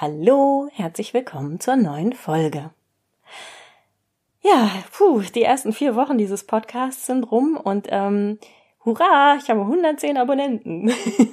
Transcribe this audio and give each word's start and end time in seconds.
Hallo, 0.00 0.68
herzlich 0.74 1.12
willkommen 1.12 1.58
zur 1.58 1.74
neuen 1.74 2.12
Folge. 2.12 2.70
Ja, 4.42 4.70
puh, 4.96 5.22
die 5.34 5.42
ersten 5.42 5.72
vier 5.72 5.96
Wochen 5.96 6.18
dieses 6.18 6.44
Podcasts 6.44 7.06
sind 7.06 7.24
rum 7.24 7.56
und 7.56 7.88
ähm, 7.90 8.38
hurra, 8.84 9.38
ich 9.42 9.50
habe 9.50 9.62
110 9.62 10.16
Abonnenten. 10.16 10.92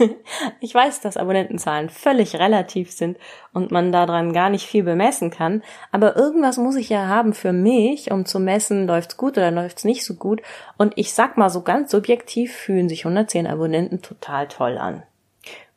ich 0.62 0.74
weiß, 0.74 1.00
dass 1.02 1.16
Abonnentenzahlen 1.16 1.92
völlig 1.92 2.40
relativ 2.40 2.92
sind 2.92 3.20
und 3.54 3.70
man 3.70 3.92
daran 3.92 4.34
gar 4.34 4.50
nicht 4.50 4.66
viel 4.66 4.82
bemessen 4.82 5.30
kann, 5.30 5.62
aber 5.92 6.16
irgendwas 6.16 6.58
muss 6.58 6.76
ich 6.76 6.90
ja 6.90 7.08
haben 7.08 7.36
für 7.36 7.54
mich, 7.54 8.10
um 8.10 8.26
zu 8.26 8.40
messen, 8.40 8.88
läuft's 8.88 9.16
gut 9.16 9.38
oder 9.38 9.52
läuft's 9.52 9.84
nicht 9.84 10.04
so 10.04 10.16
gut. 10.16 10.42
Und 10.76 10.94
ich 10.96 11.14
sag 11.14 11.38
mal 11.38 11.52
so 11.52 11.62
ganz 11.62 11.92
subjektiv 11.92 12.52
fühlen 12.52 12.90
sich 12.90 13.06
110 13.06 13.46
Abonnenten 13.46 14.02
total 14.02 14.48
toll 14.48 14.80
an. 14.80 15.04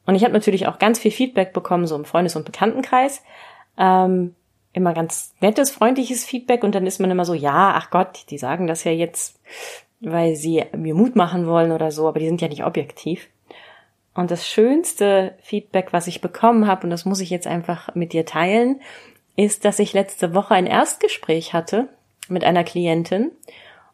Und 0.09 0.15
ich 0.15 0.25
habe 0.25 0.33
natürlich 0.33 0.67
auch 0.67 0.79
ganz 0.79 0.99
viel 0.99 1.11
Feedback 1.11 1.53
bekommen, 1.53 1.87
so 1.87 1.95
im 1.95 2.07
Freundes- 2.07 2.35
und 2.35 2.47
Bekanntenkreis. 2.47 3.23
Ähm, 3.77 4.35
immer 4.73 4.95
ganz 4.95 5.35
nettes, 5.43 5.71
freundliches 5.71 6.25
Feedback 6.25 6.65
und 6.65 6.75
dann 6.75 6.87
ist 6.87 6.99
man 6.99 7.11
immer 7.11 7.27
so, 7.27 7.35
ja, 7.35 7.75
ach 7.77 7.91
Gott, 7.91 8.25
die 8.31 8.39
sagen 8.39 8.67
das 8.67 8.85
ja 8.85 8.91
jetzt, 8.91 9.39
weil 10.01 10.35
sie 10.35 10.65
mir 10.75 10.95
Mut 10.95 11.15
machen 11.15 11.47
wollen 11.47 11.73
oder 11.73 11.91
so, 11.91 12.09
aber 12.09 12.21
die 12.21 12.27
sind 12.27 12.41
ja 12.41 12.49
nicht 12.49 12.65
objektiv. 12.65 13.29
Und 14.15 14.31
das 14.31 14.49
schönste 14.49 15.35
Feedback, 15.43 15.93
was 15.93 16.07
ich 16.07 16.23
bekommen 16.23 16.67
habe, 16.67 16.85
und 16.85 16.91
das 16.91 17.05
muss 17.05 17.21
ich 17.21 17.29
jetzt 17.29 17.47
einfach 17.47 17.95
mit 17.95 18.15
dir 18.15 18.25
teilen, 18.25 18.81
ist, 19.37 19.67
dass 19.67 19.79
ich 19.79 19.93
letzte 19.93 20.33
Woche 20.33 20.55
ein 20.55 20.67
Erstgespräch 20.67 21.53
hatte 21.53 21.87
mit 22.31 22.45
einer 22.45 22.65
Klientin. 22.65 23.31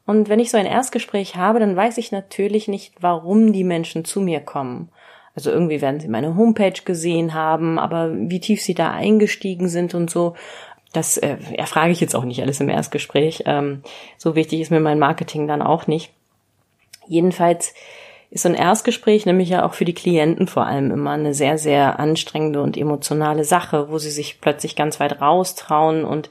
Und 0.06 0.28
wenn 0.28 0.38
ich 0.38 0.52
so 0.52 0.58
ein 0.58 0.66
Erstgespräch 0.66 1.34
habe, 1.34 1.58
dann 1.58 1.74
weiß 1.74 1.98
ich 1.98 2.12
natürlich 2.12 2.68
nicht, 2.68 2.94
warum 3.00 3.52
die 3.52 3.64
Menschen 3.64 4.04
zu 4.04 4.20
mir 4.20 4.38
kommen. 4.38 4.90
Also 5.34 5.50
irgendwie 5.50 5.80
werden 5.80 6.00
sie 6.00 6.08
meine 6.08 6.36
Homepage 6.36 6.80
gesehen 6.84 7.34
haben, 7.34 7.78
aber 7.78 8.12
wie 8.14 8.40
tief 8.40 8.62
sie 8.62 8.74
da 8.74 8.92
eingestiegen 8.92 9.68
sind 9.68 9.94
und 9.94 10.10
so, 10.10 10.34
das 10.92 11.16
äh, 11.18 11.36
erfrage 11.56 11.90
ich 11.90 12.00
jetzt 12.00 12.14
auch 12.14 12.24
nicht 12.24 12.40
alles 12.40 12.60
im 12.60 12.68
Erstgespräch. 12.68 13.42
Ähm, 13.46 13.82
so 14.16 14.36
wichtig 14.36 14.60
ist 14.60 14.70
mir 14.70 14.80
mein 14.80 15.00
Marketing 15.00 15.48
dann 15.48 15.60
auch 15.60 15.88
nicht. 15.88 16.12
Jedenfalls 17.08 17.74
ist 18.30 18.42
so 18.42 18.48
ein 18.48 18.54
Erstgespräch 18.54 19.26
nämlich 19.26 19.48
ja 19.48 19.66
auch 19.66 19.74
für 19.74 19.84
die 19.84 19.94
Klienten 19.94 20.46
vor 20.46 20.66
allem 20.66 20.90
immer 20.90 21.10
eine 21.10 21.34
sehr, 21.34 21.58
sehr 21.58 21.98
anstrengende 21.98 22.62
und 22.62 22.76
emotionale 22.76 23.44
Sache, 23.44 23.90
wo 23.90 23.98
sie 23.98 24.10
sich 24.10 24.40
plötzlich 24.40 24.76
ganz 24.76 25.00
weit 25.00 25.20
raustrauen 25.20 26.04
und 26.04 26.30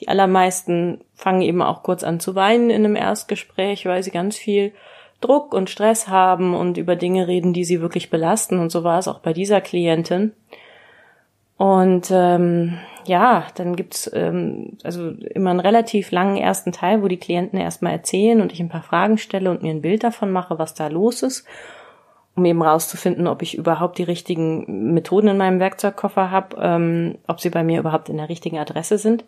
die 0.00 0.08
allermeisten 0.08 1.00
fangen 1.14 1.42
eben 1.42 1.62
auch 1.62 1.82
kurz 1.82 2.04
an 2.04 2.20
zu 2.20 2.34
weinen 2.34 2.70
in 2.70 2.84
einem 2.84 2.96
Erstgespräch, 2.96 3.86
weil 3.86 4.02
sie 4.02 4.10
ganz 4.10 4.36
viel 4.36 4.72
Druck 5.24 5.54
und 5.54 5.70
Stress 5.70 6.08
haben 6.08 6.54
und 6.54 6.76
über 6.76 6.96
Dinge 6.96 7.26
reden, 7.28 7.52
die 7.52 7.64
sie 7.64 7.80
wirklich 7.80 8.10
belasten. 8.10 8.58
Und 8.58 8.70
so 8.70 8.84
war 8.84 8.98
es 8.98 9.08
auch 9.08 9.20
bei 9.20 9.32
dieser 9.32 9.60
Klientin. 9.60 10.32
Und 11.56 12.10
ähm, 12.10 12.78
ja, 13.06 13.46
dann 13.54 13.76
gibt's 13.76 14.10
ähm, 14.12 14.78
also 14.82 15.10
immer 15.10 15.50
einen 15.50 15.60
relativ 15.60 16.10
langen 16.10 16.36
ersten 16.36 16.72
Teil, 16.72 17.02
wo 17.02 17.08
die 17.08 17.18
Klienten 17.18 17.58
erstmal 17.58 17.92
erzählen 17.92 18.40
und 18.40 18.52
ich 18.52 18.60
ein 18.60 18.68
paar 18.68 18.82
Fragen 18.82 19.18
stelle 19.18 19.50
und 19.50 19.62
mir 19.62 19.70
ein 19.70 19.82
Bild 19.82 20.04
davon 20.04 20.30
mache, 20.30 20.58
was 20.58 20.74
da 20.74 20.88
los 20.88 21.22
ist, 21.22 21.46
um 22.34 22.44
eben 22.44 22.62
rauszufinden, 22.62 23.26
ob 23.26 23.42
ich 23.42 23.56
überhaupt 23.56 23.98
die 23.98 24.04
richtigen 24.04 24.92
Methoden 24.92 25.28
in 25.28 25.36
meinem 25.36 25.60
Werkzeugkoffer 25.60 26.30
habe, 26.30 26.56
ähm, 26.60 27.18
ob 27.26 27.40
sie 27.40 27.50
bei 27.50 27.62
mir 27.62 27.80
überhaupt 27.80 28.08
in 28.08 28.16
der 28.16 28.28
richtigen 28.28 28.58
Adresse 28.58 28.98
sind. 28.98 29.24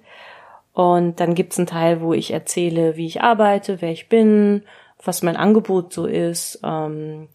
Und 0.73 1.20
dann 1.20 1.34
gibt's 1.34 1.58
einen 1.58 1.69
Teil, 1.69 2.01
wo 2.01 2.14
ich 2.14 2.33
erzähle, 2.33 2.97
wie 2.97 3.06
ich 3.06 3.23
arbeite, 3.23 3.81
wer 3.81 3.92
ich 3.92 4.08
bin, 4.08 4.64
was 5.05 5.22
mein 5.22 5.36
Angebot 5.36 5.92
so 5.92 6.06
ist, 6.06 6.60
ähm, 6.64 7.28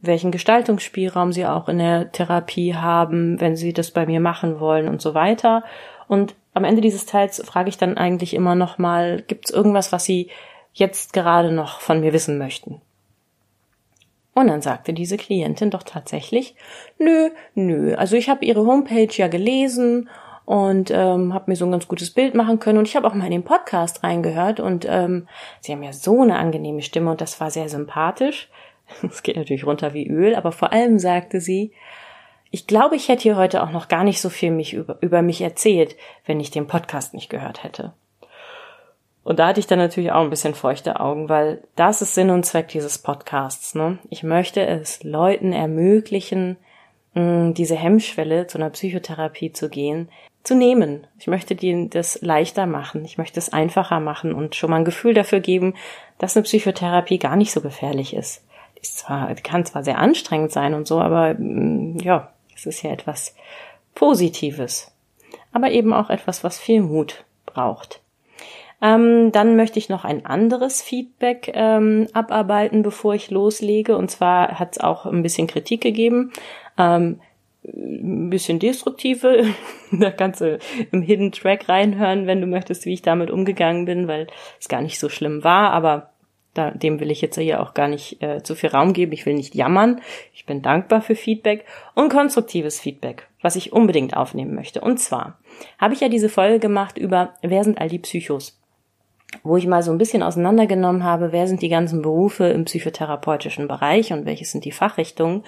welchen 0.00 0.30
Gestaltungsspielraum 0.30 1.32
sie 1.32 1.46
auch 1.46 1.68
in 1.68 1.78
der 1.78 2.12
Therapie 2.12 2.74
haben, 2.74 3.40
wenn 3.40 3.56
sie 3.56 3.72
das 3.72 3.90
bei 3.90 4.06
mir 4.06 4.20
machen 4.20 4.60
wollen 4.60 4.88
und 4.88 5.00
so 5.00 5.14
weiter. 5.14 5.64
Und 6.08 6.34
am 6.52 6.64
Ende 6.64 6.80
dieses 6.80 7.06
Teils 7.06 7.42
frage 7.44 7.68
ich 7.68 7.78
dann 7.78 7.96
eigentlich 7.96 8.34
immer 8.34 8.54
noch 8.54 8.78
mal, 8.78 9.22
gibt 9.26 9.46
es 9.46 9.54
irgendwas, 9.54 9.92
was 9.92 10.04
sie 10.04 10.28
jetzt 10.72 11.12
gerade 11.12 11.52
noch 11.52 11.80
von 11.80 12.00
mir 12.00 12.12
wissen 12.12 12.38
möchten? 12.38 12.80
Und 14.34 14.48
dann 14.48 14.62
sagte 14.62 14.92
diese 14.92 15.16
Klientin 15.16 15.70
doch 15.70 15.84
tatsächlich, 15.84 16.56
nö, 16.98 17.30
nö, 17.54 17.94
also 17.94 18.16
ich 18.16 18.28
habe 18.28 18.44
ihre 18.44 18.66
Homepage 18.66 19.12
ja 19.12 19.28
gelesen 19.28 20.08
und 20.46 20.90
ähm, 20.90 21.32
habe 21.32 21.50
mir 21.50 21.56
so 21.56 21.64
ein 21.64 21.72
ganz 21.72 21.88
gutes 21.88 22.10
Bild 22.10 22.34
machen 22.34 22.58
können. 22.58 22.78
Und 22.78 22.88
ich 22.88 22.96
habe 22.96 23.06
auch 23.06 23.14
mal 23.14 23.26
in 23.26 23.30
den 23.30 23.44
Podcast 23.44 24.02
reingehört 24.02 24.60
und 24.60 24.86
ähm, 24.88 25.26
sie 25.60 25.72
haben 25.72 25.82
ja 25.82 25.92
so 25.92 26.22
eine 26.22 26.36
angenehme 26.36 26.82
Stimme 26.82 27.10
und 27.10 27.20
das 27.20 27.40
war 27.40 27.50
sehr 27.50 27.68
sympathisch. 27.68 28.50
Es 29.08 29.22
geht 29.22 29.36
natürlich 29.36 29.66
runter 29.66 29.94
wie 29.94 30.06
Öl, 30.06 30.34
aber 30.34 30.52
vor 30.52 30.72
allem 30.72 30.98
sagte 30.98 31.40
sie, 31.40 31.72
ich 32.50 32.66
glaube, 32.66 32.96
ich 32.96 33.08
hätte 33.08 33.22
hier 33.22 33.36
heute 33.36 33.62
auch 33.62 33.70
noch 33.70 33.88
gar 33.88 34.04
nicht 34.04 34.20
so 34.20 34.28
viel 34.28 34.50
mich 34.50 34.74
über, 34.74 34.98
über 35.00 35.22
mich 35.22 35.40
erzählt, 35.40 35.96
wenn 36.26 36.38
ich 36.38 36.50
den 36.50 36.66
Podcast 36.66 37.14
nicht 37.14 37.30
gehört 37.30 37.64
hätte. 37.64 37.94
Und 39.24 39.38
da 39.38 39.48
hatte 39.48 39.58
ich 39.58 39.66
dann 39.66 39.78
natürlich 39.78 40.12
auch 40.12 40.20
ein 40.20 40.30
bisschen 40.30 40.54
feuchte 40.54 41.00
Augen, 41.00 41.30
weil 41.30 41.64
das 41.76 42.02
ist 42.02 42.14
Sinn 42.14 42.30
und 42.30 42.44
Zweck 42.44 42.68
dieses 42.68 42.98
Podcasts. 42.98 43.74
Ne? 43.74 43.98
Ich 44.10 44.22
möchte 44.22 44.64
es 44.64 45.02
Leuten 45.02 45.54
ermöglichen, 45.54 46.58
diese 47.16 47.76
Hemmschwelle 47.76 48.48
zu 48.48 48.58
einer 48.58 48.70
Psychotherapie 48.70 49.52
zu 49.52 49.68
gehen, 49.68 50.08
zu 50.44 50.54
nehmen. 50.54 51.06
Ich 51.18 51.26
möchte 51.26 51.56
dir 51.56 51.88
das 51.88 52.20
leichter 52.20 52.66
machen. 52.66 53.04
Ich 53.04 53.18
möchte 53.18 53.40
es 53.40 53.52
einfacher 53.52 53.98
machen 53.98 54.34
und 54.34 54.54
schon 54.54 54.70
mal 54.70 54.76
ein 54.76 54.84
Gefühl 54.84 55.14
dafür 55.14 55.40
geben, 55.40 55.74
dass 56.18 56.36
eine 56.36 56.44
Psychotherapie 56.44 57.18
gar 57.18 57.34
nicht 57.34 57.50
so 57.50 57.62
gefährlich 57.62 58.14
ist. 58.14 58.44
Die, 58.76 58.82
ist 58.82 58.98
zwar, 58.98 59.34
kann 59.36 59.64
zwar 59.64 59.82
sehr 59.82 59.98
anstrengend 59.98 60.52
sein 60.52 60.74
und 60.74 60.86
so, 60.86 61.00
aber 61.00 61.34
mm, 61.34 61.98
ja, 61.98 62.30
es 62.54 62.66
ist 62.66 62.82
ja 62.82 62.90
etwas 62.90 63.34
Positives. 63.94 64.92
Aber 65.52 65.70
eben 65.70 65.92
auch 65.92 66.10
etwas, 66.10 66.44
was 66.44 66.58
viel 66.58 66.82
Mut 66.82 67.24
braucht. 67.46 68.00
Ähm, 68.82 69.32
dann 69.32 69.56
möchte 69.56 69.78
ich 69.78 69.88
noch 69.88 70.04
ein 70.04 70.26
anderes 70.26 70.82
Feedback 70.82 71.50
ähm, 71.54 72.08
abarbeiten, 72.12 72.82
bevor 72.82 73.14
ich 73.14 73.30
loslege. 73.30 73.96
Und 73.96 74.10
zwar 74.10 74.58
hat 74.58 74.72
es 74.72 74.80
auch 74.80 75.06
ein 75.06 75.22
bisschen 75.22 75.46
Kritik 75.46 75.80
gegeben. 75.80 76.32
Ähm, 76.76 77.20
ein 77.64 78.30
bisschen 78.30 78.58
destruktive. 78.58 79.46
da 79.92 80.10
kannst 80.10 80.40
du 80.40 80.58
im 80.92 81.02
Hidden 81.02 81.32
Track 81.32 81.68
reinhören, 81.68 82.26
wenn 82.26 82.40
du 82.40 82.46
möchtest, 82.46 82.84
wie 82.84 82.92
ich 82.92 83.02
damit 83.02 83.30
umgegangen 83.30 83.84
bin, 83.84 84.08
weil 84.08 84.26
es 84.60 84.68
gar 84.68 84.82
nicht 84.82 84.98
so 84.98 85.08
schlimm 85.08 85.44
war, 85.44 85.72
aber 85.72 86.10
da, 86.54 86.70
dem 86.70 87.00
will 87.00 87.10
ich 87.10 87.20
jetzt 87.20 87.36
hier 87.36 87.60
auch 87.60 87.74
gar 87.74 87.88
nicht 87.88 88.22
äh, 88.22 88.42
zu 88.42 88.54
viel 88.54 88.70
Raum 88.70 88.92
geben. 88.92 89.12
Ich 89.12 89.26
will 89.26 89.34
nicht 89.34 89.56
jammern. 89.56 90.00
Ich 90.32 90.46
bin 90.46 90.62
dankbar 90.62 91.02
für 91.02 91.16
Feedback 91.16 91.64
und 91.94 92.10
konstruktives 92.10 92.80
Feedback, 92.80 93.26
was 93.42 93.56
ich 93.56 93.72
unbedingt 93.72 94.16
aufnehmen 94.16 94.54
möchte. 94.54 94.80
Und 94.80 94.98
zwar 94.98 95.38
habe 95.78 95.94
ich 95.94 96.00
ja 96.00 96.08
diese 96.08 96.28
Folge 96.28 96.60
gemacht 96.60 96.96
über, 96.96 97.34
wer 97.42 97.64
sind 97.64 97.80
all 97.80 97.88
die 97.88 97.98
Psychos? 97.98 98.60
Wo 99.42 99.56
ich 99.56 99.66
mal 99.66 99.82
so 99.82 99.90
ein 99.90 99.98
bisschen 99.98 100.22
auseinandergenommen 100.22 101.04
habe, 101.04 101.32
wer 101.32 101.46
sind 101.46 101.62
die 101.62 101.68
ganzen 101.68 102.02
Berufe 102.02 102.44
im 102.44 102.64
psychotherapeutischen 102.64 103.68
Bereich 103.68 104.12
und 104.12 104.26
welche 104.26 104.44
sind 104.44 104.64
die 104.64 104.72
Fachrichtungen. 104.72 105.42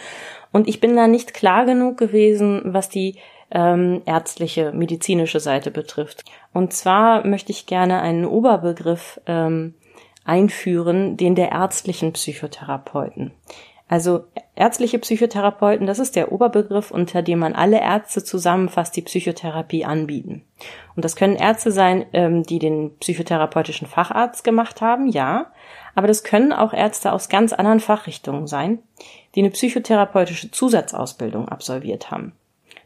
Und 0.53 0.69
ich 0.69 0.81
bin 0.81 0.97
da 0.97 1.07
nicht 1.07 1.35
klar 1.35 1.67
genug 1.67 1.99
gewesen, 1.99 2.63
was 2.65 2.89
die 2.89 3.17
ähm, 3.51 4.03
ärztliche, 4.07 4.73
medizinische 4.73 5.41
Seite 5.41 5.71
betrifft. 5.71 6.25
Und 6.53 6.73
zwar 6.73 7.27
möchte 7.27 7.53
ich 7.53 7.67
gerne 7.67 8.01
einen 8.01 8.25
Oberbegriff 8.25 9.21
ähm, 9.27 9.75
einführen, 10.25 11.17
den 11.17 11.35
der 11.35 11.53
ärztlichen 11.53 12.13
Psychotherapeuten. 12.13 13.33
Also 13.89 14.25
ärztliche 14.57 14.99
Psychotherapeuten, 14.99 15.87
das 15.87 16.01
ist 16.01 16.17
der 16.17 16.33
Oberbegriff, 16.33 16.91
unter 16.91 17.23
dem 17.23 17.39
man 17.39 17.55
alle 17.55 17.81
Ärzte 17.81 18.25
zusammenfasst, 18.25 18.97
die 18.97 19.03
Psychotherapie 19.03 19.85
anbieten. 19.85 20.45
Und 20.97 21.05
das 21.05 21.15
können 21.15 21.37
Ärzte 21.37 21.71
sein, 21.71 22.05
ähm, 22.13 22.43
die 22.43 22.59
den 22.59 22.97
psychotherapeutischen 22.99 23.87
Facharzt 23.87 24.43
gemacht 24.43 24.81
haben, 24.81 25.07
ja, 25.07 25.53
aber 25.95 26.09
das 26.09 26.25
können 26.25 26.53
auch 26.53 26.73
Ärzte 26.73 27.13
aus 27.13 27.29
ganz 27.29 27.53
anderen 27.53 27.81
Fachrichtungen 27.81 28.49
sein, 28.49 28.81
die 29.35 29.41
eine 29.41 29.51
psychotherapeutische 29.51 30.51
Zusatzausbildung 30.51 31.49
absolviert 31.49 32.11
haben. 32.11 32.33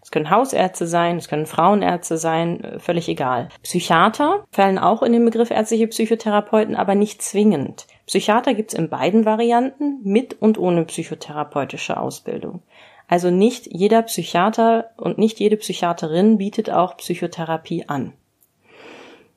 Es 0.03 0.11
können 0.11 0.31
Hausärzte 0.31 0.87
sein, 0.87 1.19
es 1.19 1.29
können 1.29 1.47
Frauenärzte 1.47 2.19
sein, 2.19 2.65
äh, 2.65 2.79
völlig 2.79 3.09
egal. 3.09 3.49
Psychiater 3.63 4.45
fallen 4.51 4.79
auch 4.79 5.03
in 5.03 5.13
den 5.13 5.25
Begriff 5.25 5.51
ärztliche 5.51 5.87
Psychotherapeuten, 5.87 6.75
aber 6.75 6.95
nicht 6.95 7.23
zwingend. 7.23 7.87
Psychiater 8.11 8.55
gibt's 8.55 8.75
in 8.75 8.89
beiden 8.89 9.25
Varianten, 9.25 10.01
mit 10.03 10.43
und 10.43 10.59
ohne 10.59 10.85
psychotherapeutische 10.85 11.97
Ausbildung. 11.97 12.61
Also 13.07 13.31
nicht 13.31 13.69
jeder 13.71 14.03
Psychiater 14.03 14.91
und 14.97 15.17
nicht 15.17 15.39
jede 15.39 15.57
Psychiaterin 15.57 16.37
bietet 16.37 16.71
auch 16.71 16.97
Psychotherapie 16.97 17.85
an. 17.87 18.13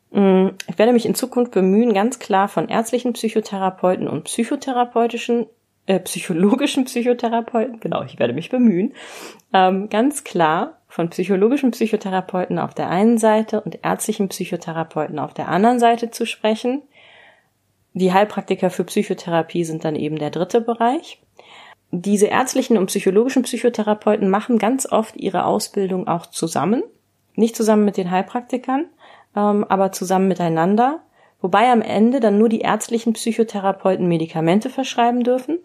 Mm, 0.09 0.47
ich 0.67 0.79
werde 0.79 0.91
mich 0.91 1.05
in 1.05 1.13
Zukunft 1.13 1.51
bemühen, 1.51 1.93
ganz 1.93 2.17
klar 2.17 2.47
von 2.47 2.67
ärztlichen 2.67 3.13
Psychotherapeuten 3.13 4.07
und 4.07 4.23
psychotherapeutischen 4.23 5.45
äh, 5.85 5.99
psychologischen 5.99 6.85
Psychotherapeuten, 6.85 7.79
genau, 7.79 8.01
ich 8.01 8.17
werde 8.17 8.33
mich 8.33 8.49
bemühen, 8.49 8.95
ähm, 9.53 9.87
ganz 9.89 10.23
klar 10.23 10.79
von 10.87 11.11
psychologischen 11.11 11.69
Psychotherapeuten 11.69 12.57
auf 12.57 12.73
der 12.73 12.89
einen 12.89 13.19
Seite 13.19 13.61
und 13.61 13.77
ärztlichen 13.83 14.29
Psychotherapeuten 14.29 15.19
auf 15.19 15.35
der 15.35 15.47
anderen 15.47 15.79
Seite 15.79 16.09
zu 16.09 16.25
sprechen. 16.25 16.81
Die 17.93 18.11
Heilpraktiker 18.11 18.69
für 18.69 18.83
Psychotherapie 18.83 19.63
sind 19.63 19.85
dann 19.85 19.95
eben 19.95 20.17
der 20.17 20.31
dritte 20.31 20.61
Bereich. 20.61 21.21
Diese 21.91 22.25
ärztlichen 22.25 22.77
und 22.77 22.87
psychologischen 22.87 23.43
Psychotherapeuten 23.43 24.29
machen 24.29 24.57
ganz 24.57 24.91
oft 24.91 25.15
ihre 25.15 25.45
Ausbildung 25.45 26.07
auch 26.07 26.25
zusammen. 26.25 26.83
nicht 27.35 27.55
zusammen 27.55 27.83
mit 27.83 27.97
den 27.97 28.11
Heilpraktikern, 28.11 28.85
ähm, 29.35 29.63
aber 29.63 29.91
zusammen 29.91 30.27
miteinander, 30.27 30.99
wobei 31.41 31.71
am 31.71 31.81
Ende 31.81 32.19
dann 32.19 32.37
nur 32.37 32.47
die 32.47 32.61
ärztlichen 32.61 33.13
Psychotherapeuten 33.13 34.07
Medikamente 34.07 34.69
verschreiben 34.69 35.23
dürfen 35.23 35.57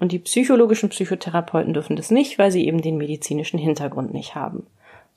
und 0.00 0.12
die 0.12 0.18
psychologischen 0.18 0.88
Psychotherapeuten 0.88 1.72
dürfen 1.72 1.96
das 1.96 2.10
nicht, 2.10 2.38
weil 2.38 2.50
sie 2.50 2.66
eben 2.66 2.82
den 2.82 2.96
medizinischen 2.96 3.58
Hintergrund 3.58 4.12
nicht 4.12 4.34
haben. 4.34 4.66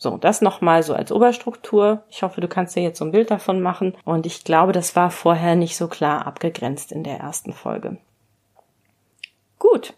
So, 0.03 0.17
das 0.17 0.41
nochmal 0.41 0.81
so 0.81 0.95
als 0.95 1.11
Oberstruktur. 1.11 2.01
Ich 2.09 2.23
hoffe, 2.23 2.41
du 2.41 2.47
kannst 2.47 2.75
dir 2.75 2.81
jetzt 2.81 2.97
so 2.97 3.05
ein 3.05 3.11
Bild 3.11 3.29
davon 3.29 3.61
machen. 3.61 3.95
Und 4.03 4.25
ich 4.25 4.43
glaube, 4.43 4.71
das 4.71 4.95
war 4.95 5.11
vorher 5.11 5.55
nicht 5.55 5.77
so 5.77 5.87
klar 5.87 6.25
abgegrenzt 6.25 6.91
in 6.91 7.03
der 7.03 7.19
ersten 7.19 7.53
Folge. 7.53 7.97
Gut, 9.59 9.93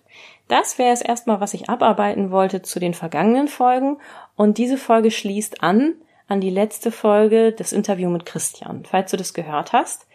das 0.49 0.77
wäre 0.77 0.91
es 0.91 1.01
erstmal, 1.01 1.39
was 1.39 1.53
ich 1.53 1.69
abarbeiten 1.69 2.31
wollte 2.31 2.61
zu 2.61 2.81
den 2.81 2.93
vergangenen 2.93 3.47
Folgen. 3.47 3.95
Und 4.35 4.57
diese 4.57 4.77
Folge 4.77 5.09
schließt 5.09 5.63
an 5.63 5.93
an 6.27 6.41
die 6.41 6.49
letzte 6.49 6.91
Folge 6.91 7.53
des 7.53 7.71
Interview 7.71 8.09
mit 8.09 8.25
Christian. 8.25 8.83
Falls 8.83 9.11
du 9.11 9.15
das 9.15 9.33
gehört 9.33 9.71
hast, 9.71 10.05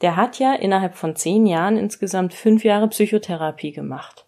der 0.00 0.16
hat 0.16 0.40
ja 0.40 0.52
innerhalb 0.52 0.96
von 0.96 1.14
zehn 1.14 1.46
Jahren 1.46 1.76
insgesamt 1.76 2.34
fünf 2.34 2.64
Jahre 2.64 2.88
Psychotherapie 2.88 3.70
gemacht. 3.70 4.26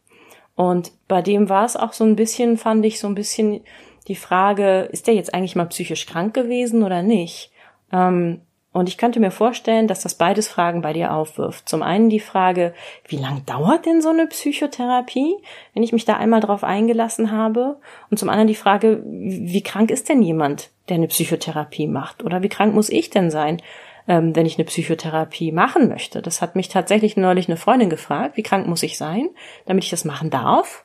Und 0.55 0.93
bei 1.09 1.21
dem 1.21 1.49
war 1.49 1.65
es 1.65 1.77
auch 1.77 1.95
so 1.95 2.05
ein 2.05 2.15
bisschen, 2.15 2.59
fand 2.59 2.85
ich 2.85 3.01
so 3.01 3.09
ein 3.09 3.17
bisschen 3.17 3.63
die 4.11 4.17
Frage, 4.17 4.89
ist 4.91 5.07
der 5.07 5.15
jetzt 5.15 5.33
eigentlich 5.33 5.55
mal 5.55 5.67
psychisch 5.67 6.05
krank 6.05 6.35
gewesen 6.35 6.83
oder 6.83 7.01
nicht? 7.01 7.53
Ähm, 7.93 8.41
und 8.73 8.89
ich 8.89 8.99
könnte 8.99 9.21
mir 9.21 9.31
vorstellen, 9.31 9.87
dass 9.87 10.03
das 10.03 10.17
beides 10.17 10.49
Fragen 10.49 10.83
bei 10.83 10.93
dir 10.93 11.15
aufwirft. 11.15 11.69
Zum 11.69 11.83
einen 11.83 12.11
die 12.11 12.21
Frage, 12.21 12.75
wie 13.07 13.17
lang 13.17 13.45
dauert 13.47 13.87
denn 13.87 14.03
so 14.03 14.11
eine 14.11 14.27
Psychotherapie, 14.27 15.37
wenn 15.75 15.85
ich 15.85 15.93
mich 15.93 16.05
da 16.05 16.17
einmal 16.17 16.41
drauf 16.41 16.65
eingelassen 16.65 17.31
habe? 17.31 17.77
Und 18.11 18.19
zum 18.19 18.29
anderen 18.29 18.49
die 18.49 18.57
Frage, 18.57 19.01
wie 19.05 19.63
krank 19.63 19.93
ist 19.93 20.09
denn 20.09 20.23
jemand, 20.23 20.71
der 20.89 20.97
eine 20.97 21.09
Psychotherapie 21.09 21.87
macht? 21.87 22.25
Oder 22.25 22.43
wie 22.43 22.49
krank 22.49 22.75
muss 22.75 22.91
ich 22.91 23.11
denn 23.11 23.31
sein, 23.31 23.63
ähm, 24.09 24.35
wenn 24.35 24.47
ich 24.47 24.57
eine 24.59 24.67
Psychotherapie 24.67 25.53
machen 25.53 25.89
möchte? 25.89 26.21
Das 26.21 26.43
hat 26.43 26.57
mich 26.57 26.69
tatsächlich 26.69 27.17
neulich 27.17 27.49
eine 27.49 27.57
Freundin 27.57 27.91
gefragt, 27.91 28.37
wie 28.37 28.43
krank 28.45 28.67
muss 28.67 28.83
ich 28.83 28.99
sein, 28.99 29.29
damit 29.67 29.85
ich 29.85 29.91
das 29.91 30.05
machen 30.05 30.31
darf? 30.31 30.85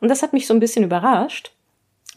Und 0.00 0.08
das 0.08 0.22
hat 0.22 0.32
mich 0.32 0.46
so 0.46 0.54
ein 0.54 0.60
bisschen 0.60 0.84
überrascht, 0.84 1.55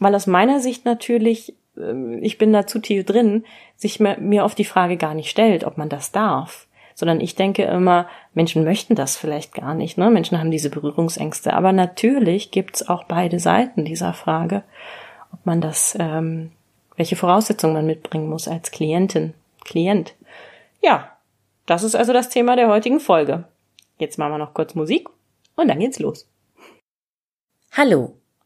weil 0.00 0.14
aus 0.14 0.26
meiner 0.26 0.58
Sicht 0.58 0.84
natürlich, 0.84 1.54
ähm, 1.76 2.18
ich 2.22 2.38
bin 2.38 2.52
da 2.52 2.66
zu 2.66 2.80
tief 2.80 3.04
drin, 3.06 3.44
sich 3.76 4.00
mir 4.00 4.44
auf 4.44 4.56
die 4.56 4.64
Frage 4.64 4.96
gar 4.96 5.14
nicht 5.14 5.30
stellt, 5.30 5.62
ob 5.62 5.78
man 5.78 5.88
das 5.88 6.10
darf. 6.10 6.66
Sondern 6.96 7.20
ich 7.20 7.34
denke 7.34 7.62
immer, 7.62 8.08
Menschen 8.34 8.64
möchten 8.64 8.94
das 8.94 9.16
vielleicht 9.16 9.54
gar 9.54 9.74
nicht. 9.74 9.96
Ne? 9.96 10.10
Menschen 10.10 10.38
haben 10.38 10.50
diese 10.50 10.68
Berührungsängste. 10.68 11.54
Aber 11.54 11.72
natürlich 11.72 12.50
gibt's 12.50 12.86
auch 12.88 13.04
beide 13.04 13.38
Seiten 13.38 13.84
dieser 13.84 14.12
Frage, 14.12 14.64
ob 15.32 15.46
man 15.46 15.60
das, 15.60 15.96
ähm, 15.98 16.50
welche 16.96 17.16
Voraussetzungen 17.16 17.74
man 17.74 17.86
mitbringen 17.86 18.28
muss 18.28 18.48
als 18.48 18.70
Klientin, 18.70 19.34
Klient. 19.64 20.14
Ja, 20.82 21.16
das 21.66 21.84
ist 21.84 21.94
also 21.94 22.12
das 22.12 22.28
Thema 22.28 22.56
der 22.56 22.68
heutigen 22.68 23.00
Folge. 23.00 23.44
Jetzt 23.98 24.18
machen 24.18 24.32
wir 24.32 24.38
noch 24.38 24.54
kurz 24.54 24.74
Musik 24.74 25.08
und 25.56 25.68
dann 25.68 25.78
geht's 25.78 26.00
los. 26.00 26.26
Hallo, 27.72 28.19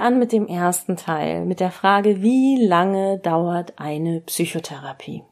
Wir 0.00 0.06
an 0.06 0.18
mit 0.18 0.32
dem 0.32 0.46
ersten 0.46 0.96
Teil, 0.96 1.44
mit 1.44 1.60
der 1.60 1.70
Frage, 1.70 2.22
wie 2.22 2.56
lange 2.64 3.18
dauert 3.18 3.74
eine 3.76 4.20
Psychotherapie? 4.20 5.22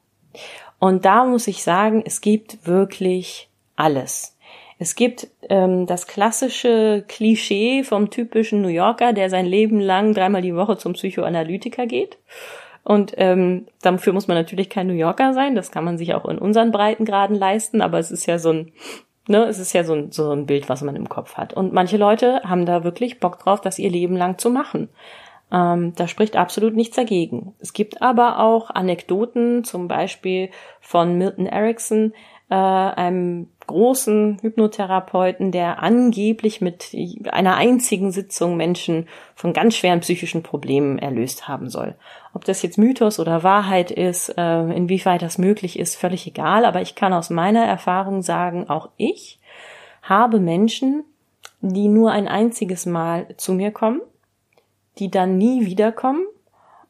Und 0.78 1.04
da 1.04 1.24
muss 1.24 1.48
ich 1.48 1.62
sagen, 1.62 2.02
es 2.04 2.20
gibt 2.20 2.66
wirklich 2.66 3.48
alles. 3.76 4.36
Es 4.78 4.94
gibt 4.94 5.28
ähm, 5.48 5.86
das 5.86 6.06
klassische 6.06 7.04
Klischee 7.08 7.82
vom 7.82 8.10
typischen 8.10 8.62
New 8.62 8.68
Yorker, 8.68 9.12
der 9.12 9.28
sein 9.28 9.46
Leben 9.46 9.80
lang 9.80 10.14
dreimal 10.14 10.42
die 10.42 10.54
Woche 10.54 10.76
zum 10.76 10.92
Psychoanalytiker 10.92 11.86
geht. 11.86 12.18
Und 12.84 13.14
ähm, 13.16 13.66
dafür 13.82 14.12
muss 14.12 14.28
man 14.28 14.36
natürlich 14.36 14.70
kein 14.70 14.86
New 14.86 14.94
Yorker 14.94 15.34
sein, 15.34 15.54
das 15.54 15.72
kann 15.72 15.84
man 15.84 15.98
sich 15.98 16.14
auch 16.14 16.26
in 16.26 16.38
unseren 16.38 16.70
Breitengraden 16.70 17.36
leisten, 17.36 17.82
aber 17.82 17.98
es 17.98 18.10
ist 18.10 18.26
ja 18.26 18.38
so 18.38 18.50
ein 18.50 18.72
ne, 19.28 19.44
es 19.44 19.58
ist 19.58 19.72
ja 19.72 19.84
so 19.84 19.94
ein, 19.94 20.12
so 20.12 20.30
ein 20.30 20.46
Bild, 20.46 20.68
was 20.68 20.82
man 20.82 20.96
im 20.96 21.08
Kopf 21.08 21.36
hat. 21.36 21.54
Und 21.54 21.72
manche 21.72 21.96
Leute 21.96 22.42
haben 22.44 22.66
da 22.66 22.84
wirklich 22.84 23.20
Bock 23.20 23.38
drauf, 23.38 23.60
das 23.60 23.78
ihr 23.78 23.90
Leben 23.90 24.16
lang 24.16 24.38
zu 24.38 24.50
machen. 24.50 24.88
Ähm, 25.50 25.94
da 25.96 26.08
spricht 26.08 26.36
absolut 26.36 26.74
nichts 26.74 26.96
dagegen. 26.96 27.54
Es 27.58 27.72
gibt 27.72 28.02
aber 28.02 28.40
auch 28.40 28.70
Anekdoten, 28.70 29.64
zum 29.64 29.88
Beispiel 29.88 30.50
von 30.80 31.16
Milton 31.16 31.46
Erickson, 31.46 32.12
äh, 32.50 32.54
einem 32.54 33.48
großen 33.66 34.38
Hypnotherapeuten, 34.40 35.52
der 35.52 35.82
angeblich 35.82 36.60
mit 36.60 36.94
einer 37.30 37.56
einzigen 37.56 38.10
Sitzung 38.10 38.56
Menschen 38.56 39.06
von 39.34 39.52
ganz 39.52 39.76
schweren 39.76 40.00
psychischen 40.00 40.42
Problemen 40.42 40.98
erlöst 40.98 41.48
haben 41.48 41.68
soll. 41.68 41.94
Ob 42.34 42.44
das 42.44 42.62
jetzt 42.62 42.78
Mythos 42.78 43.18
oder 43.18 43.42
Wahrheit 43.42 43.90
ist, 43.90 44.34
äh, 44.36 44.60
inwieweit 44.70 45.22
das 45.22 45.38
möglich 45.38 45.78
ist, 45.78 45.96
völlig 45.96 46.26
egal. 46.26 46.64
Aber 46.64 46.82
ich 46.82 46.94
kann 46.94 47.12
aus 47.12 47.30
meiner 47.30 47.64
Erfahrung 47.64 48.22
sagen, 48.22 48.68
auch 48.68 48.90
ich 48.96 49.38
habe 50.02 50.40
Menschen, 50.40 51.04
die 51.60 51.88
nur 51.88 52.12
ein 52.12 52.28
einziges 52.28 52.86
Mal 52.86 53.34
zu 53.36 53.52
mir 53.52 53.70
kommen, 53.70 54.00
die 54.98 55.10
dann 55.10 55.38
nie 55.38 55.66
wiederkommen 55.66 56.26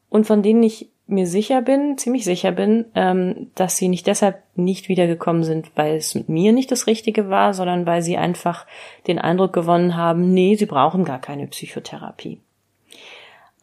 und 0.09 0.25
von 0.27 0.43
denen 0.43 0.63
ich 0.63 0.89
mir 1.09 1.25
sicher 1.25 1.61
bin, 1.61 1.97
ziemlich 1.97 2.23
sicher 2.23 2.51
bin, 2.51 2.85
ähm, 2.93 3.49
dass 3.55 3.77
sie 3.77 3.87
nicht 3.87 4.05
deshalb 4.05 4.43
nicht 4.55 4.89
wiedergekommen 4.89 5.43
sind, 5.43 5.71
weil 5.75 5.95
es 5.95 6.13
mit 6.13 6.29
mir 6.29 6.53
nicht 6.53 6.71
das 6.71 6.85
Richtige 6.85 7.29
war, 7.29 7.53
sondern 7.53 7.87
weil 7.87 8.03
sie 8.03 8.17
einfach 8.17 8.67
den 9.07 9.17
Eindruck 9.17 9.51
gewonnen 9.53 9.97
haben, 9.97 10.33
nee, 10.33 10.55
sie 10.55 10.67
brauchen 10.67 11.05
gar 11.05 11.19
keine 11.19 11.47
Psychotherapie. 11.47 12.39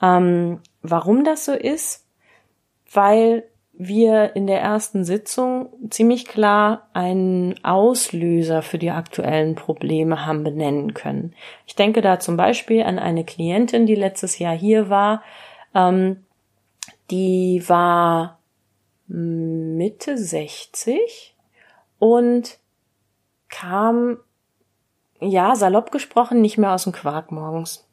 Ähm, 0.02 0.58
warum 0.90 1.24
das 1.24 1.44
so 1.44 1.52
ist? 1.52 2.06
Weil 2.92 3.44
wir 3.78 4.34
in 4.34 4.46
der 4.46 4.60
ersten 4.60 5.04
Sitzung 5.04 5.68
ziemlich 5.90 6.24
klar 6.24 6.88
einen 6.94 7.62
Auslöser 7.62 8.62
für 8.62 8.78
die 8.78 8.90
aktuellen 8.90 9.54
Probleme 9.54 10.24
haben 10.24 10.44
benennen 10.44 10.94
können. 10.94 11.34
Ich 11.66 11.76
denke 11.76 12.00
da 12.00 12.18
zum 12.18 12.38
Beispiel 12.38 12.82
an 12.84 12.98
eine 12.98 13.24
Klientin, 13.24 13.84
die 13.84 13.94
letztes 13.94 14.38
Jahr 14.38 14.56
hier 14.56 14.88
war, 14.88 15.22
ähm, 15.74 16.24
die 17.10 17.62
war 17.66 18.38
Mitte 19.08 20.16
60 20.16 21.36
und 21.98 22.58
kam, 23.48 24.18
ja, 25.20 25.54
salopp 25.54 25.92
gesprochen, 25.92 26.40
nicht 26.40 26.58
mehr 26.58 26.72
aus 26.72 26.84
dem 26.84 26.92
Quark 26.92 27.30
morgens. 27.30 27.86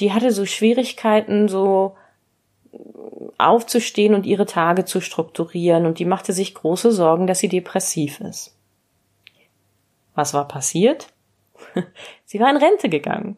Die 0.00 0.12
hatte 0.12 0.32
so 0.32 0.44
Schwierigkeiten, 0.44 1.48
so 1.48 1.96
aufzustehen 3.38 4.14
und 4.14 4.26
ihre 4.26 4.46
Tage 4.46 4.84
zu 4.84 5.00
strukturieren 5.00 5.86
und 5.86 5.98
die 5.98 6.04
machte 6.04 6.32
sich 6.32 6.54
große 6.54 6.92
Sorgen, 6.92 7.26
dass 7.26 7.38
sie 7.38 7.48
depressiv 7.48 8.20
ist. 8.20 8.56
Was 10.14 10.34
war 10.34 10.46
passiert? 10.46 11.08
sie 12.24 12.40
war 12.40 12.50
in 12.50 12.56
Rente 12.56 12.88
gegangen. 12.88 13.36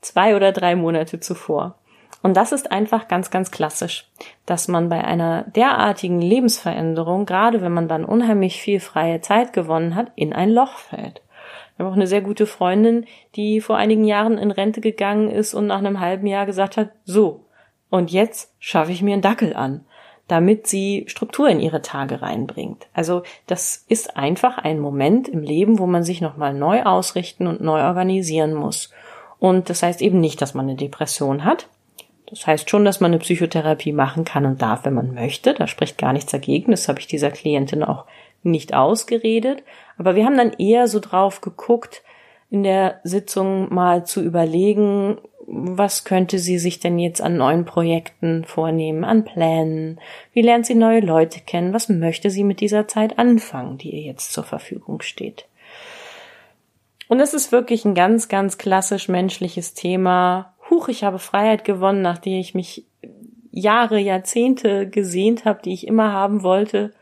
Zwei 0.00 0.36
oder 0.36 0.52
drei 0.52 0.76
Monate 0.76 1.20
zuvor. 1.20 1.78
Und 2.22 2.36
das 2.36 2.50
ist 2.50 2.72
einfach 2.72 3.06
ganz, 3.08 3.30
ganz 3.30 3.50
klassisch, 3.50 4.10
dass 4.46 4.66
man 4.66 4.88
bei 4.88 5.04
einer 5.04 5.44
derartigen 5.44 6.20
Lebensveränderung, 6.20 7.24
gerade 7.24 7.60
wenn 7.60 7.72
man 7.72 7.88
dann 7.88 8.04
unheimlich 8.04 8.60
viel 8.60 8.80
freie 8.80 9.20
Zeit 9.20 9.52
gewonnen 9.52 9.94
hat, 9.94 10.10
in 10.16 10.32
ein 10.32 10.50
Loch 10.50 10.78
fällt. 10.78 11.22
Wir 11.76 11.84
haben 11.84 11.92
auch 11.92 11.96
eine 11.96 12.06
sehr 12.06 12.22
gute 12.22 12.46
Freundin, 12.46 13.06
die 13.36 13.60
vor 13.60 13.76
einigen 13.76 14.04
Jahren 14.04 14.38
in 14.38 14.50
Rente 14.50 14.80
gegangen 14.80 15.30
ist 15.30 15.54
und 15.54 15.66
nach 15.66 15.78
einem 15.78 16.00
halben 16.00 16.26
Jahr 16.26 16.46
gesagt 16.46 16.76
hat, 16.76 16.90
so, 17.04 17.45
und 17.96 18.10
jetzt 18.10 18.54
schaffe 18.58 18.92
ich 18.92 19.02
mir 19.02 19.14
einen 19.14 19.22
Dackel 19.22 19.54
an, 19.54 19.84
damit 20.28 20.66
sie 20.66 21.04
Struktur 21.08 21.48
in 21.48 21.60
ihre 21.60 21.82
Tage 21.82 22.22
reinbringt. 22.22 22.86
Also 22.92 23.22
das 23.46 23.84
ist 23.88 24.16
einfach 24.16 24.58
ein 24.58 24.80
Moment 24.80 25.28
im 25.28 25.42
Leben, 25.42 25.78
wo 25.78 25.86
man 25.86 26.02
sich 26.02 26.20
nochmal 26.20 26.54
neu 26.54 26.82
ausrichten 26.82 27.46
und 27.46 27.60
neu 27.60 27.82
organisieren 27.82 28.54
muss. 28.54 28.90
Und 29.38 29.70
das 29.70 29.82
heißt 29.82 30.02
eben 30.02 30.20
nicht, 30.20 30.40
dass 30.42 30.54
man 30.54 30.66
eine 30.66 30.76
Depression 30.76 31.44
hat, 31.44 31.68
das 32.26 32.46
heißt 32.46 32.68
schon, 32.68 32.84
dass 32.84 33.00
man 33.00 33.12
eine 33.12 33.20
Psychotherapie 33.20 33.92
machen 33.92 34.24
kann 34.24 34.46
und 34.46 34.60
darf, 34.60 34.84
wenn 34.84 34.94
man 34.94 35.14
möchte. 35.14 35.54
Da 35.54 35.66
spricht 35.66 35.96
gar 35.96 36.12
nichts 36.12 36.32
dagegen. 36.32 36.72
Das 36.72 36.88
habe 36.88 36.98
ich 36.98 37.06
dieser 37.06 37.30
Klientin 37.30 37.84
auch 37.84 38.04
nicht 38.42 38.74
ausgeredet. 38.74 39.62
Aber 39.96 40.16
wir 40.16 40.24
haben 40.24 40.36
dann 40.36 40.52
eher 40.52 40.88
so 40.88 40.98
drauf 41.00 41.40
geguckt, 41.40 42.02
in 42.50 42.62
der 42.62 43.00
Sitzung 43.04 43.72
mal 43.72 44.04
zu 44.04 44.22
überlegen, 44.22 45.18
was 45.46 46.04
könnte 46.04 46.38
sie 46.38 46.58
sich 46.58 46.80
denn 46.80 46.98
jetzt 46.98 47.20
an 47.20 47.36
neuen 47.36 47.64
Projekten 47.64 48.44
vornehmen, 48.44 49.04
an 49.04 49.24
Plänen? 49.24 50.00
Wie 50.32 50.42
lernt 50.42 50.66
sie 50.66 50.74
neue 50.74 51.00
Leute 51.00 51.40
kennen? 51.40 51.72
Was 51.72 51.88
möchte 51.88 52.30
sie 52.30 52.42
mit 52.42 52.60
dieser 52.60 52.88
Zeit 52.88 53.18
anfangen, 53.18 53.78
die 53.78 53.94
ihr 53.94 54.02
jetzt 54.02 54.32
zur 54.32 54.44
Verfügung 54.44 55.02
steht? 55.02 55.46
Und 57.08 57.20
es 57.20 57.32
ist 57.32 57.52
wirklich 57.52 57.84
ein 57.84 57.94
ganz, 57.94 58.28
ganz 58.28 58.58
klassisch 58.58 59.08
menschliches 59.08 59.74
Thema. 59.74 60.54
Huch, 60.68 60.88
ich 60.88 61.04
habe 61.04 61.20
Freiheit 61.20 61.64
gewonnen, 61.64 62.02
nachdem 62.02 62.40
ich 62.40 62.54
mich 62.54 62.84
Jahre, 63.52 64.00
Jahrzehnte 64.00 64.88
gesehnt 64.88 65.44
habe, 65.44 65.62
die 65.62 65.72
ich 65.72 65.86
immer 65.86 66.12
haben 66.12 66.42
wollte. 66.42 66.92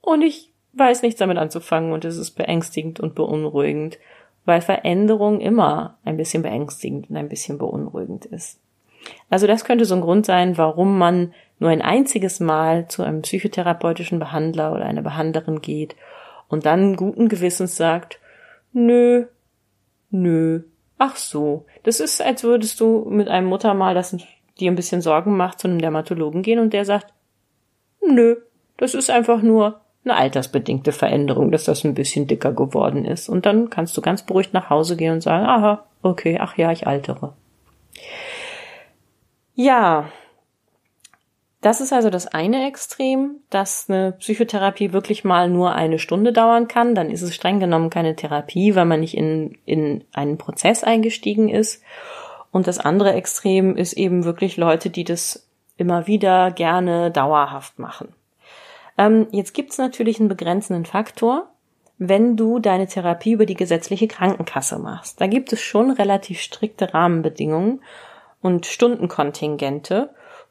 Und 0.00 0.22
ich 0.22 0.52
weiß 0.74 1.02
nichts 1.02 1.18
damit 1.18 1.38
anzufangen 1.38 1.92
und 1.92 2.04
es 2.04 2.16
ist 2.16 2.32
beängstigend 2.32 3.00
und 3.00 3.16
beunruhigend 3.16 3.98
weil 4.46 4.62
Veränderung 4.62 5.40
immer 5.40 5.98
ein 6.04 6.16
bisschen 6.16 6.42
beängstigend 6.42 7.10
und 7.10 7.16
ein 7.16 7.28
bisschen 7.28 7.58
beunruhigend 7.58 8.24
ist. 8.24 8.58
Also 9.28 9.46
das 9.46 9.64
könnte 9.64 9.84
so 9.84 9.94
ein 9.94 10.00
Grund 10.00 10.24
sein, 10.24 10.56
warum 10.56 10.98
man 10.98 11.34
nur 11.58 11.70
ein 11.70 11.82
einziges 11.82 12.40
Mal 12.40 12.88
zu 12.88 13.02
einem 13.02 13.22
psychotherapeutischen 13.22 14.18
Behandler 14.18 14.72
oder 14.72 14.86
einer 14.86 15.02
Behandlerin 15.02 15.60
geht 15.60 15.96
und 16.48 16.66
dann 16.66 16.96
guten 16.96 17.28
Gewissens 17.28 17.76
sagt, 17.76 18.20
nö, 18.72 19.26
nö, 20.10 20.62
ach 20.98 21.16
so. 21.16 21.66
Das 21.82 22.00
ist, 22.00 22.22
als 22.22 22.44
würdest 22.44 22.80
du 22.80 23.06
mit 23.08 23.28
einem 23.28 23.48
Muttermal, 23.48 23.94
das 23.94 24.16
dir 24.58 24.70
ein 24.70 24.76
bisschen 24.76 25.02
Sorgen 25.02 25.36
macht, 25.36 25.60
zu 25.60 25.68
einem 25.68 25.80
Dermatologen 25.80 26.42
gehen 26.42 26.58
und 26.58 26.72
der 26.72 26.84
sagt, 26.84 27.12
nö, 28.06 28.36
das 28.76 28.94
ist 28.94 29.10
einfach 29.10 29.42
nur 29.42 29.80
eine 30.06 30.16
altersbedingte 30.16 30.92
Veränderung, 30.92 31.50
dass 31.50 31.64
das 31.64 31.84
ein 31.84 31.94
bisschen 31.94 32.26
dicker 32.26 32.52
geworden 32.52 33.04
ist. 33.04 33.28
Und 33.28 33.44
dann 33.44 33.70
kannst 33.70 33.96
du 33.96 34.00
ganz 34.00 34.22
beruhigt 34.22 34.54
nach 34.54 34.70
Hause 34.70 34.96
gehen 34.96 35.12
und 35.12 35.20
sagen, 35.20 35.46
aha, 35.46 35.84
okay, 36.02 36.38
ach 36.40 36.56
ja, 36.56 36.72
ich 36.72 36.86
altere. 36.86 37.34
Ja, 39.54 40.06
das 41.66 41.80
ist 41.80 41.92
also 41.92 42.10
das 42.10 42.28
eine 42.28 42.68
Extrem, 42.68 43.40
dass 43.50 43.90
eine 43.90 44.12
Psychotherapie 44.12 44.92
wirklich 44.92 45.24
mal 45.24 45.50
nur 45.50 45.74
eine 45.74 45.98
Stunde 45.98 46.32
dauern 46.32 46.68
kann. 46.68 46.94
Dann 46.94 47.10
ist 47.10 47.22
es 47.22 47.34
streng 47.34 47.58
genommen 47.58 47.90
keine 47.90 48.14
Therapie, 48.14 48.76
weil 48.76 48.84
man 48.84 49.00
nicht 49.00 49.16
in, 49.16 49.58
in 49.64 50.04
einen 50.12 50.38
Prozess 50.38 50.84
eingestiegen 50.84 51.48
ist. 51.48 51.82
Und 52.52 52.68
das 52.68 52.78
andere 52.78 53.14
Extrem 53.14 53.74
ist 53.76 53.94
eben 53.94 54.24
wirklich 54.24 54.56
Leute, 54.56 54.90
die 54.90 55.04
das 55.04 55.48
immer 55.76 56.06
wieder 56.06 56.52
gerne 56.52 57.10
dauerhaft 57.10 57.78
machen. 57.78 58.14
Ähm, 58.98 59.26
jetzt 59.30 59.54
gibt's 59.54 59.78
natürlich 59.78 60.18
einen 60.20 60.28
begrenzenden 60.28 60.86
Faktor, 60.86 61.50
wenn 61.98 62.36
du 62.36 62.58
deine 62.58 62.86
Therapie 62.86 63.32
über 63.32 63.46
die 63.46 63.54
gesetzliche 63.54 64.08
Krankenkasse 64.08 64.78
machst. 64.78 65.20
Da 65.20 65.26
gibt 65.26 65.52
es 65.52 65.60
schon 65.60 65.90
relativ 65.90 66.40
strikte 66.40 66.92
Rahmenbedingungen 66.92 67.80
und 68.42 68.66
Stundenkontingente. 68.66 70.10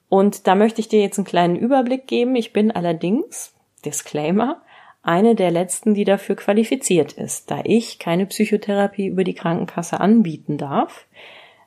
Und 0.09 0.47
da 0.47 0.55
möchte 0.55 0.81
ich 0.81 0.87
dir 0.87 1.01
jetzt 1.01 1.17
einen 1.17 1.25
kleinen 1.25 1.55
Überblick 1.55 2.07
geben. 2.07 2.35
Ich 2.35 2.53
bin 2.53 2.71
allerdings, 2.71 3.53
Disclaimer, 3.83 4.61
eine 5.03 5.35
der 5.35 5.51
letzten, 5.51 5.93
die 5.93 6.03
dafür 6.03 6.35
qualifiziert 6.35 7.13
ist, 7.13 7.51
da 7.51 7.61
ich 7.63 7.99
keine 7.99 8.25
Psychotherapie 8.25 9.07
über 9.07 9.23
die 9.23 9.35
Krankenkasse 9.35 9.99
anbieten 9.99 10.57
darf, 10.57 11.05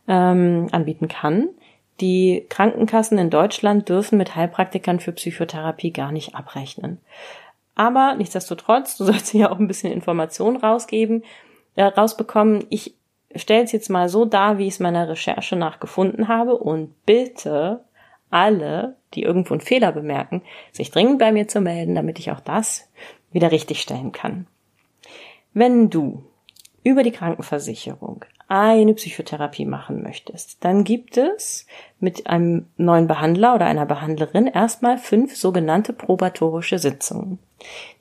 ähm, 0.09 0.67
anbieten 0.73 1.07
kann, 1.07 1.49
die 2.01 2.47
Krankenkassen 2.49 3.19
in 3.19 3.31
Deutschland 3.31 3.89
dürfen 3.89 4.19
mit 4.19 4.37
Heilpraktikern 4.37 5.01
für 5.01 5.13
Psychotherapie 5.13 5.93
gar 5.93 6.13
nicht 6.13 6.35
abrechnen. 6.35 6.99
Aber 7.75 8.15
nichtsdestotrotz, 8.17 8.97
du 8.97 9.05
sollst 9.07 9.33
ja 9.35 9.51
auch 9.51 9.59
ein 9.59 9.69
bisschen 9.69 9.93
Informationen 9.93 10.57
rausgeben, 10.57 11.25
äh, 11.77 11.85
rausbekommen. 11.85 12.65
Ich 12.71 12.95
stelle 13.35 13.65
es 13.65 13.73
jetzt 13.73 13.89
mal 13.89 14.09
so 14.09 14.25
dar, 14.25 14.59
wie 14.59 14.67
ich 14.67 14.75
es 14.75 14.81
meiner 14.81 15.09
Recherche 15.09 15.57
nachgefunden 15.57 16.29
habe 16.29 16.57
und 16.57 16.95
bitte 17.07 17.85
alle, 18.31 18.97
die 19.15 19.23
irgendwo 19.23 19.55
einen 19.55 19.61
Fehler 19.61 19.93
bemerken, 19.93 20.43
sich 20.73 20.91
dringend 20.91 21.19
bei 21.19 21.33
mir 21.33 21.49
zu 21.49 21.61
melden, 21.61 21.95
damit 21.95 22.19
ich 22.19 22.31
auch 22.31 22.41
das 22.41 22.91
wieder 23.31 23.51
richtigstellen 23.51 24.13
kann. 24.13 24.47
Wenn 25.55 25.91
du 25.91 26.25
über 26.83 27.03
die 27.03 27.11
Krankenversicherung 27.11 28.25
eine 28.49 28.95
Psychotherapie 28.95 29.67
machen 29.67 30.03
möchtest, 30.03 30.65
dann 30.65 30.83
gibt 30.83 31.19
es 31.19 31.67
mit 32.01 32.27
einem 32.27 32.67
neuen 32.79 33.07
Behandler 33.07 33.55
oder 33.55 33.67
einer 33.67 33.85
Behandlerin 33.87 34.47
erstmal 34.47 34.97
fünf 34.97 35.37
sogenannte 35.37 35.93
probatorische 35.93 36.79
Sitzungen. 36.79 37.39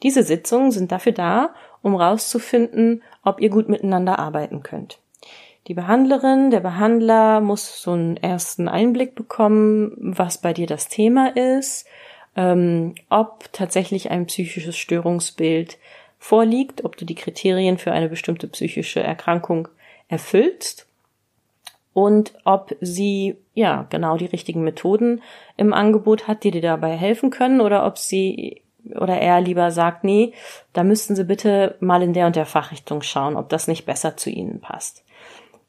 Diese 0.04 0.24
Sitzungen 0.24 0.72
sind 0.72 0.92
dafür 0.92 1.12
da, 1.12 1.50
um 1.82 1.96
rauszufinden, 1.96 3.04
ob 3.24 3.42
ihr 3.42 3.50
gut 3.50 3.68
miteinander 3.68 4.20
arbeiten 4.20 4.64
könnt. 4.64 5.00
Die 5.68 5.74
Behandlerin, 5.74 6.50
der 6.50 6.62
Behandler 6.62 7.42
muss 7.42 7.82
so 7.82 7.92
einen 7.92 8.16
ersten 8.16 8.70
Einblick 8.70 9.16
bekommen, 9.16 9.92
was 9.98 10.38
bei 10.38 10.54
dir 10.54 10.66
das 10.66 10.88
Thema 10.88 11.36
ist, 11.36 11.86
ähm, 12.38 12.96
ob 13.10 13.52
tatsächlich 13.52 14.10
ein 14.12 14.28
psychisches 14.28 14.78
Störungsbild 14.78 15.78
vorliegt, 16.20 16.86
ob 16.86 16.96
du 16.96 17.04
die 17.04 17.16
Kriterien 17.16 17.78
für 17.78 17.92
eine 17.92 18.08
bestimmte 18.08 18.48
psychische 18.48 19.02
Erkrankung 19.02 19.68
erfüllst 20.08 20.88
und 21.94 22.34
ob 22.44 22.76
sie 22.80 23.38
ja 23.54 23.88
genau 23.90 24.18
die 24.18 24.26
richtigen 24.26 24.64
Methoden 24.64 25.22
im 25.58 25.74
Angebot 25.74 26.28
hat, 26.28 26.44
die 26.44 26.52
dir 26.52 26.62
dabei 26.62 26.96
helfen 26.96 27.32
können 27.32 27.60
oder 27.60 27.86
ob 27.86 27.98
sie 27.98 28.62
oder 28.96 29.18
er 29.18 29.42
lieber 29.42 29.72
sagt, 29.72 30.04
nee, 30.04 30.34
da 30.74 30.84
müssten 30.84 31.16
Sie 31.16 31.24
bitte 31.24 31.76
mal 31.80 32.02
in 32.02 32.14
der 32.14 32.28
und 32.28 32.36
der 32.36 32.46
Fachrichtung 32.46 33.02
schauen, 33.02 33.36
ob 33.36 33.50
das 33.50 33.68
nicht 33.68 33.86
besser 33.86 34.16
zu 34.16 34.30
Ihnen 34.30 34.62
passt. 34.62 35.04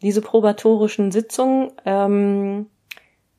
Diese 0.02 0.20
probatorischen 0.20 1.10
Sitzungen 1.10 1.72
ähm, 1.84 2.66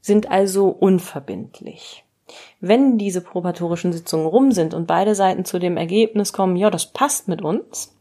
sind 0.02 0.30
also 0.30 0.68
unverbindlich. 0.68 2.04
Wenn 2.60 2.98
diese 2.98 3.22
probatorischen 3.22 3.94
Sitzungen 3.94 4.28
rum 4.28 4.52
sind 4.52 4.74
und 4.74 4.86
beide 4.86 5.16
Seiten 5.16 5.46
zu 5.46 5.60
dem 5.60 5.78
Ergebnis 5.78 6.34
kommen, 6.34 6.56
ja, 6.56 6.70
das 6.70 6.88
passt 6.88 7.28
mit 7.28 7.42
uns, 7.42 7.96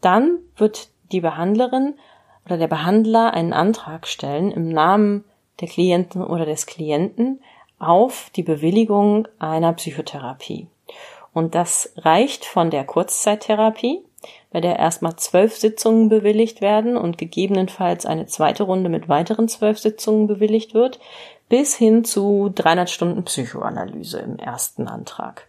dann 0.00 0.38
wird 0.56 0.90
die 1.12 1.20
Behandlerin 1.20 1.94
oder 2.46 2.58
der 2.58 2.68
Behandler 2.68 3.32
einen 3.32 3.52
Antrag 3.52 4.06
stellen 4.06 4.50
im 4.50 4.68
Namen 4.68 5.24
der 5.60 5.68
Klienten 5.68 6.22
oder 6.22 6.44
des 6.44 6.66
Klienten 6.66 7.40
auf 7.78 8.30
die 8.34 8.42
Bewilligung 8.42 9.28
einer 9.38 9.72
Psychotherapie. 9.72 10.68
Und 11.32 11.54
das 11.54 11.92
reicht 11.96 12.44
von 12.44 12.70
der 12.70 12.84
Kurzzeittherapie, 12.84 14.00
bei 14.52 14.60
der 14.60 14.78
erstmal 14.78 15.16
zwölf 15.16 15.56
Sitzungen 15.56 16.08
bewilligt 16.08 16.60
werden 16.60 16.96
und 16.96 17.18
gegebenenfalls 17.18 18.06
eine 18.06 18.26
zweite 18.26 18.62
Runde 18.62 18.88
mit 18.88 19.08
weiteren 19.08 19.48
zwölf 19.48 19.78
Sitzungen 19.78 20.28
bewilligt 20.28 20.74
wird, 20.74 21.00
bis 21.48 21.74
hin 21.74 22.04
zu 22.04 22.50
300 22.54 22.88
Stunden 22.88 23.24
Psychoanalyse 23.24 24.18
im 24.20 24.38
ersten 24.38 24.88
Antrag. 24.88 25.48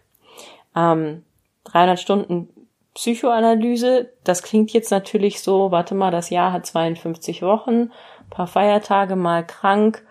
Ähm, 0.74 1.24
300 1.64 1.98
Stunden 1.98 2.48
Psychoanalyse, 2.96 4.10
das 4.24 4.42
klingt 4.42 4.72
jetzt 4.72 4.90
natürlich 4.90 5.42
so, 5.42 5.70
warte 5.70 5.94
mal, 5.94 6.10
das 6.10 6.30
Jahr 6.30 6.50
hat 6.50 6.64
52 6.64 7.42
Wochen, 7.42 7.92
paar 8.30 8.46
Feiertage 8.46 9.16
mal 9.16 9.46
krank, 9.46 10.02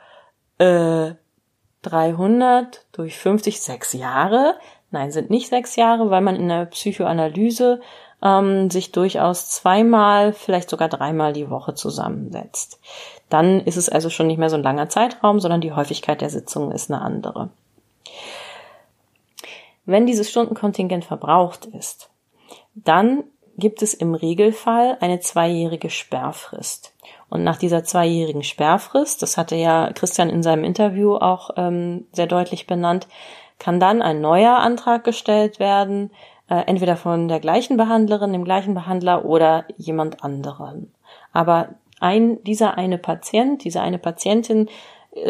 äh, 0.59 1.15
300 1.81 2.85
durch 2.91 3.17
50, 3.17 3.59
sechs 3.59 3.93
Jahre. 3.93 4.59
Nein, 4.91 5.11
sind 5.11 5.31
nicht 5.31 5.49
sechs 5.49 5.75
Jahre, 5.75 6.11
weil 6.11 6.21
man 6.21 6.35
in 6.35 6.47
der 6.47 6.65
Psychoanalyse 6.65 7.81
ähm, 8.21 8.69
sich 8.69 8.91
durchaus 8.91 9.49
zweimal, 9.49 10.31
vielleicht 10.31 10.69
sogar 10.69 10.87
dreimal 10.87 11.33
die 11.33 11.49
Woche 11.49 11.73
zusammensetzt. 11.73 12.79
Dann 13.29 13.61
ist 13.61 13.77
es 13.77 13.89
also 13.89 14.11
schon 14.11 14.27
nicht 14.27 14.37
mehr 14.37 14.51
so 14.51 14.57
ein 14.57 14.63
langer 14.63 14.89
Zeitraum, 14.89 15.39
sondern 15.39 15.61
die 15.61 15.73
Häufigkeit 15.73 16.21
der 16.21 16.29
Sitzungen 16.29 16.71
ist 16.71 16.91
eine 16.91 17.01
andere. 17.01 17.49
Wenn 19.85 20.05
dieses 20.05 20.29
Stundenkontingent 20.29 21.03
verbraucht 21.03 21.65
ist, 21.65 22.11
dann 22.75 23.23
gibt 23.57 23.81
es 23.81 23.93
im 23.93 24.13
Regelfall 24.13 24.97
eine 24.99 25.19
zweijährige 25.19 25.89
Sperrfrist. 25.89 26.93
Und 27.29 27.43
nach 27.43 27.57
dieser 27.57 27.83
zweijährigen 27.83 28.43
Sperrfrist, 28.43 29.21
das 29.21 29.37
hatte 29.37 29.55
ja 29.55 29.91
Christian 29.93 30.29
in 30.29 30.43
seinem 30.43 30.63
Interview 30.63 31.15
auch 31.15 31.51
ähm, 31.57 32.05
sehr 32.11 32.27
deutlich 32.27 32.67
benannt, 32.67 33.07
kann 33.57 33.79
dann 33.79 34.01
ein 34.01 34.21
neuer 34.21 34.57
Antrag 34.57 35.03
gestellt 35.03 35.59
werden, 35.59 36.11
äh, 36.49 36.63
entweder 36.67 36.97
von 36.97 37.27
der 37.27 37.39
gleichen 37.39 37.77
Behandlerin, 37.77 38.33
dem 38.33 38.43
gleichen 38.43 38.73
Behandler 38.73 39.25
oder 39.25 39.65
jemand 39.77 40.23
anderen. 40.23 40.93
Aber 41.31 41.69
ein, 41.99 42.43
dieser 42.43 42.77
eine 42.77 42.97
Patient, 42.97 43.63
diese 43.63 43.81
eine 43.81 43.97
Patientin 43.97 44.69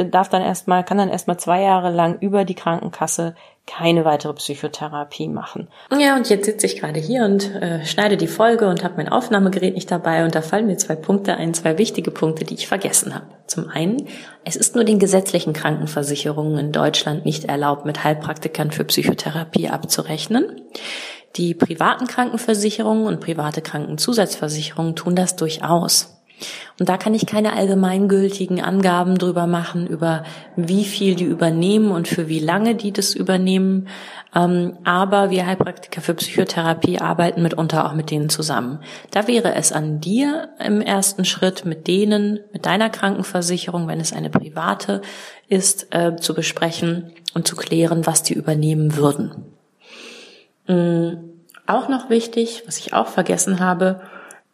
darf 0.05 0.29
dann 0.29 0.41
erstmal, 0.41 0.83
kann 0.83 0.97
dann 0.97 1.09
erstmal 1.09 1.37
zwei 1.37 1.61
Jahre 1.61 1.91
lang 1.91 2.17
über 2.19 2.43
die 2.43 2.55
Krankenkasse 2.55 3.35
keine 3.67 4.05
weitere 4.05 4.33
Psychotherapie 4.33 5.27
machen. 5.27 5.67
Ja, 5.97 6.15
und 6.15 6.29
jetzt 6.29 6.45
sitze 6.45 6.65
ich 6.67 6.79
gerade 6.79 6.99
hier 6.99 7.23
und 7.25 7.53
äh, 7.55 7.83
schneide 7.85 8.15
die 8.15 8.27
Folge 8.27 8.67
und 8.67 8.83
habe 8.83 8.95
mein 8.97 9.09
Aufnahmegerät 9.09 9.73
nicht 9.73 9.89
dabei 9.89 10.23
und 10.23 10.35
da 10.35 10.41
fallen 10.41 10.67
mir 10.67 10.77
zwei 10.77 10.95
Punkte 10.95 11.35
ein, 11.37 11.53
zwei 11.53 11.77
wichtige 11.77 12.11
Punkte, 12.11 12.45
die 12.45 12.55
ich 12.55 12.67
vergessen 12.67 13.15
habe. 13.15 13.25
Zum 13.47 13.69
einen, 13.69 14.07
es 14.43 14.55
ist 14.55 14.75
nur 14.75 14.83
den 14.83 14.99
gesetzlichen 14.99 15.53
Krankenversicherungen 15.53 16.59
in 16.59 16.71
Deutschland 16.71 17.25
nicht 17.25 17.45
erlaubt, 17.45 17.85
mit 17.85 18.03
Heilpraktikern 18.03 18.71
für 18.71 18.83
Psychotherapie 18.83 19.69
abzurechnen. 19.69 20.61
Die 21.35 21.53
privaten 21.53 22.07
Krankenversicherungen 22.07 23.07
und 23.07 23.19
private 23.19 23.61
Krankenzusatzversicherungen 23.61 24.95
tun 24.95 25.15
das 25.15 25.35
durchaus. 25.35 26.14
Und 26.77 26.89
da 26.89 26.97
kann 26.97 27.13
ich 27.13 27.25
keine 27.25 27.53
allgemeingültigen 27.53 28.61
Angaben 28.61 29.17
drüber 29.17 29.47
machen, 29.47 29.87
über 29.87 30.23
wie 30.57 30.83
viel 30.83 31.15
die 31.15 31.23
übernehmen 31.23 31.91
und 31.91 32.07
für 32.07 32.27
wie 32.27 32.39
lange 32.39 32.75
die 32.75 32.91
das 32.91 33.13
übernehmen. 33.13 33.87
Ähm, 34.35 34.77
aber 34.83 35.29
wir 35.29 35.47
Heilpraktiker 35.47 36.01
für 36.01 36.13
Psychotherapie 36.13 36.99
arbeiten 36.99 37.41
mitunter 37.41 37.85
auch 37.85 37.93
mit 37.93 38.11
denen 38.11 38.29
zusammen. 38.29 38.79
Da 39.11 39.27
wäre 39.27 39.55
es 39.55 39.71
an 39.71 40.01
dir 40.01 40.49
im 40.59 40.81
ersten 40.81 41.23
Schritt 41.23 41.63
mit 41.63 41.87
denen, 41.87 42.41
mit 42.51 42.65
deiner 42.65 42.89
Krankenversicherung, 42.89 43.87
wenn 43.87 44.01
es 44.01 44.11
eine 44.11 44.29
private 44.29 45.01
ist, 45.47 45.95
äh, 45.95 46.17
zu 46.17 46.33
besprechen 46.33 47.13
und 47.33 47.47
zu 47.47 47.55
klären, 47.55 48.05
was 48.05 48.23
die 48.23 48.33
übernehmen 48.33 48.97
würden. 48.97 49.45
Mm, 50.67 51.13
auch 51.67 51.87
noch 51.87 52.09
wichtig, 52.09 52.63
was 52.65 52.77
ich 52.77 52.93
auch 52.93 53.07
vergessen 53.07 53.59
habe, 53.59 54.01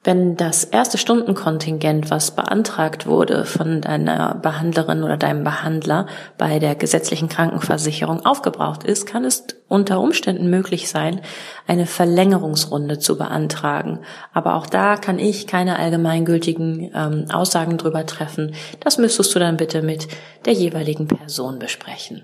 wenn 0.04 0.36
das 0.36 0.64
erste 0.64 0.98
Stundenkontingent, 0.98 2.10
was 2.10 2.32
beantragt 2.32 3.06
wurde 3.06 3.46
von 3.46 3.82
deiner 3.82 4.34
Behandlerin 4.34 5.04
oder 5.04 5.16
deinem 5.16 5.44
Behandler 5.44 6.08
bei 6.40 6.58
der 6.58 6.74
gesetzlichen 6.74 7.30
Krankenversicherung 7.30 8.26
aufgebraucht 8.26 8.84
ist, 8.84 9.06
kann 9.06 9.26
es 9.26 9.46
unter 9.68 10.00
Umständen 10.00 10.50
möglich 10.50 10.90
sein, 10.90 11.22
eine 11.68 11.86
Verlängerungsrunde 11.86 12.98
zu 12.98 13.16
beantragen. 13.16 14.00
Aber 14.34 14.56
auch 14.56 14.66
da 14.66 14.98
kann 14.98 15.20
ich 15.20 15.46
keine 15.46 15.78
allgemeingültigen 15.78 16.92
ähm, 16.96 17.26
Aussagen 17.32 17.78
drüber 17.78 18.08
treffen. 18.08 18.56
Das 18.80 18.98
müsstest 18.98 19.36
du 19.36 19.40
dann 19.40 19.58
bitte 19.58 19.84
mit 19.84 20.08
der 20.46 20.54
jeweiligen 20.54 21.08
Person 21.08 21.60
besprechen. 21.60 22.24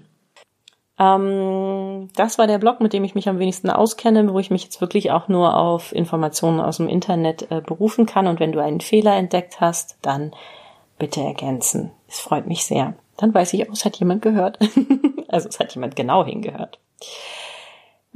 Ähm, 1.00 2.10
das 2.16 2.38
war 2.38 2.48
der 2.48 2.58
Blog, 2.58 2.82
mit 2.82 2.94
dem 2.94 3.04
ich 3.04 3.16
mich 3.16 3.30
am 3.30 3.39
wenigsten 3.39 3.70
auskenne, 3.70 4.32
wo 4.34 4.39
ich 4.39 4.50
mich 4.50 4.63
jetzt 4.63 4.82
wirklich 4.82 5.12
auch 5.12 5.27
nur 5.27 5.56
auf 5.56 5.94
Informationen 5.94 6.60
aus 6.60 6.77
dem 6.77 6.88
Internet 6.88 7.51
äh, 7.51 7.62
berufen 7.62 8.06
kann. 8.06 8.27
Und 8.27 8.39
wenn 8.39 8.51
du 8.51 8.62
einen 8.62 8.82
Fehler 8.82 9.16
entdeckt 9.16 9.62
hast, 9.62 9.98
dann 10.01 10.32
bitte 10.98 11.22
ergänzen. 11.22 11.92
Es 12.08 12.20
freut 12.20 12.48
mich 12.48 12.66
sehr. 12.66 12.96
Dann 13.18 13.34
weiß 13.34 13.54
ich, 13.54 13.68
oh, 13.68 13.74
es 13.74 13.86
hat 13.86 13.98
jemand 13.98 14.22
gehört. 14.22 14.60
also 15.27 15.50
es 15.50 15.60
hat 15.60 15.74
jemand 15.75 15.96
genau 15.96 16.25
hingehört. 16.25 16.80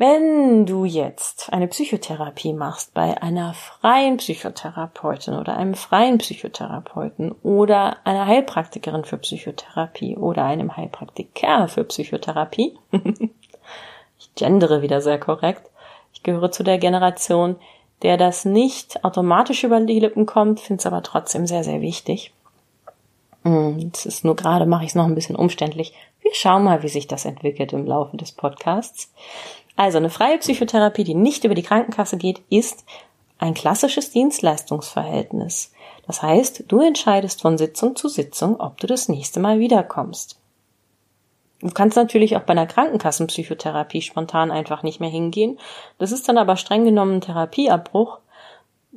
Wenn 0.02 0.66
du 0.66 0.84
jetzt 0.84 1.54
eine 1.54 1.68
Psychotherapie 1.68 2.54
machst 2.54 2.96
bei 2.96 3.22
einer 3.22 3.54
freien 3.54 4.18
Psychotherapeutin 4.18 5.36
oder 5.36 5.56
einem 5.56 5.76
freien 5.76 6.18
Psychotherapeuten 6.18 7.32
oder 7.44 7.98
einer 8.04 8.26
Heilpraktikerin 8.26 9.06
für 9.06 9.20
Psychotherapie 9.20 10.18
oder 10.18 10.44
einem 10.44 10.76
Heilpraktiker 10.76 11.68
für 11.68 11.84
Psychotherapie, 11.84 12.80
ich 14.18 14.34
gendere 14.34 14.82
wieder 14.82 15.02
sehr 15.02 15.20
korrekt, 15.20 15.70
ich 16.14 16.24
gehöre 16.24 16.52
zu 16.52 16.64
der 16.64 16.80
Generation, 16.80 17.58
der 18.02 18.18
das 18.18 18.44
nicht 18.44 19.06
automatisch 19.06 19.64
über 19.64 19.80
die 19.82 20.00
Lippen 20.00 20.26
kommt, 20.26 20.62
finde 20.62 20.80
es 20.80 20.88
aber 20.88 21.04
trotzdem 21.04 21.46
sehr, 21.46 21.64
sehr 21.64 21.82
wichtig. 21.82 22.34
Hm, 23.44 23.92
es 23.94 24.08
ist 24.08 24.26
nur 24.26 24.36
gerade, 24.36 24.66
mache 24.66 24.84
ich 24.84 24.90
es 24.90 24.96
noch 24.96 25.06
ein 25.06 25.14
bisschen 25.14 25.36
umständlich. 25.36 25.94
Wir 26.22 26.34
schauen 26.34 26.64
mal, 26.64 26.84
wie 26.84 26.88
sich 26.88 27.08
das 27.08 27.26
entwickelt 27.26 27.74
im 27.74 27.86
Laufe 27.86 28.16
des 28.16 28.32
Podcasts. 28.32 29.12
Also 29.76 29.98
eine 29.98 30.10
freie 30.10 30.38
Psychotherapie, 30.38 31.04
die 31.04 31.16
nicht 31.16 31.44
über 31.44 31.56
die 31.56 31.64
Krankenkasse 31.64 32.18
geht, 32.18 32.42
ist 32.50 32.86
ein 33.40 33.54
klassisches 33.54 34.12
Dienstleistungsverhältnis. 34.12 35.72
Das 36.06 36.22
heißt, 36.22 36.66
du 36.68 36.80
entscheidest 36.80 37.42
von 37.42 37.58
Sitzung 37.58 37.96
zu 37.96 38.08
Sitzung, 38.08 38.60
ob 38.60 38.78
du 38.80 38.88
das 38.88 39.10
nächste 39.10 39.40
Mal 39.40 39.60
wiederkommst. 39.60 40.38
Du 41.62 41.70
kannst 41.70 41.96
natürlich 41.96 42.36
auch 42.38 42.42
bei 42.42 42.52
einer 42.52 42.66
Krankenkassenpsychotherapie 42.66 44.02
spontan 44.02 44.52
einfach 44.52 44.82
nicht 44.84 45.00
mehr 45.00 45.10
hingehen. 45.10 45.60
Das 46.00 46.12
ist 46.12 46.28
dann 46.28 46.38
aber 46.38 46.58
streng 46.58 46.86
genommen 46.86 47.22
Therapieabbruch. 47.22 48.20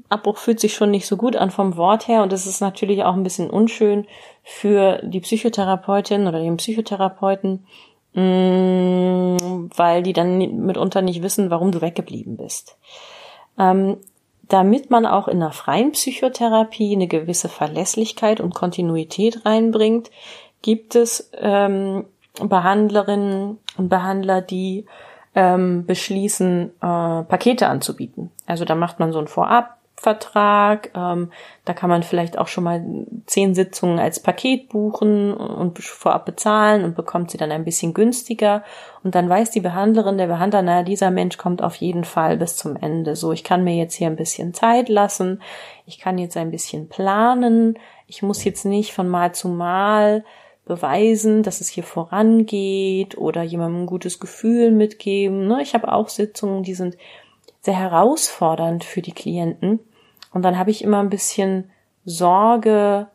Abbruch 0.08 0.38
fühlt 0.38 0.60
sich 0.60 0.74
schon 0.74 0.90
nicht 0.90 1.06
so 1.06 1.16
gut 1.16 1.36
an 1.36 1.50
vom 1.50 1.76
Wort 1.76 2.08
her 2.08 2.22
und 2.22 2.32
es 2.32 2.46
ist 2.46 2.60
natürlich 2.60 3.04
auch 3.04 3.14
ein 3.14 3.22
bisschen 3.22 3.48
unschön 3.48 4.06
für 4.42 5.00
die 5.04 5.20
Psychotherapeutin 5.20 6.26
oder 6.26 6.40
den 6.40 6.56
Psychotherapeuten, 6.56 7.66
weil 8.14 10.02
die 10.02 10.12
dann 10.12 10.38
mitunter 10.38 11.02
nicht 11.02 11.22
wissen, 11.22 11.50
warum 11.50 11.72
du 11.72 11.80
weggeblieben 11.80 12.36
bist. 12.36 12.78
Ähm, 13.58 13.98
damit 14.48 14.90
man 14.90 15.06
auch 15.06 15.26
in 15.26 15.42
einer 15.42 15.52
freien 15.52 15.92
Psychotherapie 15.92 16.94
eine 16.94 17.08
gewisse 17.08 17.48
Verlässlichkeit 17.48 18.40
und 18.40 18.54
Kontinuität 18.54 19.44
reinbringt, 19.44 20.10
gibt 20.62 20.94
es 20.94 21.30
ähm, 21.38 22.04
Behandlerinnen 22.40 23.58
und 23.76 23.88
Behandler, 23.88 24.42
die 24.42 24.86
ähm, 25.34 25.86
beschließen, 25.86 26.70
äh, 26.80 27.22
Pakete 27.24 27.68
anzubieten. 27.68 28.30
Also 28.46 28.64
da 28.64 28.74
macht 28.74 29.00
man 29.00 29.12
so 29.12 29.18
ein 29.18 29.28
Vorab 29.28 29.78
Vertrag. 29.96 30.90
Ähm, 30.94 31.30
da 31.64 31.72
kann 31.72 31.88
man 31.88 32.02
vielleicht 32.02 32.36
auch 32.36 32.48
schon 32.48 32.64
mal 32.64 32.84
zehn 33.26 33.54
Sitzungen 33.54 33.98
als 33.98 34.20
Paket 34.20 34.68
buchen 34.68 35.32
und 35.32 35.78
vorab 35.78 36.26
bezahlen 36.26 36.84
und 36.84 36.96
bekommt 36.96 37.30
sie 37.30 37.38
dann 37.38 37.52
ein 37.52 37.64
bisschen 37.64 37.94
günstiger. 37.94 38.64
Und 39.02 39.14
dann 39.14 39.28
weiß 39.28 39.50
die 39.50 39.60
Behandlerin, 39.60 40.18
der 40.18 40.26
Behandler, 40.26 40.62
naja, 40.62 40.82
dieser 40.82 41.10
Mensch 41.10 41.36
kommt 41.36 41.62
auf 41.62 41.76
jeden 41.76 42.04
Fall 42.04 42.36
bis 42.36 42.56
zum 42.56 42.76
Ende. 42.76 43.16
So, 43.16 43.32
ich 43.32 43.44
kann 43.44 43.64
mir 43.64 43.76
jetzt 43.76 43.94
hier 43.94 44.08
ein 44.08 44.16
bisschen 44.16 44.52
Zeit 44.52 44.88
lassen. 44.88 45.40
Ich 45.86 45.98
kann 45.98 46.18
jetzt 46.18 46.36
ein 46.36 46.50
bisschen 46.50 46.88
planen. 46.88 47.78
Ich 48.06 48.22
muss 48.22 48.44
jetzt 48.44 48.64
nicht 48.64 48.92
von 48.92 49.08
Mal 49.08 49.32
zu 49.32 49.48
Mal 49.48 50.24
beweisen, 50.66 51.42
dass 51.42 51.60
es 51.60 51.68
hier 51.68 51.84
vorangeht 51.84 53.18
oder 53.18 53.42
jemandem 53.42 53.82
ein 53.82 53.86
gutes 53.86 54.18
Gefühl 54.18 54.70
mitgeben. 54.70 55.46
Ne? 55.46 55.60
Ich 55.62 55.74
habe 55.74 55.92
auch 55.92 56.08
Sitzungen, 56.08 56.62
die 56.62 56.74
sind 56.74 56.96
sehr 57.64 57.74
herausfordernd 57.74 58.84
für 58.84 59.00
die 59.00 59.12
Klienten. 59.12 59.80
Und 60.32 60.42
dann 60.42 60.58
habe 60.58 60.70
ich 60.70 60.84
immer 60.84 61.00
ein 61.00 61.08
bisschen 61.08 61.70
Sorge, 62.04 63.08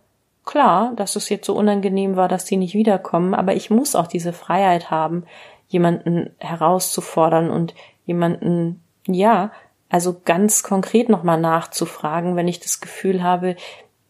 klar, 0.44 0.94
dass 0.96 1.16
es 1.16 1.30
jetzt 1.30 1.46
so 1.46 1.56
unangenehm 1.56 2.16
war, 2.16 2.28
dass 2.28 2.46
die 2.46 2.58
nicht 2.58 2.74
wiederkommen, 2.74 3.36
aber 3.36 3.54
ich 3.54 3.70
muss 3.70 3.96
auch 3.96 4.08
diese 4.08 4.34
Freiheit 4.34 4.90
haben, 4.90 5.24
jemanden 5.68 6.32
herauszufordern 6.40 7.52
und 7.52 7.76
jemanden, 8.06 8.82
ja, 9.06 9.52
also 9.90 10.22
ganz 10.26 10.64
konkret 10.64 11.10
nochmal 11.10 11.40
nachzufragen, 11.40 12.36
wenn 12.36 12.48
ich 12.48 12.60
das 12.60 12.82
Gefühl 12.82 13.22
habe, 13.22 13.56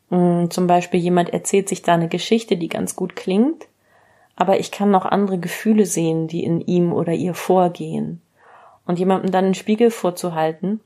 hm, 0.10 0.50
zum 0.50 0.68
Beispiel 0.68 1.02
jemand 1.02 1.32
erzählt 1.32 1.68
sich 1.68 1.82
da 1.82 1.96
eine 1.96 2.08
Geschichte, 2.08 2.56
die 2.56 2.70
ganz 2.70 2.96
gut 2.96 3.18
klingt, 3.18 3.68
aber 4.38 4.58
ich 4.62 4.72
kann 4.72 4.90
noch 4.90 5.06
andere 5.06 5.38
Gefühle 5.38 5.86
sehen, 5.86 6.30
die 6.30 6.46
in 6.46 6.62
ihm 6.62 6.94
oder 6.94 7.12
ihr 7.12 7.34
vorgehen. 7.34 8.22
Und 8.90 8.98
jemandem 8.98 9.30
dann 9.30 9.46
einen 9.46 9.54
Spiegel 9.54 9.92
vorzuhalten, 9.92 10.80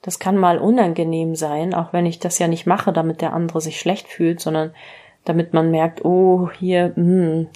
das 0.00 0.18
kann 0.18 0.38
mal 0.38 0.56
unangenehm 0.56 1.34
sein, 1.34 1.74
auch 1.74 1.92
wenn 1.92 2.06
ich 2.06 2.18
das 2.18 2.38
ja 2.38 2.48
nicht 2.48 2.66
mache, 2.66 2.94
damit 2.94 3.20
der 3.20 3.34
andere 3.34 3.60
sich 3.60 3.78
schlecht 3.78 4.08
fühlt, 4.08 4.40
sondern 4.40 4.72
damit 5.26 5.52
man 5.52 5.70
merkt, 5.70 6.02
oh, 6.02 6.48
hier 6.58 6.92
hm, 6.96 7.48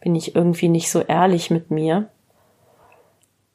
bin 0.00 0.14
ich 0.14 0.36
irgendwie 0.36 0.68
nicht 0.68 0.88
so 0.88 1.00
ehrlich 1.00 1.50
mit 1.50 1.72
mir. 1.72 2.08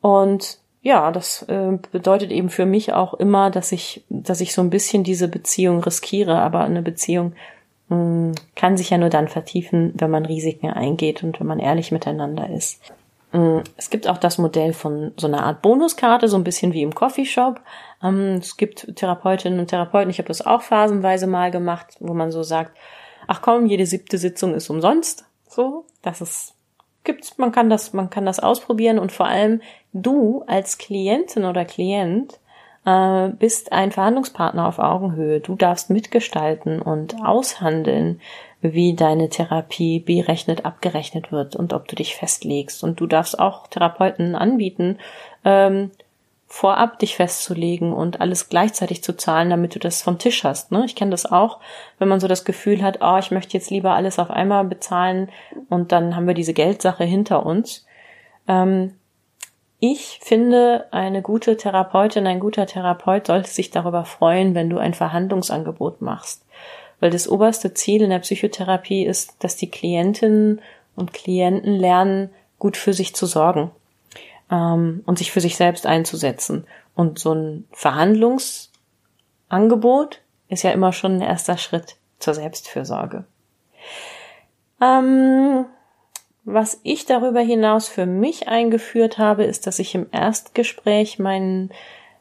Und 0.01 0.59
ja, 0.81 1.13
das 1.13 1.43
äh, 1.43 1.77
bedeutet 1.93 2.31
eben 2.31 2.49
für 2.49 2.65
mich 2.65 2.91
auch 2.91 3.13
immer, 3.13 3.49
dass 3.49 3.71
ich, 3.71 4.03
dass 4.09 4.41
ich 4.41 4.53
so 4.53 4.61
ein 4.61 4.69
bisschen 4.69 5.05
diese 5.05 5.29
Beziehung 5.29 5.81
riskiere, 5.81 6.39
aber 6.39 6.59
eine 6.59 6.81
Beziehung 6.81 7.35
mh, 7.87 7.95
hm, 7.95 8.31
kann 8.57 8.75
sich 8.75 8.89
ja 8.89 8.97
nur 8.97 9.09
dann 9.09 9.29
vertiefen, 9.29 9.93
wenn 9.95 10.11
man 10.11 10.25
Risiken 10.25 10.71
eingeht 10.71 11.23
und 11.23 11.39
wenn 11.39 11.47
man 11.47 11.59
ehrlich 11.59 11.93
miteinander 11.93 12.49
ist. 12.49 12.81
Mm, 13.31 13.59
es 13.77 13.89
gibt 13.89 14.07
auch 14.07 14.17
das 14.17 14.37
Modell 14.37 14.73
von 14.73 15.13
so 15.17 15.27
einer 15.27 15.43
Art 15.43 15.61
Bonuskarte, 15.61 16.27
so 16.27 16.37
ein 16.37 16.43
bisschen 16.43 16.73
wie 16.73 16.81
im 16.81 16.95
Coffeeshop. 16.95 17.61
Ähm, 18.03 18.37
es 18.39 18.57
gibt 18.57 18.95
Therapeutinnen 18.95 19.59
und 19.59 19.67
Therapeuten, 19.67 20.09
ich 20.09 20.17
habe 20.17 20.27
das 20.27 20.45
auch 20.45 20.61
phasenweise 20.61 21.27
mal 21.27 21.51
gemacht, 21.51 21.95
wo 21.99 22.13
man 22.13 22.31
so 22.31 22.43
sagt, 22.43 22.75
ach 23.27 23.41
komm, 23.41 23.65
jede 23.65 23.85
siebte 23.85 24.17
Sitzung 24.17 24.53
ist 24.53 24.69
umsonst. 24.69 25.25
So, 25.47 25.85
das 26.01 26.21
ist 26.21 26.55
gibt's, 27.03 27.37
man 27.37 27.51
kann 27.51 27.69
das, 27.69 27.93
man 27.93 28.09
kann 28.09 28.25
das 28.25 28.39
ausprobieren 28.39 28.99
und 28.99 29.11
vor 29.11 29.25
allem 29.25 29.61
du 29.93 30.43
als 30.47 30.77
Klientin 30.77 31.45
oder 31.45 31.65
Klient 31.65 32.39
äh, 32.85 33.29
bist 33.29 33.71
ein 33.71 33.91
Verhandlungspartner 33.91 34.67
auf 34.67 34.79
Augenhöhe. 34.79 35.39
Du 35.39 35.55
darfst 35.55 35.89
mitgestalten 35.89 36.81
und 36.81 37.15
aushandeln, 37.23 38.21
wie 38.61 38.93
deine 38.93 39.29
Therapie 39.29 39.99
berechnet, 39.99 40.65
abgerechnet 40.65 41.31
wird 41.31 41.55
und 41.55 41.73
ob 41.73 41.87
du 41.87 41.95
dich 41.95 42.15
festlegst. 42.15 42.83
Und 42.83 42.99
du 42.99 43.07
darfst 43.07 43.39
auch 43.39 43.67
Therapeuten 43.67 44.35
anbieten, 44.35 44.97
ähm, 45.45 45.91
vorab 46.47 46.97
dich 46.99 47.15
festzulegen 47.15 47.93
und 47.93 48.21
alles 48.21 48.49
gleichzeitig 48.49 49.03
zu 49.03 49.15
zahlen, 49.15 49.51
damit 49.51 49.75
du 49.75 49.79
das 49.79 50.01
vom 50.01 50.17
Tisch 50.17 50.43
hast. 50.43 50.71
Ne? 50.71 50.83
Ich 50.85 50.95
kenne 50.95 51.11
das 51.11 51.31
auch, 51.31 51.59
wenn 51.99 52.07
man 52.07 52.19
so 52.19 52.27
das 52.27 52.43
Gefühl 52.43 52.81
hat, 52.81 52.99
oh, 53.01 53.17
ich 53.19 53.31
möchte 53.31 53.55
jetzt 53.55 53.69
lieber 53.69 53.93
alles 53.93 54.17
auf 54.19 54.31
einmal 54.31 54.65
bezahlen 54.65 55.29
und 55.69 55.91
dann 55.91 56.15
haben 56.15 56.27
wir 56.27 56.33
diese 56.33 56.53
Geldsache 56.53 57.03
hinter 57.03 57.45
uns. 57.45 57.85
Ähm, 58.47 58.95
ich 59.79 60.19
finde, 60.21 60.87
eine 60.91 61.21
gute 61.21 61.55
Therapeutin, 61.55 62.27
ein 62.27 62.41
guter 62.41 62.65
Therapeut 62.65 63.27
sollte 63.27 63.49
sich 63.49 63.69
darüber 63.69 64.03
freuen, 64.03 64.53
wenn 64.55 64.69
du 64.69 64.79
ein 64.79 64.93
Verhandlungsangebot 64.93 66.01
machst 66.01 66.43
weil 66.99 67.11
das 67.11 67.27
oberste 67.27 67.73
Ziel 67.73 68.01
in 68.01 68.09
der 68.09 68.19
Psychotherapie 68.19 69.05
ist, 69.05 69.35
dass 69.39 69.55
die 69.55 69.69
Klientinnen 69.69 70.61
und 70.95 71.13
Klienten 71.13 71.75
lernen, 71.75 72.29
gut 72.57 72.77
für 72.77 72.93
sich 72.93 73.15
zu 73.15 73.25
sorgen. 73.25 73.71
ähm, 74.51 75.03
und 75.05 75.17
sich 75.17 75.31
für 75.31 75.41
sich 75.41 75.55
selbst 75.55 75.85
einzusetzen. 75.85 76.65
Und 76.95 77.19
so 77.19 77.33
ein 77.33 77.67
Verhandlungsangebot 77.71 80.21
ist 80.49 80.63
ja 80.63 80.71
immer 80.71 80.91
schon 80.91 81.17
ein 81.17 81.21
erster 81.21 81.57
Schritt 81.57 81.95
zur 82.19 82.33
Selbstfürsorge. 82.33 83.25
Ähm, 84.81 85.65
was 86.45 86.79
ich 86.83 87.05
darüber 87.05 87.41
hinaus 87.41 87.87
für 87.87 88.05
mich 88.05 88.47
eingeführt 88.47 89.17
habe, 89.17 89.43
ist, 89.43 89.67
dass 89.67 89.79
ich 89.79 89.93
im 89.93 90.07
Erstgespräch 90.11 91.19
meinen, 91.19 91.71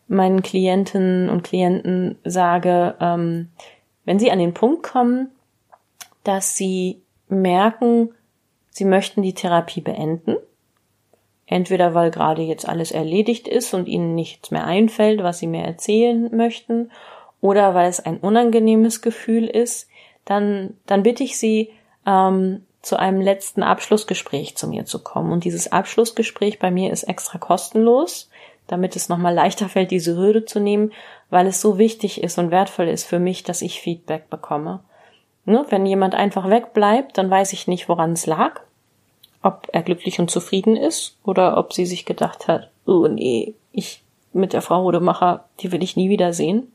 meinen 0.07 0.43
Klientinnen 0.43 1.31
und 1.31 1.45
Klienten 1.45 2.19
sage, 2.25 2.95
ähm, 3.01 3.51
wenn 4.09 4.19
sie 4.19 4.31
an 4.31 4.39
den 4.39 4.55
Punkt 4.55 4.83
kommen, 4.83 5.31
dass 6.25 6.57
sie 6.57 7.03
merken, 7.29 8.15
sie 8.71 8.87
möchten 8.87 9.21
die 9.21 9.35
Therapie 9.35 9.83
beenden, 9.83 10.37
entweder 11.45 11.93
weil 11.93 12.11
gerade 12.11 12.41
jetzt 12.41 12.67
alles 12.67 12.91
erledigt 12.91 13.47
ist 13.47 13.75
und 13.75 13.87
ihnen 13.87 14.15
nichts 14.15 14.51
mehr 14.51 14.65
einfällt, 14.65 15.23
was 15.23 15.41
sie 15.41 15.47
mir 15.47 15.63
erzählen 15.63 16.35
möchten, 16.35 16.91
oder 17.43 17.75
weil 17.75 17.91
es 17.91 18.01
ein 18.01 18.17
unangenehmes 18.17 19.03
Gefühl 19.03 19.45
ist, 19.45 19.91
dann, 20.25 20.79
dann 20.87 21.03
bitte 21.03 21.23
ich 21.23 21.39
sie, 21.39 21.71
ähm, 22.07 22.65
zu 22.81 22.99
einem 22.99 23.21
letzten 23.21 23.63
Abschlussgespräch 23.63 24.57
zu 24.57 24.69
mir 24.69 24.87
zu 24.87 25.03
kommen. 25.03 25.33
Und 25.33 25.45
dieses 25.45 25.71
Abschlussgespräch 25.71 26.59
bei 26.59 26.71
mir 26.71 26.93
ist 26.93 27.03
extra 27.03 27.37
kostenlos, 27.37 28.31
damit 28.69 28.95
es 28.95 29.09
nochmal 29.09 29.35
leichter 29.35 29.69
fällt, 29.69 29.91
diese 29.91 30.17
Hürde 30.17 30.45
zu 30.45 30.61
nehmen, 30.61 30.93
weil 31.31 31.47
es 31.47 31.61
so 31.61 31.79
wichtig 31.79 32.23
ist 32.23 32.39
und 32.39 32.51
wertvoll 32.51 32.89
ist 32.89 33.05
für 33.05 33.19
mich, 33.19 33.43
dass 33.43 33.63
ich 33.63 33.81
Feedback 33.81 34.31
bekomme. 34.31 34.81
Ne? 35.45 35.65
Wenn 35.69 35.87
jemand 35.87 36.15
einfach 36.15 36.49
wegbleibt, 36.49 37.19
dann 37.19 37.31
weiß 37.31 37.53
ich 37.53 37.67
nicht, 37.67 37.89
woran 37.89 38.13
es 38.13 38.27
lag, 38.27 38.61
ob 39.43 39.69
er 39.73 39.83
glücklich 39.83 40.21
und 40.21 40.31
zufrieden 40.31 40.77
ist 40.77 41.17
oder 41.25 41.57
ob 41.57 41.73
sie 41.73 41.87
sich 41.87 42.05
gedacht 42.05 42.49
hat, 42.49 42.71
oh 42.87 43.09
nee, 43.09 43.55
ich 43.73 44.03
mit 44.33 44.53
der 44.53 44.63
Frau 44.63 44.83
Rodemacher, 44.83 45.45
die 45.61 45.73
will 45.73 45.83
ich 45.83 45.97
nie 45.97 46.11
wiedersehen. 46.11 46.73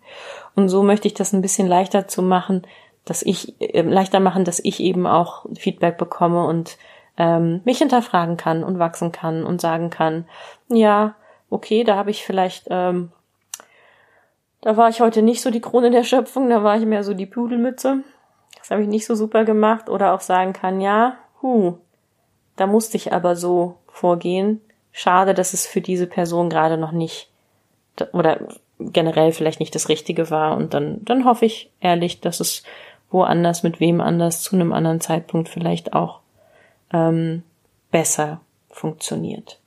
Und 0.56 0.70
so 0.70 0.84
möchte 0.84 1.08
ich 1.08 1.14
das 1.14 1.34
ein 1.34 1.42
bisschen 1.42 1.68
leichter 1.68 2.08
zu 2.08 2.22
machen, 2.22 2.64
dass 3.06 3.22
ich 3.22 3.60
äh, 3.62 3.82
leichter 3.82 4.20
machen, 4.20 4.46
dass 4.46 4.60
ich 4.60 4.80
eben 4.80 5.08
auch 5.08 5.46
Feedback 5.56 5.98
bekomme 5.98 6.46
und 6.46 6.78
ähm, 7.18 7.62
mich 7.64 7.78
hinterfragen 7.78 8.38
kann 8.38 8.64
und 8.64 8.80
wachsen 8.80 9.12
kann 9.12 9.44
und 9.44 9.62
sagen 9.62 9.90
kann, 9.90 10.26
ja, 10.68 11.16
okay, 11.54 11.84
da 11.84 11.96
habe 11.96 12.12
ich 12.12 12.26
vielleicht, 12.26 12.68
ähm, 12.70 13.12
da 14.62 14.76
war 14.76 14.90
ich 14.90 15.02
heute 15.02 15.22
nicht 15.22 15.42
so 15.42 15.52
die 15.52 15.62
Krone 15.62 15.92
der 15.92 16.04
Schöpfung, 16.04 16.50
da 16.50 16.64
war 16.64 16.78
ich 16.78 16.86
mehr 16.86 17.04
so 17.04 17.14
die 17.14 17.26
Pudelmütze. 17.26 18.04
Das 18.58 18.72
habe 18.72 18.82
ich 18.82 18.88
nicht 18.88 19.06
so 19.06 19.14
super 19.14 19.44
gemacht. 19.44 19.90
Oder 19.90 20.14
auch 20.14 20.22
sagen 20.22 20.54
kann, 20.54 20.80
ja, 20.80 21.18
hu, 21.42 21.78
da 22.56 22.66
musste 22.66 22.98
ich 22.98 23.12
aber 23.14 23.36
so 23.36 23.76
vorgehen. 23.88 24.62
Schade, 24.92 25.34
dass 25.34 25.54
es 25.54 25.68
für 25.68 25.82
diese 25.82 26.08
Person 26.08 26.50
gerade 26.50 26.78
noch 26.78 26.92
nicht 26.92 27.30
oder 28.12 28.40
generell 28.80 29.32
vielleicht 29.32 29.60
nicht 29.60 29.76
das 29.76 29.90
Richtige 29.90 30.30
war. 30.30 30.56
Und 30.56 30.74
dann, 30.74 31.04
dann 31.04 31.26
hoffe 31.26 31.46
ich 31.46 31.70
ehrlich, 31.82 32.22
dass 32.22 32.40
es 32.40 32.64
woanders, 33.12 33.64
mit 33.64 33.80
wem 33.80 34.02
anders, 34.02 34.42
zu 34.42 34.56
einem 34.56 34.74
anderen 34.74 35.02
Zeitpunkt 35.02 35.50
vielleicht 35.50 35.94
auch 35.94 36.20
ähm, 36.92 37.44
besser 37.92 38.40
funktioniert. 38.70 39.60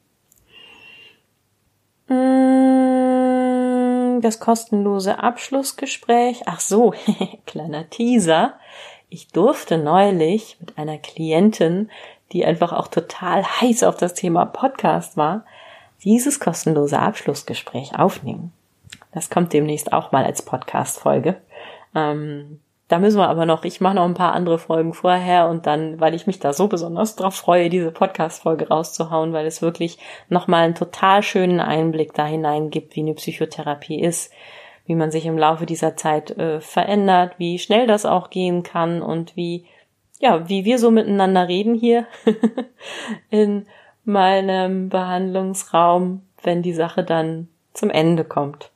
Mm, 2.08 3.56
das 4.20 4.40
kostenlose 4.40 5.18
Abschlussgespräch. 5.18 6.42
Ach 6.46 6.60
so, 6.60 6.94
kleiner 7.46 7.88
Teaser. 7.90 8.54
Ich 9.08 9.28
durfte 9.28 9.78
neulich 9.78 10.56
mit 10.60 10.76
einer 10.78 10.98
Klientin, 10.98 11.90
die 12.32 12.44
einfach 12.44 12.72
auch 12.72 12.88
total 12.88 13.44
heiß 13.44 13.84
auf 13.84 13.96
das 13.96 14.14
Thema 14.14 14.44
Podcast 14.46 15.16
war, 15.16 15.44
dieses 16.04 16.40
kostenlose 16.40 16.98
Abschlussgespräch 16.98 17.98
aufnehmen. 17.98 18.52
Das 19.12 19.30
kommt 19.30 19.52
demnächst 19.52 19.92
auch 19.92 20.12
mal 20.12 20.24
als 20.24 20.42
Podcast-Folge. 20.42 21.40
Ähm, 21.94 22.60
da 22.88 23.00
müssen 23.00 23.18
wir 23.18 23.28
aber 23.28 23.46
noch, 23.46 23.64
ich 23.64 23.80
mache 23.80 23.96
noch 23.96 24.04
ein 24.04 24.14
paar 24.14 24.32
andere 24.32 24.58
Folgen 24.58 24.94
vorher 24.94 25.48
und 25.48 25.66
dann, 25.66 25.98
weil 26.00 26.14
ich 26.14 26.26
mich 26.28 26.38
da 26.38 26.52
so 26.52 26.68
besonders 26.68 27.16
drauf 27.16 27.34
freue, 27.34 27.68
diese 27.68 27.90
Podcast-Folge 27.90 28.68
rauszuhauen, 28.68 29.32
weil 29.32 29.46
es 29.46 29.60
wirklich 29.60 29.98
nochmal 30.28 30.64
einen 30.64 30.76
total 30.76 31.22
schönen 31.22 31.58
Einblick 31.58 32.14
da 32.14 32.24
hinein 32.26 32.70
gibt, 32.70 32.94
wie 32.94 33.00
eine 33.00 33.14
Psychotherapie 33.14 34.00
ist, 34.00 34.32
wie 34.86 34.94
man 34.94 35.10
sich 35.10 35.26
im 35.26 35.36
Laufe 35.36 35.66
dieser 35.66 35.96
Zeit 35.96 36.30
äh, 36.38 36.60
verändert, 36.60 37.34
wie 37.38 37.58
schnell 37.58 37.88
das 37.88 38.06
auch 38.06 38.30
gehen 38.30 38.62
kann 38.62 39.02
und 39.02 39.34
wie, 39.34 39.64
ja, 40.20 40.48
wie 40.48 40.64
wir 40.64 40.78
so 40.78 40.92
miteinander 40.92 41.48
reden 41.48 41.74
hier 41.74 42.06
in 43.30 43.66
meinem 44.04 44.90
Behandlungsraum, 44.90 46.22
wenn 46.44 46.62
die 46.62 46.72
Sache 46.74 47.02
dann 47.02 47.48
zum 47.74 47.90
Ende 47.90 48.22
kommt. 48.22 48.70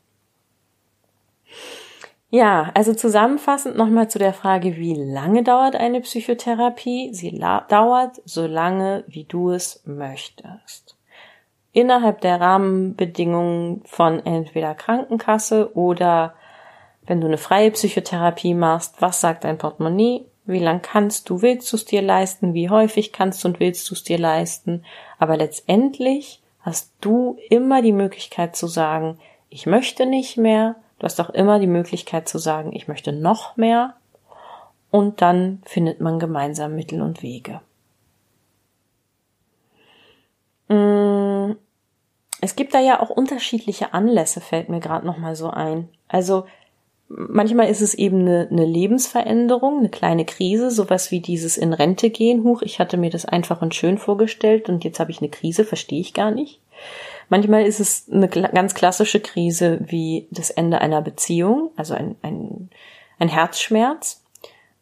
Ja, 2.32 2.70
also 2.74 2.94
zusammenfassend 2.94 3.76
nochmal 3.76 4.08
zu 4.08 4.20
der 4.20 4.32
Frage, 4.32 4.76
wie 4.76 4.94
lange 4.94 5.42
dauert 5.42 5.74
eine 5.74 6.00
Psychotherapie? 6.00 7.12
Sie 7.12 7.36
dauert 7.68 8.22
so 8.24 8.46
lange, 8.46 9.02
wie 9.08 9.24
du 9.24 9.50
es 9.50 9.82
möchtest. 9.84 10.96
Innerhalb 11.72 12.20
der 12.20 12.40
Rahmenbedingungen 12.40 13.82
von 13.84 14.24
entweder 14.24 14.74
Krankenkasse 14.74 15.76
oder 15.76 16.34
wenn 17.04 17.20
du 17.20 17.26
eine 17.26 17.38
freie 17.38 17.72
Psychotherapie 17.72 18.54
machst, 18.54 19.02
was 19.02 19.20
sagt 19.20 19.42
dein 19.42 19.58
Portemonnaie? 19.58 20.26
Wie 20.46 20.60
lang 20.60 20.82
kannst 20.82 21.28
du, 21.30 21.42
willst 21.42 21.72
du 21.72 21.76
es 21.76 21.84
dir 21.84 22.02
leisten? 22.02 22.54
Wie 22.54 22.70
häufig 22.70 23.12
kannst 23.12 23.42
du 23.42 23.48
und 23.48 23.58
willst 23.58 23.90
du 23.90 23.94
es 23.94 24.04
dir 24.04 24.18
leisten? 24.18 24.84
Aber 25.18 25.36
letztendlich 25.36 26.40
hast 26.60 26.92
du 27.00 27.38
immer 27.48 27.82
die 27.82 27.92
Möglichkeit 27.92 28.54
zu 28.54 28.68
sagen, 28.68 29.18
ich 29.48 29.66
möchte 29.66 30.06
nicht 30.06 30.36
mehr, 30.36 30.76
Du 31.00 31.04
hast 31.04 31.18
auch 31.18 31.30
immer 31.30 31.58
die 31.58 31.66
Möglichkeit 31.66 32.28
zu 32.28 32.38
sagen, 32.38 32.72
ich 32.74 32.86
möchte 32.86 33.12
noch 33.12 33.56
mehr 33.56 33.94
und 34.90 35.22
dann 35.22 35.62
findet 35.64 36.00
man 36.00 36.18
gemeinsam 36.18 36.76
Mittel 36.76 37.00
und 37.00 37.22
Wege. 37.22 37.62
Mm, 40.68 41.56
es 42.42 42.54
gibt 42.54 42.74
da 42.74 42.80
ja 42.80 43.00
auch 43.00 43.08
unterschiedliche 43.08 43.94
Anlässe, 43.94 44.42
fällt 44.42 44.68
mir 44.68 44.80
gerade 44.80 45.06
noch 45.06 45.16
mal 45.16 45.34
so 45.34 45.48
ein. 45.48 45.88
Also 46.06 46.44
manchmal 47.08 47.70
ist 47.70 47.80
es 47.80 47.94
eben 47.94 48.20
eine, 48.20 48.48
eine 48.50 48.66
Lebensveränderung, 48.66 49.78
eine 49.78 49.88
kleine 49.88 50.26
Krise, 50.26 50.70
sowas 50.70 51.10
wie 51.10 51.20
dieses 51.20 51.56
in 51.56 51.72
Rente 51.72 52.10
gehen. 52.10 52.44
Huch, 52.44 52.60
ich 52.60 52.78
hatte 52.78 52.98
mir 52.98 53.10
das 53.10 53.24
einfach 53.24 53.62
und 53.62 53.74
schön 53.74 53.96
vorgestellt 53.96 54.68
und 54.68 54.84
jetzt 54.84 55.00
habe 55.00 55.10
ich 55.10 55.20
eine 55.20 55.30
Krise, 55.30 55.64
verstehe 55.64 56.00
ich 56.00 56.12
gar 56.12 56.30
nicht. 56.30 56.60
Manchmal 57.30 57.64
ist 57.64 57.78
es 57.78 58.08
eine 58.10 58.28
ganz 58.28 58.74
klassische 58.74 59.20
Krise 59.20 59.78
wie 59.86 60.26
das 60.32 60.50
Ende 60.50 60.80
einer 60.80 61.00
Beziehung, 61.00 61.70
also 61.76 61.94
ein, 61.94 62.16
ein, 62.22 62.70
ein 63.20 63.28
Herzschmerz 63.28 64.24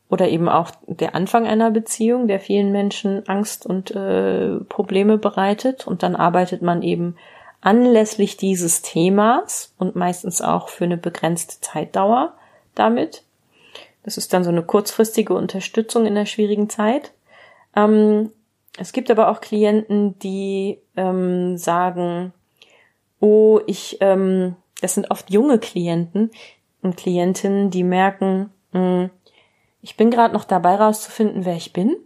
oder 0.08 0.28
eben 0.28 0.48
auch 0.48 0.70
der 0.87 1.14
Anfang 1.14 1.46
einer 1.46 1.70
Beziehung, 1.70 2.26
der 2.26 2.40
vielen 2.40 2.72
Menschen 2.72 3.28
Angst 3.28 3.66
und 3.66 3.90
äh, 3.90 4.56
Probleme 4.68 5.18
bereitet. 5.18 5.87
Und 5.87 6.02
dann 6.02 6.16
arbeitet 6.16 6.62
man 6.62 6.82
eben 6.82 7.16
anlässlich 7.61 8.38
dieses 8.38 8.80
Themas 8.80 9.74
und 9.76 9.94
meistens 9.94 10.40
auch 10.40 10.70
für 10.70 10.84
eine 10.84 10.96
begrenzte 10.96 11.61
Zeitdauer 11.61 12.32
damit. 12.74 13.24
Das 14.04 14.16
ist 14.16 14.32
dann 14.32 14.42
so 14.42 14.48
eine 14.48 14.62
kurzfristige 14.62 15.34
Unterstützung 15.34 16.06
in 16.06 16.14
der 16.14 16.24
schwierigen 16.24 16.70
Zeit. 16.70 17.12
Ähm, 17.76 18.32
es 18.78 18.92
gibt 18.92 19.11
aber 19.11 19.28
auch 19.28 19.42
Klienten, 19.42 20.18
die 20.20 20.78
ähm, 20.96 21.58
sagen, 21.58 22.32
oh, 23.20 23.61
ich, 23.66 23.98
ähm, 24.00 24.57
das 24.81 24.94
sind 24.94 25.11
oft 25.11 25.31
junge 25.31 25.59
Klienten 25.59 26.31
und 26.83 26.96
Klientinnen, 26.96 27.70
die 27.70 27.85
merken, 27.85 28.50
mh, 28.72 28.81
hm, 28.81 29.11
ich 29.81 29.96
bin 29.96 30.11
gerade 30.11 30.35
noch 30.35 30.44
dabei 30.44 30.74
rauszufinden, 30.74 31.44
wer 31.44 31.54
ich 31.54 31.72
bin. 31.72 31.96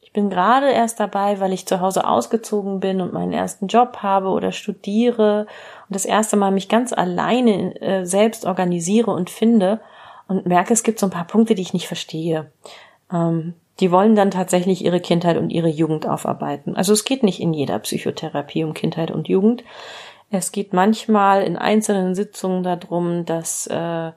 Ich 0.00 0.12
bin 0.12 0.30
gerade 0.30 0.70
erst 0.70 1.00
dabei, 1.00 1.38
weil 1.38 1.52
ich 1.52 1.66
zu 1.66 1.80
Hause 1.80 2.06
ausgezogen 2.06 2.80
bin 2.80 3.00
und 3.00 3.12
meinen 3.12 3.32
ersten 3.32 3.66
Job 3.66 3.98
habe 3.98 4.28
oder 4.28 4.52
studiere 4.52 5.46
und 5.86 5.94
das 5.94 6.06
erste 6.06 6.36
Mal 6.36 6.50
mich 6.50 6.68
ganz 6.68 6.92
alleine 6.92 7.78
äh, 7.82 8.06
selbst 8.06 8.46
organisiere 8.46 9.10
und 9.10 9.28
finde 9.28 9.80
und 10.28 10.46
merke, 10.46 10.72
es 10.72 10.82
gibt 10.82 10.98
so 10.98 11.06
ein 11.06 11.10
paar 11.10 11.26
Punkte, 11.26 11.54
die 11.54 11.62
ich 11.62 11.74
nicht 11.74 11.88
verstehe. 11.88 12.50
Ähm, 13.12 13.54
die 13.80 13.92
wollen 13.92 14.16
dann 14.16 14.30
tatsächlich 14.30 14.84
ihre 14.84 15.00
Kindheit 15.00 15.36
und 15.36 15.50
ihre 15.50 15.68
Jugend 15.68 16.08
aufarbeiten. 16.08 16.76
Also 16.76 16.92
es 16.92 17.04
geht 17.04 17.22
nicht 17.22 17.40
in 17.40 17.52
jeder 17.52 17.78
Psychotherapie 17.78 18.64
um 18.64 18.74
Kindheit 18.74 19.10
und 19.10 19.28
Jugend. 19.28 19.62
Es 20.30 20.52
geht 20.52 20.72
manchmal 20.72 21.42
in 21.42 21.56
einzelnen 21.56 22.14
Sitzungen 22.14 22.62
darum, 22.62 23.24
dass 23.24 23.66
äh, 23.66 24.12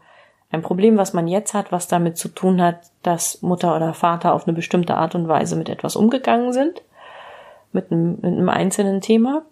ein 0.52 0.62
Problem, 0.62 0.98
was 0.98 1.14
man 1.14 1.28
jetzt 1.28 1.54
hat, 1.54 1.72
was 1.72 1.88
damit 1.88 2.18
zu 2.18 2.28
tun 2.28 2.62
hat, 2.62 2.82
dass 3.04 3.42
Mutter 3.42 3.76
oder 3.76 3.94
Vater 3.94 4.34
auf 4.34 4.46
eine 4.46 4.56
bestimmte 4.56 4.96
Art 4.96 5.16
und 5.16 5.28
Weise 5.28 5.56
mit 5.56 5.70
etwas 5.70 5.96
umgegangen 5.96 6.52
sind, 6.52 6.82
mit 7.72 7.92
einem, 7.92 8.16
mit 8.16 8.26
einem 8.26 8.50
einzelnen 8.50 9.00
Thema. 9.00 9.44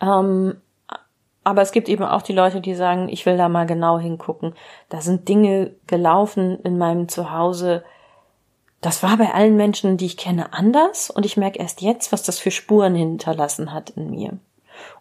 Ähm, 0.00 0.56
aber 1.44 1.60
es 1.60 1.72
gibt 1.72 1.88
eben 1.88 2.04
auch 2.04 2.22
die 2.22 2.32
Leute, 2.32 2.60
die 2.60 2.74
sagen, 2.74 3.08
ich 3.08 3.26
will 3.26 3.36
da 3.36 3.48
mal 3.48 3.66
genau 3.66 3.98
hingucken. 3.98 4.54
Da 4.88 5.00
sind 5.00 5.28
Dinge 5.28 5.74
gelaufen 5.86 6.60
in 6.62 6.78
meinem 6.78 7.08
Zuhause, 7.08 7.84
das 8.80 9.02
war 9.04 9.16
bei 9.16 9.32
allen 9.32 9.56
Menschen, 9.56 9.96
die 9.96 10.06
ich 10.06 10.16
kenne, 10.16 10.52
anders 10.52 11.08
und 11.08 11.24
ich 11.24 11.36
merke 11.36 11.60
erst 11.60 11.82
jetzt, 11.82 12.10
was 12.10 12.24
das 12.24 12.40
für 12.40 12.50
Spuren 12.50 12.96
hinterlassen 12.96 13.72
hat 13.72 13.90
in 13.90 14.10
mir. 14.10 14.38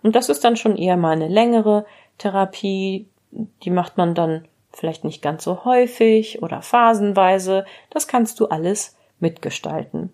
Und 0.04 0.15
das 0.15 0.30
ist 0.30 0.44
dann 0.44 0.56
schon 0.56 0.78
eher 0.78 0.98
mal 0.98 1.12
eine 1.12 1.28
längere 1.28 1.86
Therapie, 2.17 3.08
die 3.32 3.70
macht 3.70 3.98
man 3.98 4.15
dann 4.15 4.46
vielleicht 4.74 5.04
nicht 5.04 5.22
ganz 5.22 5.44
so 5.44 5.65
häufig 5.65 6.41
oder 6.41 6.62
phasenweise. 6.62 7.65
Das 7.89 8.08
kannst 8.08 8.39
du 8.39 8.48
alles 8.48 8.98
mitgestalten. 9.20 10.12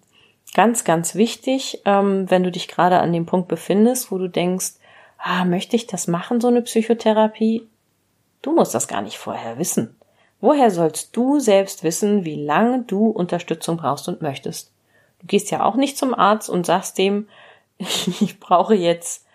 Ganz, 0.54 0.84
ganz 0.84 1.16
wichtig, 1.16 1.82
ähm, 1.86 2.30
wenn 2.30 2.44
du 2.44 2.52
dich 2.52 2.68
gerade 2.68 3.00
an 3.00 3.14
dem 3.14 3.26
Punkt 3.26 3.48
befindest, 3.48 4.12
wo 4.12 4.18
du 4.18 4.28
denkst, 4.28 4.74
ah, 5.18 5.46
möchte 5.46 5.76
ich 5.76 5.88
das 5.88 6.08
machen, 6.08 6.42
so 6.42 6.48
eine 6.48 6.62
Psychotherapie? 6.62 7.68
Du 8.42 8.54
musst 8.54 8.74
das 8.74 8.88
gar 8.88 9.02
nicht 9.02 9.18
vorher 9.18 9.58
wissen. 9.58 9.96
Woher 10.40 10.72
sollst 10.72 11.16
du 11.16 11.40
selbst 11.40 11.84
wissen, 11.84 12.24
wie 12.24 12.44
lange 12.44 12.84
du 12.84 13.08
Unterstützung 13.08 13.78
brauchst 13.78 14.08
und 14.08 14.22
möchtest? 14.22 14.72
Du 15.20 15.28
gehst 15.28 15.52
ja 15.52 15.64
auch 15.64 15.76
nicht 15.76 15.98
zum 15.98 16.14
Arzt 16.14 16.50
und 16.50 16.66
sagst 16.66 16.98
dem, 16.98 17.28
ich 17.78 18.40
brauche 18.40 18.76
jetzt 18.76 19.27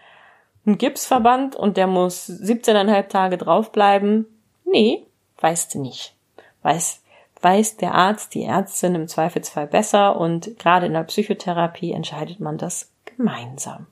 einen 0.64 0.79
Gipsverband 0.79 1.57
und 1.57 1.77
der 1.77 1.87
muss 1.87 2.29
17,5 2.29 3.09
Tage 3.09 3.38
draufbleiben. 3.38 4.27
Nee, 4.64 5.07
weißt 5.38 5.75
du 5.75 5.81
nicht. 5.81 6.14
Weiß, 6.62 7.03
weiß 7.40 7.77
der 7.79 7.94
Arzt, 7.94 8.35
die 8.35 8.44
Ärztin 8.44 8.94
im 8.94 9.09
Zweifelsfall 9.09 9.66
besser 9.66 10.18
und 10.18 10.59
gerade 10.59 10.87
in 10.87 10.92
der 10.92 11.03
Psychotherapie 11.05 11.92
entscheidet 11.92 12.40
man 12.40 12.59
das 12.59 12.90
gemeinsam. 13.05 13.87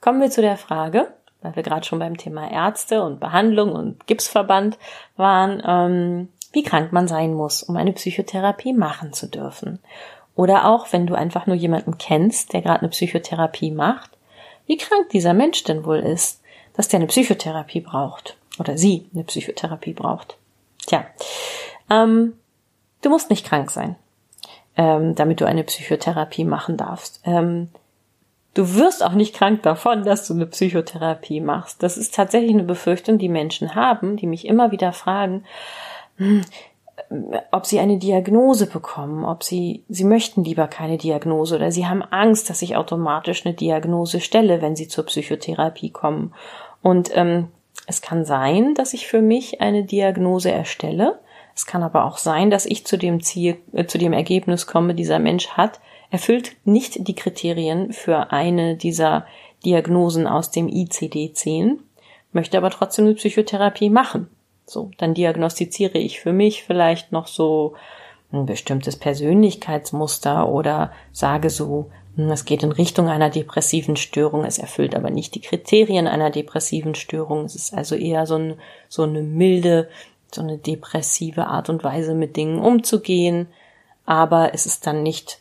Kommen 0.00 0.20
wir 0.20 0.30
zu 0.30 0.42
der 0.42 0.56
Frage, 0.56 1.12
weil 1.40 1.56
wir 1.56 1.62
gerade 1.62 1.86
schon 1.86 1.98
beim 1.98 2.16
Thema 2.16 2.50
Ärzte 2.50 3.02
und 3.02 3.20
Behandlung 3.20 3.72
und 3.72 4.06
Gipsverband 4.06 4.78
waren, 5.16 5.62
ähm, 5.66 6.28
wie 6.52 6.62
krank 6.62 6.92
man 6.92 7.08
sein 7.08 7.32
muss, 7.34 7.62
um 7.62 7.76
eine 7.76 7.92
Psychotherapie 7.92 8.74
machen 8.74 9.12
zu 9.12 9.28
dürfen. 9.28 9.78
Oder 10.34 10.66
auch, 10.66 10.92
wenn 10.92 11.06
du 11.06 11.14
einfach 11.14 11.46
nur 11.46 11.56
jemanden 11.56 11.98
kennst, 11.98 12.52
der 12.52 12.62
gerade 12.62 12.80
eine 12.80 12.88
Psychotherapie 12.88 13.70
macht, 13.70 14.10
wie 14.72 14.78
krank 14.78 15.10
dieser 15.10 15.34
Mensch 15.34 15.64
denn 15.64 15.84
wohl 15.84 15.98
ist, 15.98 16.40
dass 16.74 16.88
der 16.88 16.98
eine 16.98 17.06
Psychotherapie 17.06 17.82
braucht 17.82 18.38
oder 18.58 18.78
sie 18.78 19.04
eine 19.12 19.24
Psychotherapie 19.24 19.92
braucht. 19.92 20.38
Tja, 20.86 21.04
ähm, 21.90 22.32
du 23.02 23.10
musst 23.10 23.28
nicht 23.28 23.44
krank 23.44 23.70
sein, 23.70 23.96
ähm, 24.78 25.14
damit 25.14 25.42
du 25.42 25.44
eine 25.44 25.62
Psychotherapie 25.64 26.44
machen 26.44 26.78
darfst. 26.78 27.20
Ähm, 27.24 27.68
Du 28.54 28.74
wirst 28.74 29.02
auch 29.02 29.12
nicht 29.14 29.34
krank 29.34 29.62
davon, 29.62 30.04
dass 30.04 30.28
du 30.28 30.34
eine 30.34 30.44
Psychotherapie 30.44 31.40
machst. 31.40 31.82
Das 31.82 31.96
ist 31.96 32.14
tatsächlich 32.14 32.52
eine 32.52 32.64
Befürchtung, 32.64 33.16
die 33.16 33.30
Menschen 33.30 33.74
haben, 33.74 34.18
die 34.18 34.26
mich 34.26 34.46
immer 34.46 34.70
wieder 34.72 34.92
fragen, 34.92 35.44
hm, 36.18 36.42
ob 37.50 37.66
sie 37.66 37.78
eine 37.78 37.98
Diagnose 37.98 38.66
bekommen, 38.66 39.24
ob 39.24 39.42
sie, 39.42 39.84
sie 39.88 40.04
möchten 40.04 40.44
lieber 40.44 40.68
keine 40.68 40.98
Diagnose 40.98 41.56
oder 41.56 41.70
sie 41.70 41.86
haben 41.86 42.02
Angst, 42.02 42.50
dass 42.50 42.62
ich 42.62 42.76
automatisch 42.76 43.44
eine 43.44 43.54
Diagnose 43.54 44.20
stelle, 44.20 44.62
wenn 44.62 44.76
sie 44.76 44.88
zur 44.88 45.06
Psychotherapie 45.06 45.90
kommen. 45.90 46.34
Und 46.82 47.10
ähm, 47.14 47.48
es 47.86 48.02
kann 48.02 48.24
sein, 48.24 48.74
dass 48.74 48.94
ich 48.94 49.06
für 49.06 49.22
mich 49.22 49.60
eine 49.60 49.84
Diagnose 49.84 50.50
erstelle. 50.50 51.18
Es 51.54 51.66
kann 51.66 51.82
aber 51.82 52.04
auch 52.04 52.18
sein, 52.18 52.50
dass 52.50 52.66
ich 52.66 52.86
zu 52.86 52.96
dem 52.96 53.22
Ziel, 53.22 53.58
äh, 53.72 53.86
zu 53.86 53.98
dem 53.98 54.12
Ergebnis 54.12 54.66
komme, 54.66 54.94
dieser 54.94 55.18
Mensch 55.18 55.48
hat 55.48 55.80
erfüllt 56.10 56.52
nicht 56.64 57.08
die 57.08 57.14
Kriterien 57.14 57.92
für 57.92 58.32
eine 58.32 58.76
dieser 58.76 59.26
Diagnosen 59.64 60.26
aus 60.26 60.50
dem 60.50 60.68
ICD-10, 60.68 61.78
möchte 62.32 62.58
aber 62.58 62.70
trotzdem 62.70 63.06
eine 63.06 63.14
Psychotherapie 63.14 63.88
machen. 63.88 64.28
So, 64.66 64.90
dann 64.98 65.14
diagnostiziere 65.14 65.98
ich 65.98 66.20
für 66.20 66.32
mich 66.32 66.64
vielleicht 66.64 67.12
noch 67.12 67.26
so 67.26 67.74
ein 68.32 68.46
bestimmtes 68.46 68.96
Persönlichkeitsmuster 68.96 70.48
oder 70.48 70.92
sage 71.12 71.50
so, 71.50 71.90
hm, 72.16 72.30
es 72.30 72.44
geht 72.44 72.62
in 72.62 72.72
Richtung 72.72 73.08
einer 73.08 73.30
depressiven 73.30 73.96
Störung, 73.96 74.44
es 74.44 74.58
erfüllt 74.58 74.94
aber 74.94 75.10
nicht 75.10 75.34
die 75.34 75.40
Kriterien 75.40 76.06
einer 76.06 76.30
depressiven 76.30 76.94
Störung. 76.94 77.44
Es 77.44 77.54
ist 77.54 77.74
also 77.74 77.94
eher 77.94 78.26
so, 78.26 78.36
ein, 78.36 78.54
so 78.88 79.02
eine 79.02 79.22
milde, 79.22 79.88
so 80.32 80.40
eine 80.42 80.58
depressive 80.58 81.46
Art 81.46 81.68
und 81.68 81.84
Weise 81.84 82.14
mit 82.14 82.36
Dingen 82.36 82.58
umzugehen, 82.58 83.48
aber 84.06 84.54
es 84.54 84.66
ist 84.66 84.86
dann 84.86 85.02
nicht 85.02 85.40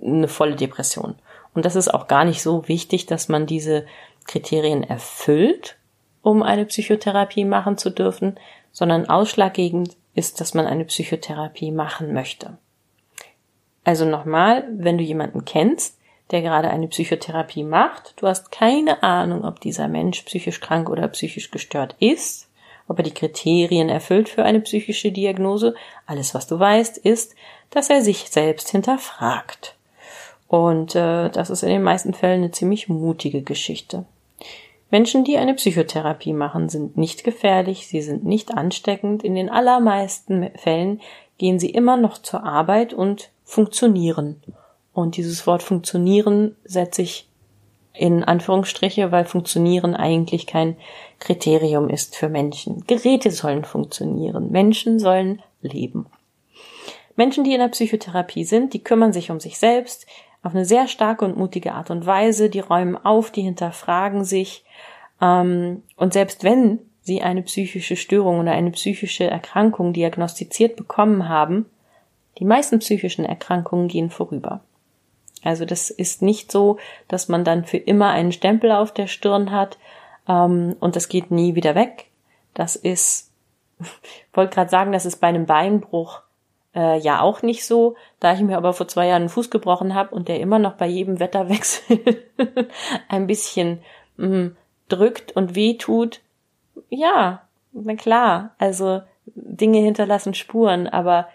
eine 0.00 0.28
volle 0.28 0.56
Depression. 0.56 1.16
Und 1.54 1.64
das 1.64 1.76
ist 1.76 1.92
auch 1.92 2.08
gar 2.08 2.24
nicht 2.24 2.42
so 2.42 2.66
wichtig, 2.68 3.06
dass 3.06 3.28
man 3.28 3.46
diese 3.46 3.86
Kriterien 4.24 4.82
erfüllt, 4.82 5.76
um 6.22 6.42
eine 6.42 6.64
Psychotherapie 6.64 7.44
machen 7.44 7.76
zu 7.78 7.90
dürfen, 7.90 8.38
sondern 8.70 9.08
ausschlaggebend 9.08 9.96
ist, 10.14 10.40
dass 10.40 10.54
man 10.54 10.66
eine 10.66 10.84
Psychotherapie 10.84 11.70
machen 11.70 12.12
möchte. 12.12 12.56
Also 13.84 14.04
nochmal, 14.04 14.68
wenn 14.70 14.98
du 14.98 15.04
jemanden 15.04 15.44
kennst, 15.44 15.98
der 16.30 16.40
gerade 16.40 16.70
eine 16.70 16.88
Psychotherapie 16.88 17.64
macht, 17.64 18.14
du 18.16 18.26
hast 18.26 18.50
keine 18.52 19.02
Ahnung, 19.02 19.44
ob 19.44 19.60
dieser 19.60 19.88
Mensch 19.88 20.22
psychisch 20.22 20.60
krank 20.60 20.88
oder 20.88 21.08
psychisch 21.08 21.50
gestört 21.50 21.96
ist, 21.98 22.48
ob 22.88 22.98
er 22.98 23.04
die 23.04 23.14
Kriterien 23.14 23.88
erfüllt 23.88 24.28
für 24.28 24.44
eine 24.44 24.60
psychische 24.60 25.12
Diagnose. 25.12 25.74
Alles, 26.06 26.34
was 26.34 26.46
du 26.46 26.58
weißt, 26.58 26.98
ist, 26.98 27.34
dass 27.70 27.90
er 27.90 28.02
sich 28.02 28.30
selbst 28.30 28.70
hinterfragt. 28.70 29.76
Und 30.48 30.94
äh, 30.94 31.30
das 31.30 31.50
ist 31.50 31.62
in 31.62 31.70
den 31.70 31.82
meisten 31.82 32.14
Fällen 32.14 32.42
eine 32.42 32.50
ziemlich 32.50 32.88
mutige 32.88 33.42
Geschichte. 33.42 34.04
Menschen, 34.92 35.24
die 35.24 35.38
eine 35.38 35.54
Psychotherapie 35.54 36.34
machen, 36.34 36.68
sind 36.68 36.98
nicht 36.98 37.24
gefährlich, 37.24 37.86
sie 37.88 38.02
sind 38.02 38.26
nicht 38.26 38.52
ansteckend. 38.52 39.24
In 39.24 39.34
den 39.34 39.48
allermeisten 39.48 40.50
Fällen 40.54 41.00
gehen 41.38 41.58
sie 41.58 41.70
immer 41.70 41.96
noch 41.96 42.18
zur 42.18 42.44
Arbeit 42.44 42.92
und 42.92 43.30
funktionieren. 43.42 44.42
Und 44.92 45.16
dieses 45.16 45.46
Wort 45.46 45.62
funktionieren 45.62 46.56
setze 46.64 47.00
ich 47.00 47.26
in 47.94 48.22
Anführungsstriche, 48.22 49.10
weil 49.10 49.24
funktionieren 49.24 49.96
eigentlich 49.96 50.46
kein 50.46 50.76
Kriterium 51.20 51.88
ist 51.88 52.14
für 52.14 52.28
Menschen. 52.28 52.84
Geräte 52.86 53.30
sollen 53.30 53.64
funktionieren, 53.64 54.50
Menschen 54.50 54.98
sollen 54.98 55.40
leben. 55.62 56.04
Menschen, 57.16 57.44
die 57.44 57.54
in 57.54 57.60
der 57.60 57.68
Psychotherapie 57.68 58.44
sind, 58.44 58.74
die 58.74 58.84
kümmern 58.84 59.14
sich 59.14 59.30
um 59.30 59.40
sich 59.40 59.58
selbst, 59.58 60.06
auf 60.42 60.54
eine 60.54 60.64
sehr 60.64 60.88
starke 60.88 61.24
und 61.24 61.36
mutige 61.36 61.72
Art 61.72 61.90
und 61.90 62.04
Weise. 62.04 62.50
Die 62.50 62.60
räumen 62.60 62.96
auf, 62.96 63.30
die 63.30 63.42
hinterfragen 63.42 64.24
sich. 64.24 64.64
Ähm, 65.22 65.82
und 65.96 66.12
selbst 66.12 66.44
wenn 66.44 66.80
sie 67.00 67.22
eine 67.22 67.42
psychische 67.42 67.96
Störung 67.96 68.40
oder 68.40 68.52
eine 68.52 68.72
psychische 68.72 69.24
Erkrankung 69.24 69.92
diagnostiziert 69.92 70.76
bekommen 70.76 71.28
haben, 71.28 71.66
die 72.38 72.44
meisten 72.44 72.80
psychischen 72.80 73.24
Erkrankungen 73.24 73.88
gehen 73.88 74.10
vorüber. 74.10 74.60
Also 75.42 75.64
das 75.64 75.90
ist 75.90 76.22
nicht 76.22 76.52
so, 76.52 76.78
dass 77.08 77.28
man 77.28 77.44
dann 77.44 77.64
für 77.64 77.76
immer 77.76 78.10
einen 78.10 78.32
Stempel 78.32 78.70
auf 78.72 78.92
der 78.92 79.06
Stirn 79.06 79.50
hat 79.50 79.78
ähm, 80.28 80.76
und 80.80 80.96
das 80.96 81.08
geht 81.08 81.30
nie 81.30 81.54
wieder 81.54 81.74
weg. 81.74 82.06
Das 82.54 82.76
ist, 82.76 83.32
wollte 84.32 84.54
gerade 84.54 84.70
sagen, 84.70 84.92
das 84.92 85.06
ist 85.06 85.16
bei 85.16 85.28
einem 85.28 85.46
Beinbruch 85.46 86.22
äh, 86.74 86.98
ja 86.98 87.20
auch 87.20 87.42
nicht 87.42 87.66
so. 87.66 87.96
Da 88.20 88.34
ich 88.34 88.40
mir 88.40 88.56
aber 88.56 88.72
vor 88.72 88.86
zwei 88.88 89.08
Jahren 89.08 89.22
einen 89.22 89.28
Fuß 89.28 89.50
gebrochen 89.50 89.94
habe 89.94 90.14
und 90.14 90.28
der 90.28 90.40
immer 90.40 90.60
noch 90.60 90.74
bei 90.74 90.86
jedem 90.86 91.18
Wetterwechsel 91.18 92.24
ein 93.08 93.26
bisschen 93.26 93.82
mh, 94.16 94.26
mm, 94.28 94.56
drückt 94.92 95.32
und 95.32 95.54
weh 95.54 95.74
tut, 95.74 96.20
ja, 96.90 97.42
na 97.72 97.94
klar, 97.94 98.54
also 98.58 99.02
Dinge 99.26 99.78
hinterlassen 99.78 100.34
Spuren, 100.34 100.86
aber 100.88 101.28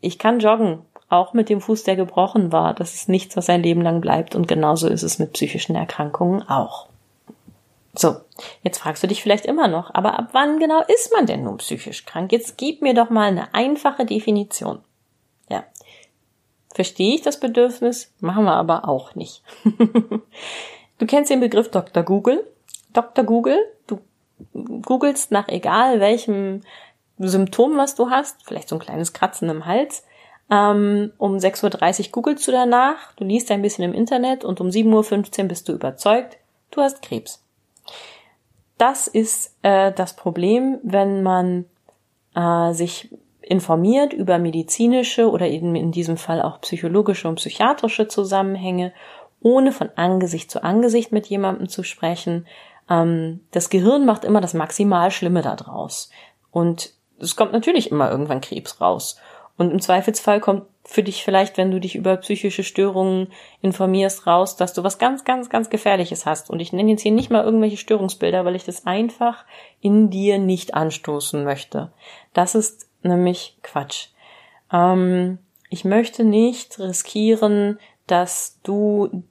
ich 0.00 0.18
kann 0.18 0.40
joggen, 0.40 0.82
auch 1.08 1.32
mit 1.32 1.48
dem 1.48 1.60
Fuß, 1.60 1.84
der 1.84 1.96
gebrochen 1.96 2.52
war. 2.52 2.74
Das 2.74 2.94
ist 2.94 3.08
nichts, 3.08 3.36
was 3.36 3.48
ein 3.48 3.62
Leben 3.62 3.82
lang 3.82 4.00
bleibt 4.00 4.34
und 4.34 4.48
genauso 4.48 4.88
ist 4.88 5.02
es 5.02 5.18
mit 5.18 5.32
psychischen 5.34 5.76
Erkrankungen 5.76 6.48
auch. 6.48 6.88
So, 7.94 8.16
jetzt 8.62 8.78
fragst 8.78 9.02
du 9.02 9.06
dich 9.06 9.22
vielleicht 9.22 9.46
immer 9.46 9.68
noch, 9.68 9.94
aber 9.94 10.18
ab 10.18 10.28
wann 10.32 10.58
genau 10.58 10.82
ist 10.82 11.12
man 11.12 11.26
denn 11.26 11.44
nun 11.44 11.56
psychisch 11.58 12.04
krank? 12.04 12.30
Jetzt 12.32 12.58
gib 12.58 12.82
mir 12.82 12.92
doch 12.92 13.08
mal 13.08 13.28
eine 13.28 13.54
einfache 13.54 14.04
Definition. 14.04 14.80
Ja. 15.48 15.64
Verstehe 16.74 17.14
ich 17.14 17.22
das 17.22 17.40
Bedürfnis? 17.40 18.12
Machen 18.20 18.44
wir 18.44 18.52
aber 18.52 18.86
auch 18.86 19.14
nicht. 19.14 19.42
du 19.64 21.06
kennst 21.06 21.30
den 21.30 21.40
Begriff 21.40 21.70
Dr. 21.70 22.02
Google. 22.02 22.46
Dr. 22.96 23.24
Google, 23.24 23.58
du 23.86 24.00
googelst 24.82 25.30
nach 25.30 25.48
egal 25.48 26.00
welchem 26.00 26.62
Symptom, 27.18 27.76
was 27.76 27.94
du 27.94 28.10
hast, 28.10 28.44
vielleicht 28.44 28.68
so 28.68 28.76
ein 28.76 28.80
kleines 28.80 29.12
Kratzen 29.12 29.48
im 29.48 29.66
Hals, 29.66 30.04
ähm, 30.50 31.12
um 31.18 31.36
6.30 31.36 32.06
Uhr 32.06 32.12
googelst 32.12 32.46
du 32.46 32.52
danach, 32.52 33.12
du 33.16 33.24
liest 33.24 33.50
ein 33.50 33.62
bisschen 33.62 33.84
im 33.84 33.94
Internet 33.94 34.44
und 34.44 34.60
um 34.60 34.68
7.15 34.68 35.42
Uhr 35.42 35.48
bist 35.48 35.68
du 35.68 35.72
überzeugt, 35.72 36.38
du 36.70 36.82
hast 36.82 37.02
Krebs. 37.02 37.42
Das 38.78 39.06
ist 39.06 39.56
äh, 39.62 39.92
das 39.92 40.14
Problem, 40.14 40.78
wenn 40.82 41.22
man 41.22 41.64
äh, 42.34 42.72
sich 42.72 43.10
informiert 43.40 44.12
über 44.12 44.38
medizinische 44.38 45.30
oder 45.30 45.48
eben 45.48 45.74
in 45.76 45.92
diesem 45.92 46.16
Fall 46.16 46.42
auch 46.42 46.60
psychologische 46.60 47.28
und 47.28 47.36
psychiatrische 47.36 48.08
Zusammenhänge, 48.08 48.92
ohne 49.40 49.72
von 49.72 49.90
Angesicht 49.94 50.50
zu 50.50 50.62
Angesicht 50.62 51.12
mit 51.12 51.26
jemandem 51.26 51.68
zu 51.68 51.82
sprechen. 51.82 52.46
Ähm, 52.88 53.40
das 53.50 53.70
Gehirn 53.70 54.04
macht 54.04 54.24
immer 54.24 54.40
das 54.40 54.54
maximal 54.54 55.10
Schlimme 55.10 55.42
daraus. 55.42 56.10
Und 56.50 56.92
es 57.18 57.36
kommt 57.36 57.52
natürlich 57.52 57.90
immer 57.90 58.10
irgendwann 58.10 58.40
Krebs 58.40 58.80
raus. 58.80 59.16
Und 59.56 59.70
im 59.70 59.80
Zweifelsfall 59.80 60.40
kommt 60.40 60.64
für 60.84 61.02
dich 61.02 61.24
vielleicht, 61.24 61.56
wenn 61.56 61.70
du 61.70 61.80
dich 61.80 61.96
über 61.96 62.16
psychische 62.18 62.62
Störungen 62.62 63.28
informierst, 63.60 64.26
raus, 64.26 64.56
dass 64.56 64.72
du 64.72 64.84
was 64.84 64.98
ganz, 64.98 65.24
ganz, 65.24 65.48
ganz 65.48 65.70
Gefährliches 65.70 66.26
hast. 66.26 66.50
Und 66.50 66.60
ich 66.60 66.72
nenne 66.72 66.90
jetzt 66.90 67.02
hier 67.02 67.12
nicht 67.12 67.30
mal 67.30 67.42
irgendwelche 67.42 67.76
Störungsbilder, 67.76 68.44
weil 68.44 68.54
ich 68.54 68.64
das 68.64 68.86
einfach 68.86 69.44
in 69.80 70.10
dir 70.10 70.38
nicht 70.38 70.74
anstoßen 70.74 71.42
möchte. 71.42 71.90
Das 72.34 72.54
ist 72.54 72.88
nämlich 73.02 73.58
Quatsch. 73.62 74.08
Ähm, 74.72 75.38
ich 75.70 75.84
möchte 75.84 76.22
nicht 76.22 76.78
riskieren, 76.78 77.78
dass 78.06 78.60
du 78.62 79.24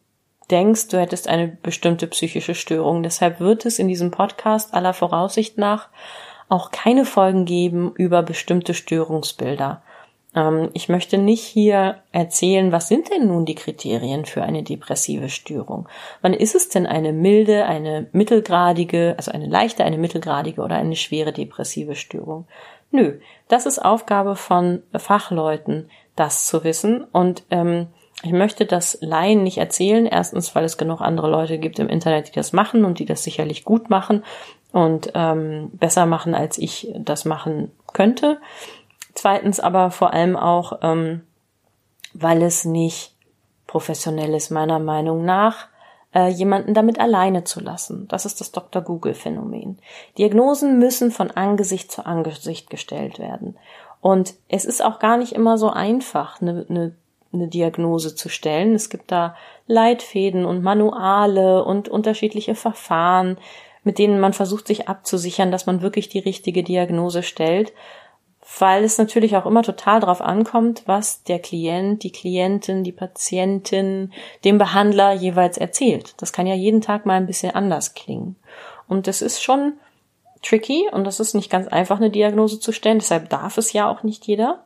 denkst, 0.47 0.89
du 0.89 0.99
hättest 0.99 1.27
eine 1.27 1.47
bestimmte 1.47 2.07
psychische 2.07 2.55
Störung. 2.55 3.03
Deshalb 3.03 3.39
wird 3.39 3.65
es 3.65 3.79
in 3.79 3.87
diesem 3.87 4.11
Podcast 4.11 4.73
aller 4.73 4.93
Voraussicht 4.93 5.57
nach 5.57 5.89
auch 6.47 6.71
keine 6.71 7.05
Folgen 7.05 7.45
geben 7.45 7.91
über 7.95 8.21
bestimmte 8.21 8.73
Störungsbilder. 8.73 9.81
Ähm, 10.35 10.69
ich 10.73 10.89
möchte 10.89 11.17
nicht 11.17 11.43
hier 11.43 11.97
erzählen, 12.11 12.71
was 12.71 12.87
sind 12.87 13.09
denn 13.09 13.27
nun 13.27 13.45
die 13.45 13.55
Kriterien 13.55 14.25
für 14.25 14.43
eine 14.43 14.61
depressive 14.61 15.29
Störung? 15.29 15.87
Wann 16.21 16.33
ist 16.33 16.55
es 16.55 16.69
denn 16.69 16.85
eine 16.85 17.13
milde, 17.13 17.65
eine 17.65 18.07
mittelgradige, 18.11 19.15
also 19.17 19.31
eine 19.31 19.47
leichte, 19.47 19.83
eine 19.83 19.97
mittelgradige 19.97 20.61
oder 20.61 20.75
eine 20.75 20.95
schwere 20.95 21.33
depressive 21.33 21.95
Störung? 21.95 22.45
Nö, 22.91 23.19
das 23.47 23.65
ist 23.65 23.79
Aufgabe 23.79 24.35
von 24.35 24.83
Fachleuten, 24.93 25.89
das 26.15 26.45
zu 26.45 26.63
wissen. 26.63 27.03
Und 27.03 27.43
ähm, 27.49 27.87
ich 28.25 28.31
möchte 28.31 28.65
das 28.65 28.97
Laien 29.01 29.43
nicht 29.43 29.57
erzählen. 29.57 30.05
Erstens, 30.05 30.55
weil 30.55 30.65
es 30.65 30.77
genug 30.77 31.01
andere 31.01 31.29
Leute 31.29 31.57
gibt 31.57 31.79
im 31.79 31.89
Internet, 31.89 32.29
die 32.29 32.33
das 32.33 32.53
machen 32.53 32.85
und 32.85 32.99
die 32.99 33.05
das 33.05 33.23
sicherlich 33.23 33.63
gut 33.63 33.89
machen 33.89 34.23
und 34.71 35.11
ähm, 35.13 35.69
besser 35.73 36.05
machen, 36.05 36.35
als 36.35 36.57
ich 36.57 36.91
das 36.97 37.25
machen 37.25 37.71
könnte. 37.93 38.39
Zweitens 39.13 39.59
aber 39.59 39.91
vor 39.91 40.13
allem 40.13 40.35
auch, 40.35 40.79
ähm, 40.81 41.21
weil 42.13 42.41
es 42.41 42.65
nicht 42.65 43.13
professionell 43.67 44.33
ist, 44.33 44.49
meiner 44.49 44.79
Meinung 44.79 45.23
nach, 45.23 45.67
äh, 46.13 46.29
jemanden 46.29 46.73
damit 46.73 46.99
alleine 46.99 47.43
zu 47.43 47.59
lassen. 47.59 48.07
Das 48.07 48.25
ist 48.25 48.41
das 48.41 48.51
Dr. 48.51 48.81
Google-Phänomen. 48.81 49.79
Diagnosen 50.17 50.79
müssen 50.79 51.11
von 51.11 51.31
Angesicht 51.31 51.91
zu 51.91 52.05
Angesicht 52.05 52.69
gestellt 52.69 53.19
werden. 53.19 53.57
Und 54.01 54.35
es 54.47 54.65
ist 54.65 54.83
auch 54.83 54.99
gar 54.99 55.17
nicht 55.17 55.33
immer 55.33 55.57
so 55.57 55.69
einfach, 55.69 56.41
eine, 56.41 56.65
eine, 56.69 56.95
eine 57.35 57.47
Diagnose 57.47 58.15
zu 58.15 58.29
stellen. 58.29 58.75
Es 58.75 58.89
gibt 58.89 59.11
da 59.11 59.35
Leitfäden 59.67 60.45
und 60.45 60.63
Manuale 60.63 61.63
und 61.63 61.89
unterschiedliche 61.89 62.55
Verfahren, 62.55 63.37
mit 63.83 63.99
denen 63.99 64.19
man 64.19 64.33
versucht, 64.33 64.67
sich 64.67 64.89
abzusichern, 64.89 65.51
dass 65.51 65.65
man 65.65 65.81
wirklich 65.81 66.09
die 66.09 66.19
richtige 66.19 66.63
Diagnose 66.63 67.23
stellt 67.23 67.73
weil 68.59 68.83
es 68.83 68.97
natürlich 68.97 69.35
auch 69.35 69.45
immer 69.45 69.63
total 69.63 69.99
darauf 69.99 70.21
ankommt, 70.21 70.83
was 70.85 71.23
der 71.23 71.39
Klient, 71.39 72.03
die 72.03 72.11
Klientin, 72.11 72.83
die 72.83 72.91
Patientin 72.91 74.13
dem 74.43 74.57
Behandler 74.57 75.13
jeweils 75.13 75.57
erzählt. 75.57 76.13
Das 76.17 76.31
kann 76.31 76.47
ja 76.47 76.53
jeden 76.53 76.81
Tag 76.81 77.05
mal 77.05 77.15
ein 77.15 77.25
bisschen 77.25 77.51
anders 77.51 77.95
klingen. 77.95 78.35
Und 78.87 79.07
das 79.07 79.21
ist 79.21 79.41
schon 79.41 79.73
tricky 80.43 80.87
und 80.91 81.05
das 81.05 81.19
ist 81.19 81.33
nicht 81.33 81.49
ganz 81.49 81.67
einfach, 81.67 81.97
eine 81.97 82.11
Diagnose 82.11 82.59
zu 82.59 82.71
stellen. 82.71 82.99
Deshalb 82.99 83.29
darf 83.29 83.57
es 83.57 83.73
ja 83.73 83.89
auch 83.89 84.03
nicht 84.03 84.27
jeder. 84.27 84.63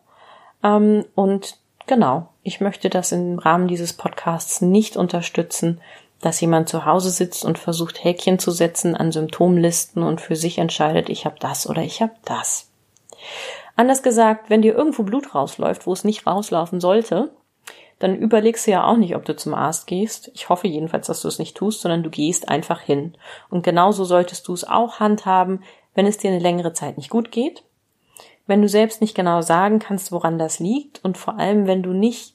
Ähm, 0.62 1.06
und 1.16 1.58
genau, 1.90 2.30
ich 2.44 2.62
möchte 2.62 2.90
das 2.90 3.12
im 3.12 3.40
Rahmen 3.40 3.68
dieses 3.68 3.94
Podcasts 3.94 4.62
nicht 4.62 4.96
unterstützen, 4.96 5.82
dass 6.22 6.40
jemand 6.40 6.70
zu 6.70 6.86
Hause 6.86 7.10
sitzt 7.10 7.44
und 7.44 7.58
versucht, 7.58 8.04
Häkchen 8.04 8.40
zu 8.40 8.52
setzen 8.52 8.96
an 8.96 9.12
Symptomlisten 9.12 10.04
und 10.04 10.22
für 10.22 10.36
sich 10.36 10.60
entscheidet, 10.60 11.10
ich 11.10 11.26
habe 11.26 11.38
das 11.40 11.68
oder 11.68 11.82
ich 11.82 12.02
habe 12.02 12.14
das. 12.26 12.70
Anders 13.76 14.04
gesagt, 14.04 14.50
wenn 14.50 14.62
dir 14.62 14.76
irgendwo 14.76 15.04
Blut 15.04 15.34
rausläuft, 15.34 15.88
wo 15.88 15.94
es 15.94 16.04
nicht 16.04 16.28
rauslaufen 16.28 16.80
sollte, 16.80 17.32
dann 17.98 18.16
überlegst 18.16 18.68
du 18.68 18.72
ja 18.72 18.86
auch 18.86 18.98
nicht, 18.98 19.16
ob 19.16 19.26
du 19.26 19.36
zum 19.36 19.54
Arzt 19.54 19.88
gehst. 19.88 20.32
Ich 20.36 20.48
hoffe 20.48 20.68
jedenfalls, 20.68 21.08
dass 21.08 21.22
du 21.22 21.28
es 21.28 21.40
nicht 21.40 21.58
tust, 21.58 21.82
sondern 21.82 22.04
du 22.04 22.10
gehst 22.10 22.50
einfach 22.50 22.82
hin. 22.82 23.16
Und 23.50 23.64
genauso 23.64 24.06
solltest 24.06 24.48
du 24.48 24.54
es 24.54 24.64
auch 24.64 25.00
handhaben, 25.00 25.64
wenn 25.96 26.06
es 26.06 26.18
dir 26.18 26.30
eine 26.30 26.40
längere 26.40 26.74
Zeit 26.74 26.98
nicht 26.98 27.10
gut 27.10 27.32
geht, 27.32 27.64
wenn 28.50 28.64
du 28.64 28.68
selbst 28.68 29.00
nicht 29.00 29.16
genau 29.16 29.42
sagen 29.42 29.78
kannst, 29.78 30.12
woran 30.12 30.40
das 30.40 30.60
liegt 30.60 31.04
und 31.06 31.18
vor 31.18 31.38
allem, 31.38 31.68
wenn 31.68 31.84
du 31.84 31.94
nicht 31.94 32.34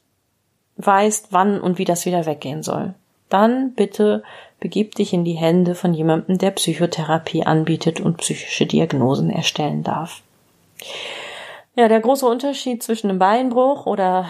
weißt, 0.77 1.29
wann 1.33 1.61
und 1.61 1.79
wie 1.79 1.85
das 1.85 2.07
wieder 2.07 2.25
weggehen 2.25 2.63
soll. 2.63 2.95
Dann 3.29 3.75
bitte 3.75 4.23
begib 4.61 4.95
dich 4.95 5.13
in 5.13 5.25
die 5.25 5.33
Hände 5.33 5.75
von 5.75 5.93
jemandem, 5.93 6.39
der 6.39 6.53
Psychotherapie 6.53 7.45
anbietet 7.45 8.01
und 8.01 8.19
psychische 8.19 8.65
Diagnosen 8.65 9.29
erstellen 9.29 9.83
darf. 9.83 10.23
Ja, 11.75 11.89
der 11.89 12.01
große 12.01 12.27
Unterschied 12.27 12.83
zwischen 12.83 13.11
einem 13.11 13.19
Beinbruch 13.19 13.87
oder 13.87 14.27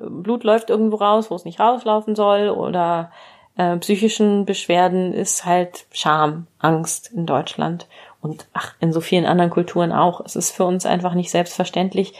Blut 0.00 0.42
läuft 0.42 0.70
irgendwo 0.70 0.96
raus, 0.96 1.30
wo 1.30 1.34
es 1.34 1.44
nicht 1.44 1.60
rauslaufen 1.60 2.16
soll 2.16 2.48
oder 2.48 3.12
äh, 3.58 3.76
psychischen 3.76 4.46
Beschwerden 4.46 5.12
ist 5.12 5.44
halt 5.44 5.84
Scham, 5.92 6.46
Angst 6.58 7.12
in 7.12 7.26
Deutschland 7.26 7.86
und 8.26 8.48
ach, 8.52 8.74
in 8.80 8.92
so 8.92 9.00
vielen 9.00 9.24
anderen 9.24 9.50
Kulturen 9.50 9.92
auch. 9.92 10.20
Es 10.24 10.34
ist 10.34 10.50
für 10.50 10.64
uns 10.64 10.84
einfach 10.84 11.14
nicht 11.14 11.30
selbstverständlich 11.30 12.14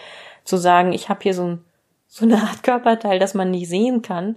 zu 0.44 0.56
sagen, 0.56 0.92
ich 0.92 1.08
habe 1.08 1.20
hier 1.22 1.34
so, 1.34 1.44
ein, 1.44 1.64
so 2.06 2.24
eine 2.24 2.36
Art 2.36 2.62
Körperteil, 2.62 3.18
das 3.18 3.34
man 3.34 3.50
nicht 3.50 3.68
sehen 3.68 4.02
kann. 4.02 4.36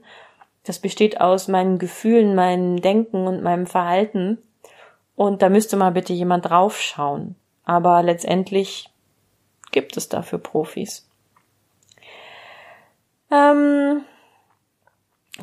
Das 0.64 0.80
besteht 0.80 1.22
aus 1.22 1.48
meinen 1.48 1.78
Gefühlen, 1.78 2.34
meinem 2.34 2.82
Denken 2.82 3.28
und 3.28 3.44
meinem 3.44 3.68
Verhalten. 3.68 4.40
Und 5.16 5.42
da 5.44 5.50
müsste 5.50 5.78
mal 5.78 5.92
bitte 5.92 6.14
jemand 6.14 6.50
draufschauen. 6.50 7.36
Aber 7.66 8.02
letztendlich 8.02 8.90
gibt 9.72 9.96
es 9.96 10.10
dafür 10.10 10.40
Profis. 10.40 11.08
Ähm, 13.32 14.02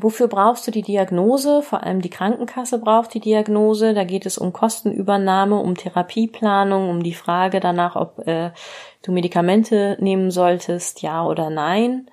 wofür 0.02 0.28
brauchst 0.28 0.66
du 0.66 0.70
die 0.70 0.82
Diagnose? 0.82 1.62
Vor 1.62 1.82
allem 1.82 2.00
die 2.00 2.10
Krankenkasse 2.10 2.78
braucht 2.78 3.14
die 3.14 3.20
Diagnose. 3.20 3.94
Da 3.94 4.04
geht 4.04 4.26
es 4.26 4.38
um 4.38 4.52
Kostenübernahme, 4.52 5.58
um 5.58 5.74
Therapieplanung, 5.74 6.88
um 6.88 7.02
die 7.02 7.14
Frage 7.14 7.60
danach, 7.60 7.96
ob 7.96 8.26
äh, 8.26 8.50
du 9.02 9.12
Medikamente 9.12 9.96
nehmen 10.00 10.30
solltest, 10.30 11.02
ja 11.02 11.24
oder 11.24 11.50
nein. 11.50 12.08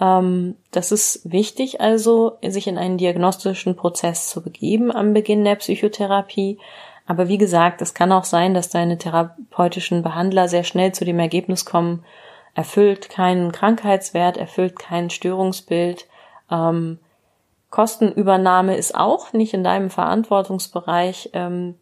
Ähm, 0.00 0.56
das 0.70 0.92
ist 0.92 1.20
wichtig 1.24 1.80
also, 1.80 2.38
sich 2.42 2.66
in 2.66 2.78
einen 2.78 2.98
diagnostischen 2.98 3.76
Prozess 3.76 4.28
zu 4.28 4.42
begeben 4.42 4.90
am 4.90 5.14
Beginn 5.14 5.44
der 5.44 5.56
Psychotherapie. 5.56 6.58
Aber 7.06 7.28
wie 7.28 7.38
gesagt, 7.38 7.82
es 7.82 7.94
kann 7.94 8.12
auch 8.12 8.24
sein, 8.24 8.54
dass 8.54 8.70
deine 8.70 8.98
therapeutischen 8.98 10.02
Behandler 10.02 10.48
sehr 10.48 10.64
schnell 10.64 10.92
zu 10.92 11.04
dem 11.04 11.18
Ergebnis 11.18 11.64
kommen, 11.64 12.04
erfüllt 12.54 13.10
keinen 13.10 13.52
Krankheitswert, 13.52 14.36
erfüllt 14.36 14.78
kein 14.78 15.10
Störungsbild. 15.10 16.06
Ähm, 16.50 16.98
Kostenübernahme 17.74 18.76
ist 18.76 18.94
auch 18.94 19.32
nicht 19.32 19.52
in 19.52 19.64
deinem 19.64 19.90
Verantwortungsbereich. 19.90 21.30
Ähm, 21.32 21.74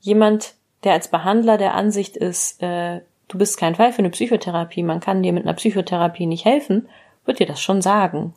jemand, 0.00 0.54
der 0.82 0.94
als 0.94 1.06
Behandler 1.06 1.58
der 1.58 1.74
Ansicht 1.74 2.16
ist, 2.16 2.60
äh, 2.60 3.02
du 3.28 3.38
bist 3.38 3.56
kein 3.56 3.76
Fall 3.76 3.92
für 3.92 4.00
eine 4.00 4.10
Psychotherapie, 4.10 4.82
man 4.82 4.98
kann 4.98 5.22
dir 5.22 5.32
mit 5.32 5.44
einer 5.44 5.54
Psychotherapie 5.54 6.26
nicht 6.26 6.44
helfen, 6.44 6.88
wird 7.24 7.38
dir 7.38 7.46
das 7.46 7.60
schon 7.60 7.82
sagen. 7.82 8.34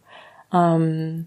Ähm, 0.53 1.25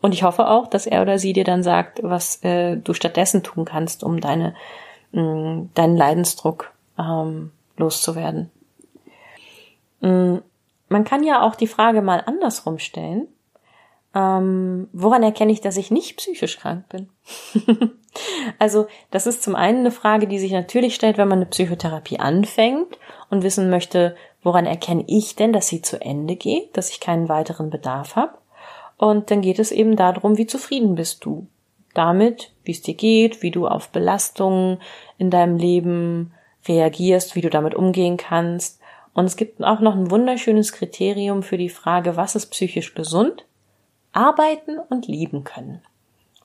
und 0.00 0.14
ich 0.14 0.22
hoffe 0.22 0.46
auch, 0.46 0.68
dass 0.68 0.86
er 0.86 1.02
oder 1.02 1.18
sie 1.18 1.32
dir 1.32 1.42
dann 1.42 1.64
sagt, 1.64 1.98
was 2.04 2.44
äh, 2.44 2.76
du 2.76 2.94
stattdessen 2.94 3.42
tun 3.42 3.64
kannst, 3.64 4.04
um 4.04 4.20
deine, 4.20 4.54
mh, 5.10 5.20
mm, 5.20 5.70
deinen 5.74 5.96
Leidensdruck 5.96 6.70
ähm, 6.96 7.50
loszuwerden. 7.76 8.52
Mh, 9.98 10.42
man 10.88 11.02
kann 11.02 11.24
ja 11.24 11.42
auch 11.42 11.56
die 11.56 11.66
Frage 11.66 12.02
mal 12.02 12.22
andersrum 12.24 12.78
stellen. 12.78 13.26
Ähm, 14.14 14.88
woran 14.92 15.22
erkenne 15.22 15.52
ich, 15.52 15.60
dass 15.60 15.76
ich 15.76 15.90
nicht 15.90 16.16
psychisch 16.16 16.58
krank 16.58 16.88
bin? 16.88 17.08
also 18.58 18.86
das 19.10 19.26
ist 19.26 19.42
zum 19.42 19.56
einen 19.56 19.80
eine 19.80 19.90
Frage, 19.90 20.28
die 20.28 20.38
sich 20.38 20.52
natürlich 20.52 20.94
stellt, 20.94 21.18
wenn 21.18 21.28
man 21.28 21.38
eine 21.38 21.46
Psychotherapie 21.46 22.20
anfängt 22.20 22.98
und 23.30 23.42
wissen 23.42 23.70
möchte, 23.70 24.14
woran 24.42 24.66
erkenne 24.66 25.04
ich 25.08 25.34
denn, 25.34 25.52
dass 25.52 25.68
sie 25.68 25.82
zu 25.82 26.00
Ende 26.00 26.36
geht, 26.36 26.76
dass 26.76 26.90
ich 26.90 27.00
keinen 27.00 27.28
weiteren 27.28 27.70
Bedarf 27.70 28.14
habe. 28.14 28.38
Und 28.96 29.30
dann 29.30 29.40
geht 29.40 29.58
es 29.58 29.72
eben 29.72 29.96
darum, 29.96 30.38
wie 30.38 30.46
zufrieden 30.46 30.94
bist 30.94 31.24
du 31.24 31.48
damit, 31.94 32.52
wie 32.62 32.72
es 32.72 32.82
dir 32.82 32.94
geht, 32.94 33.42
wie 33.42 33.50
du 33.50 33.66
auf 33.66 33.88
Belastungen 33.88 34.78
in 35.18 35.30
deinem 35.30 35.56
Leben 35.56 36.32
reagierst, 36.68 37.34
wie 37.34 37.40
du 37.40 37.50
damit 37.50 37.74
umgehen 37.74 38.16
kannst. 38.16 38.80
Und 39.12 39.24
es 39.24 39.36
gibt 39.36 39.62
auch 39.62 39.80
noch 39.80 39.94
ein 39.94 40.10
wunderschönes 40.10 40.72
Kriterium 40.72 41.42
für 41.42 41.58
die 41.58 41.68
Frage, 41.68 42.16
was 42.16 42.34
ist 42.34 42.46
psychisch 42.46 42.94
gesund? 42.94 43.44
Arbeiten 44.14 44.78
und 44.78 45.06
lieben 45.06 45.44
können. 45.44 45.82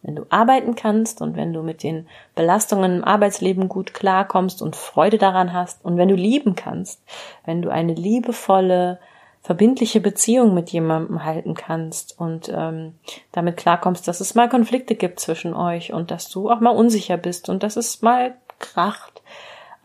Wenn 0.01 0.15
du 0.15 0.25
arbeiten 0.29 0.75
kannst 0.75 1.21
und 1.21 1.35
wenn 1.35 1.51
du 1.51 1.61
mit 1.61 1.83
den 1.83 2.07
Belastungen 2.33 2.97
im 2.97 3.03
Arbeitsleben 3.03 3.67
gut 3.67 3.93
klarkommst 3.93 4.61
und 4.61 4.75
Freude 4.77 5.17
daran 5.17 5.51
hast 5.51 5.83
und 5.83 5.97
wenn 5.97 6.07
du 6.07 6.15
lieben 6.15 6.55
kannst, 6.55 7.01
wenn 7.45 7.61
du 7.61 7.69
eine 7.69 7.93
liebevolle, 7.93 8.99
verbindliche 9.41 9.99
Beziehung 9.99 10.53
mit 10.53 10.69
jemandem 10.69 11.25
halten 11.25 11.53
kannst 11.53 12.17
und 12.19 12.49
ähm, 12.53 12.95
damit 13.31 13.57
klarkommst, 13.57 14.07
dass 14.07 14.21
es 14.21 14.35
mal 14.35 14.49
Konflikte 14.49 14.95
gibt 14.95 15.19
zwischen 15.19 15.53
euch 15.53 15.93
und 15.93 16.11
dass 16.11 16.29
du 16.29 16.49
auch 16.49 16.59
mal 16.59 16.71
unsicher 16.71 17.17
bist 17.17 17.49
und 17.49 17.63
dass 17.63 17.75
es 17.75 18.01
mal 18.01 18.35
kracht, 18.59 19.21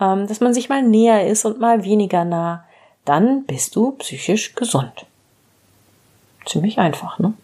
ähm, 0.01 0.27
dass 0.27 0.41
man 0.41 0.55
sich 0.55 0.69
mal 0.69 0.83
näher 0.83 1.27
ist 1.27 1.45
und 1.45 1.61
mal 1.61 1.85
weniger 1.85 2.25
nah, 2.25 2.65
dann 3.05 3.45
bist 3.45 3.75
du 3.77 3.93
psychisch 3.93 4.55
gesund. 4.55 5.07
Ziemlich 6.47 6.79
einfach, 6.79 7.19
ne? 7.19 7.35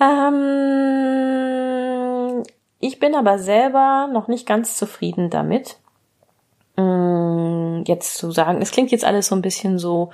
Ähm, 0.00 1.20
ich 2.78 2.98
bin 2.98 3.14
aber 3.14 3.38
selber 3.38 4.08
noch 4.12 4.28
nicht 4.28 4.46
ganz 4.46 4.76
zufrieden 4.76 5.30
damit, 5.30 5.78
mm, 6.76 7.82
jetzt 7.86 8.16
zu 8.16 8.30
sagen, 8.30 8.62
es 8.62 8.70
klingt 8.70 8.90
jetzt 8.90 9.04
alles 9.04 9.26
so 9.26 9.34
ein 9.34 9.42
bisschen 9.42 9.78
so, 9.78 10.10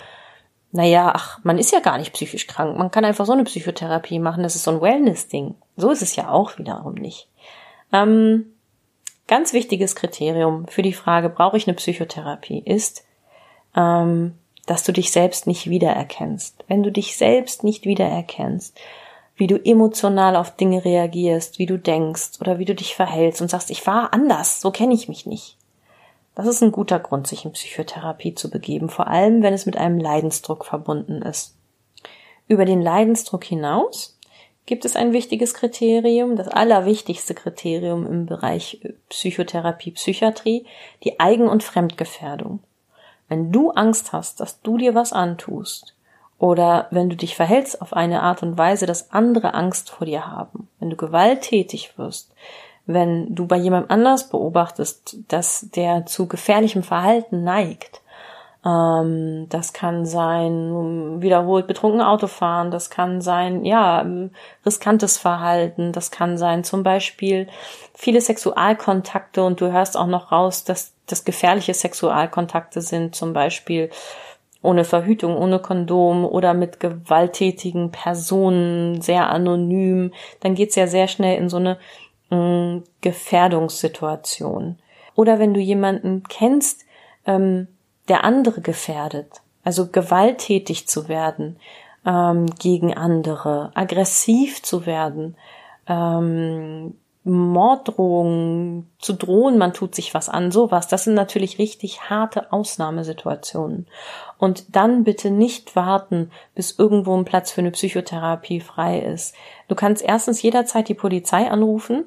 naja, 0.72 1.12
ach, 1.14 1.38
man 1.42 1.58
ist 1.58 1.72
ja 1.72 1.80
gar 1.80 1.98
nicht 1.98 2.12
psychisch 2.12 2.46
krank. 2.46 2.76
Man 2.76 2.90
kann 2.90 3.04
einfach 3.04 3.24
so 3.24 3.32
eine 3.32 3.44
Psychotherapie 3.44 4.18
machen. 4.18 4.42
Das 4.42 4.56
ist 4.56 4.64
so 4.64 4.72
ein 4.72 4.80
Wellness-Ding. 4.80 5.54
So 5.76 5.90
ist 5.90 6.02
es 6.02 6.16
ja 6.16 6.28
auch 6.28 6.58
wiederum 6.58 6.94
nicht. 6.94 7.28
Ähm, 7.92 8.52
ganz 9.26 9.52
wichtiges 9.52 9.94
Kriterium 9.96 10.66
für 10.68 10.82
die 10.82 10.92
Frage, 10.92 11.30
brauche 11.30 11.56
ich 11.56 11.66
eine 11.66 11.76
Psychotherapie, 11.76 12.62
ist, 12.64 13.06
ähm, 13.74 14.34
dass 14.66 14.82
du 14.82 14.92
dich 14.92 15.12
selbst 15.12 15.46
nicht 15.46 15.70
wiedererkennst. 15.70 16.64
Wenn 16.68 16.82
du 16.82 16.92
dich 16.92 17.16
selbst 17.16 17.64
nicht 17.64 17.86
wiedererkennst, 17.86 18.78
wie 19.36 19.46
du 19.46 19.56
emotional 19.62 20.34
auf 20.34 20.56
Dinge 20.56 20.84
reagierst, 20.84 21.58
wie 21.58 21.66
du 21.66 21.78
denkst 21.78 22.40
oder 22.40 22.58
wie 22.58 22.64
du 22.64 22.74
dich 22.74 22.94
verhältst 22.94 23.40
und 23.42 23.48
sagst, 23.48 23.70
ich 23.70 23.86
war 23.86 24.12
anders, 24.12 24.60
so 24.60 24.70
kenne 24.70 24.94
ich 24.94 25.08
mich 25.08 25.26
nicht. 25.26 25.56
Das 26.34 26.46
ist 26.46 26.62
ein 26.62 26.72
guter 26.72 26.98
Grund, 26.98 27.26
sich 27.26 27.44
in 27.44 27.52
Psychotherapie 27.52 28.34
zu 28.34 28.50
begeben, 28.50 28.88
vor 28.88 29.06
allem 29.06 29.42
wenn 29.42 29.54
es 29.54 29.66
mit 29.66 29.76
einem 29.76 29.98
Leidensdruck 29.98 30.64
verbunden 30.64 31.22
ist. 31.22 31.56
Über 32.48 32.64
den 32.64 32.82
Leidensdruck 32.82 33.44
hinaus 33.44 34.18
gibt 34.66 34.84
es 34.84 34.96
ein 34.96 35.12
wichtiges 35.12 35.54
Kriterium, 35.54 36.36
das 36.36 36.48
allerwichtigste 36.48 37.34
Kriterium 37.34 38.06
im 38.06 38.26
Bereich 38.26 38.80
Psychotherapie, 39.08 39.92
Psychiatrie, 39.92 40.66
die 41.04 41.20
Eigen- 41.20 41.48
und 41.48 41.62
Fremdgefährdung. 41.62 42.60
Wenn 43.28 43.52
du 43.52 43.70
Angst 43.70 44.12
hast, 44.12 44.40
dass 44.40 44.60
du 44.62 44.78
dir 44.78 44.94
was 44.94 45.12
antust, 45.12 45.96
oder 46.38 46.86
wenn 46.90 47.08
du 47.08 47.16
dich 47.16 47.34
verhältst 47.34 47.80
auf 47.80 47.92
eine 47.94 48.22
Art 48.22 48.42
und 48.42 48.58
Weise, 48.58 48.86
dass 48.86 49.10
andere 49.10 49.54
Angst 49.54 49.90
vor 49.90 50.06
dir 50.06 50.26
haben, 50.26 50.68
wenn 50.78 50.90
du 50.90 50.96
gewalttätig 50.96 51.96
wirst, 51.96 52.32
wenn 52.84 53.34
du 53.34 53.46
bei 53.46 53.56
jemandem 53.56 53.90
anders 53.90 54.28
beobachtest, 54.28 55.18
dass 55.28 55.68
der 55.74 56.06
zu 56.06 56.26
gefährlichem 56.28 56.82
Verhalten 56.82 57.42
neigt, 57.42 58.02
ähm, 58.66 59.46
das 59.48 59.72
kann 59.72 60.04
sein 60.06 61.22
wiederholt 61.22 61.68
betrunken 61.68 62.00
Autofahren, 62.00 62.70
das 62.72 62.90
kann 62.90 63.20
sein, 63.20 63.64
ja, 63.64 64.04
riskantes 64.64 65.18
Verhalten, 65.18 65.92
das 65.92 66.10
kann 66.10 66.36
sein 66.36 66.64
zum 66.64 66.82
Beispiel 66.82 67.46
viele 67.94 68.20
Sexualkontakte 68.20 69.44
und 69.44 69.60
du 69.60 69.70
hörst 69.70 69.96
auch 69.96 70.08
noch 70.08 70.32
raus, 70.32 70.64
dass 70.64 70.94
das 71.06 71.24
gefährliche 71.24 71.74
Sexualkontakte 71.74 72.80
sind, 72.80 73.14
zum 73.14 73.32
Beispiel 73.32 73.90
ohne 74.62 74.82
Verhütung, 74.82 75.36
ohne 75.36 75.60
Kondom 75.60 76.24
oder 76.24 76.52
mit 76.52 76.80
gewalttätigen 76.80 77.92
Personen, 77.92 79.00
sehr 79.00 79.30
anonym, 79.30 80.12
dann 80.40 80.56
geht's 80.56 80.74
ja 80.74 80.88
sehr 80.88 81.06
schnell 81.06 81.38
in 81.38 81.48
so 81.48 81.58
eine 81.58 81.78
mh, 82.30 82.36
mm, 82.36 82.84
Gefährdungssituation. 83.00 84.78
Oder 85.14 85.38
wenn 85.38 85.54
du 85.54 85.60
jemanden 85.60 86.24
kennst, 86.28 86.84
ähm, 87.26 87.68
der 88.08 88.24
andere 88.24 88.60
gefährdet, 88.60 89.42
also 89.64 89.88
gewalttätig 89.88 90.86
zu 90.86 91.08
werden 91.08 91.58
ähm, 92.06 92.46
gegen 92.58 92.94
andere, 92.94 93.70
aggressiv 93.74 94.62
zu 94.62 94.86
werden, 94.86 95.36
ähm, 95.88 96.94
Morddrohungen 97.26 98.88
zu 99.00 99.12
drohen, 99.12 99.58
man 99.58 99.72
tut 99.72 99.96
sich 99.96 100.14
was 100.14 100.28
an, 100.28 100.52
sowas. 100.52 100.86
Das 100.86 101.04
sind 101.04 101.14
natürlich 101.14 101.58
richtig 101.58 102.08
harte 102.08 102.52
Ausnahmesituationen. 102.52 103.88
Und 104.38 104.76
dann 104.76 105.02
bitte 105.02 105.30
nicht 105.32 105.74
warten, 105.74 106.30
bis 106.54 106.78
irgendwo 106.78 107.16
ein 107.16 107.24
Platz 107.24 107.50
für 107.50 107.62
eine 107.62 107.72
Psychotherapie 107.72 108.60
frei 108.60 109.00
ist. 109.00 109.34
Du 109.66 109.74
kannst 109.74 110.04
erstens 110.04 110.40
jederzeit 110.40 110.88
die 110.88 110.94
Polizei 110.94 111.50
anrufen 111.50 112.04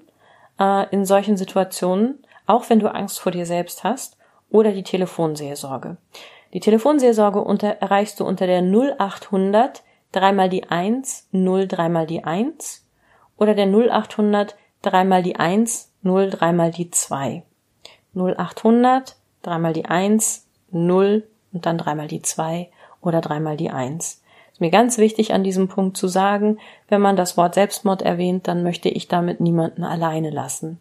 äh, 0.57 0.89
in 0.91 1.03
solchen 1.03 1.35
Situationen, 1.35 2.23
auch 2.45 2.69
wenn 2.69 2.79
du 2.79 2.87
Angst 2.87 3.19
vor 3.19 3.33
dir 3.33 3.45
selbst 3.45 3.83
hast, 3.83 4.15
oder 4.49 4.71
die 4.71 4.83
Telefonseelsorge. 4.83 5.97
Die 6.53 6.59
Telefonseelsorge 6.59 7.41
unter, 7.41 7.69
erreichst 7.81 8.19
du 8.19 8.25
unter 8.25 8.47
der 8.47 8.61
0800 8.61 9.83
dreimal 10.11 10.49
die 10.49 10.63
1 10.63 11.27
0 11.31 11.67
dreimal 11.67 12.07
die 12.07 12.23
1 12.23 12.85
oder 13.37 13.53
der 13.55 13.67
0800 13.67 14.55
dreimal 14.81 15.23
die 15.23 15.35
1, 15.35 15.91
0, 16.01 16.29
dreimal 16.29 16.71
die 16.71 16.89
2. 16.89 17.43
0800, 18.15 19.15
dreimal 19.41 19.73
die 19.73 19.85
1, 19.85 20.47
0 20.71 21.27
und 21.51 21.65
dann 21.65 21.77
dreimal 21.77 22.07
die 22.07 22.21
2 22.21 22.69
oder 23.01 23.21
dreimal 23.21 23.57
die 23.57 23.69
1. 23.69 24.21
Ist 24.51 24.61
mir 24.61 24.71
ganz 24.71 24.97
wichtig 24.97 25.33
an 25.33 25.43
diesem 25.43 25.67
Punkt 25.67 25.97
zu 25.97 26.07
sagen, 26.07 26.59
wenn 26.87 27.01
man 27.01 27.15
das 27.15 27.37
Wort 27.37 27.55
Selbstmord 27.55 28.01
erwähnt, 28.01 28.47
dann 28.47 28.63
möchte 28.63 28.89
ich 28.89 29.07
damit 29.07 29.39
niemanden 29.39 29.83
alleine 29.83 30.29
lassen. 30.29 30.79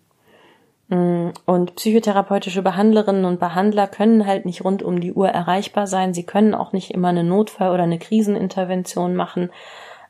Mm, 0.88 1.30
und 1.46 1.76
psychotherapeutische 1.76 2.62
Behandlerinnen 2.62 3.24
und 3.24 3.40
Behandler 3.40 3.86
können 3.86 4.26
halt 4.26 4.46
nicht 4.46 4.64
rund 4.64 4.82
um 4.82 5.00
die 5.00 5.12
Uhr 5.12 5.28
erreichbar 5.28 5.86
sein. 5.86 6.14
Sie 6.14 6.24
können 6.24 6.54
auch 6.54 6.72
nicht 6.72 6.90
immer 6.90 7.08
eine 7.08 7.24
Notfall- 7.24 7.72
oder 7.72 7.84
eine 7.84 7.98
Krisenintervention 7.98 9.14
machen. 9.14 9.50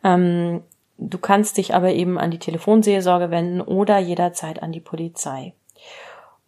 Ähm, 0.04 0.62
Du 0.98 1.18
kannst 1.18 1.56
dich 1.56 1.74
aber 1.76 1.92
eben 1.92 2.18
an 2.18 2.32
die 2.32 2.40
Telefonseelsorge 2.40 3.30
wenden 3.30 3.60
oder 3.60 3.98
jederzeit 3.98 4.62
an 4.64 4.72
die 4.72 4.80
Polizei. 4.80 5.54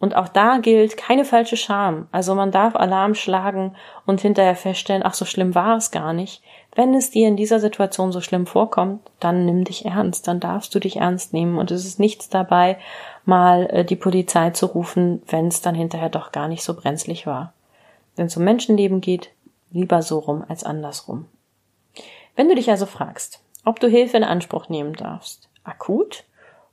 Und 0.00 0.16
auch 0.16 0.26
da 0.26 0.58
gilt 0.58 0.96
keine 0.96 1.24
falsche 1.24 1.56
Scham. 1.56 2.08
Also 2.10 2.34
man 2.34 2.50
darf 2.50 2.74
Alarm 2.74 3.14
schlagen 3.14 3.76
und 4.06 4.20
hinterher 4.20 4.56
feststellen, 4.56 5.02
ach 5.04 5.14
so 5.14 5.24
schlimm 5.24 5.54
war 5.54 5.76
es 5.76 5.92
gar 5.92 6.12
nicht. 6.12 6.42
Wenn 6.74 6.94
es 6.94 7.10
dir 7.10 7.28
in 7.28 7.36
dieser 7.36 7.60
Situation 7.60 8.10
so 8.10 8.20
schlimm 8.20 8.46
vorkommt, 8.46 9.02
dann 9.20 9.44
nimm 9.44 9.62
dich 9.62 9.84
ernst, 9.84 10.26
dann 10.26 10.40
darfst 10.40 10.74
du 10.74 10.80
dich 10.80 10.96
ernst 10.96 11.32
nehmen 11.32 11.58
und 11.58 11.70
es 11.70 11.84
ist 11.84 12.00
nichts 12.00 12.28
dabei, 12.28 12.78
mal 13.24 13.68
äh, 13.70 13.84
die 13.84 13.96
Polizei 13.96 14.50
zu 14.50 14.66
rufen, 14.66 15.22
wenn 15.28 15.48
es 15.48 15.60
dann 15.60 15.74
hinterher 15.74 16.08
doch 16.08 16.32
gar 16.32 16.48
nicht 16.48 16.62
so 16.62 16.74
brenzlig 16.74 17.26
war. 17.26 17.52
Wenn 18.16 18.26
es 18.26 18.36
um 18.36 18.44
Menschenleben 18.44 19.00
geht, 19.00 19.30
lieber 19.70 20.02
so 20.02 20.18
rum 20.18 20.44
als 20.48 20.64
andersrum. 20.64 21.26
Wenn 22.36 22.48
du 22.48 22.54
dich 22.54 22.70
also 22.70 22.86
fragst, 22.86 23.42
ob 23.64 23.80
du 23.80 23.88
Hilfe 23.88 24.16
in 24.16 24.24
Anspruch 24.24 24.68
nehmen 24.68 24.94
darfst. 24.94 25.48
Akut 25.64 26.24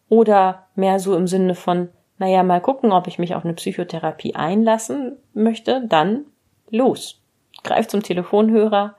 oder 0.09 0.67
mehr 0.75 0.99
so 0.99 1.15
im 1.15 1.27
Sinne 1.27 1.55
von, 1.55 1.89
naja, 2.17 2.43
mal 2.43 2.61
gucken, 2.61 2.91
ob 2.91 3.07
ich 3.07 3.19
mich 3.19 3.35
auf 3.35 3.43
eine 3.43 3.53
Psychotherapie 3.53 4.35
einlassen 4.35 5.17
möchte, 5.33 5.85
dann 5.87 6.25
los. 6.69 7.19
Greif 7.63 7.87
zum 7.87 8.01
Telefonhörer, 8.01 8.95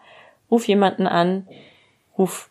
ruf 0.50 0.68
jemanden 0.68 1.06
an, 1.06 1.48
ruf 2.16 2.50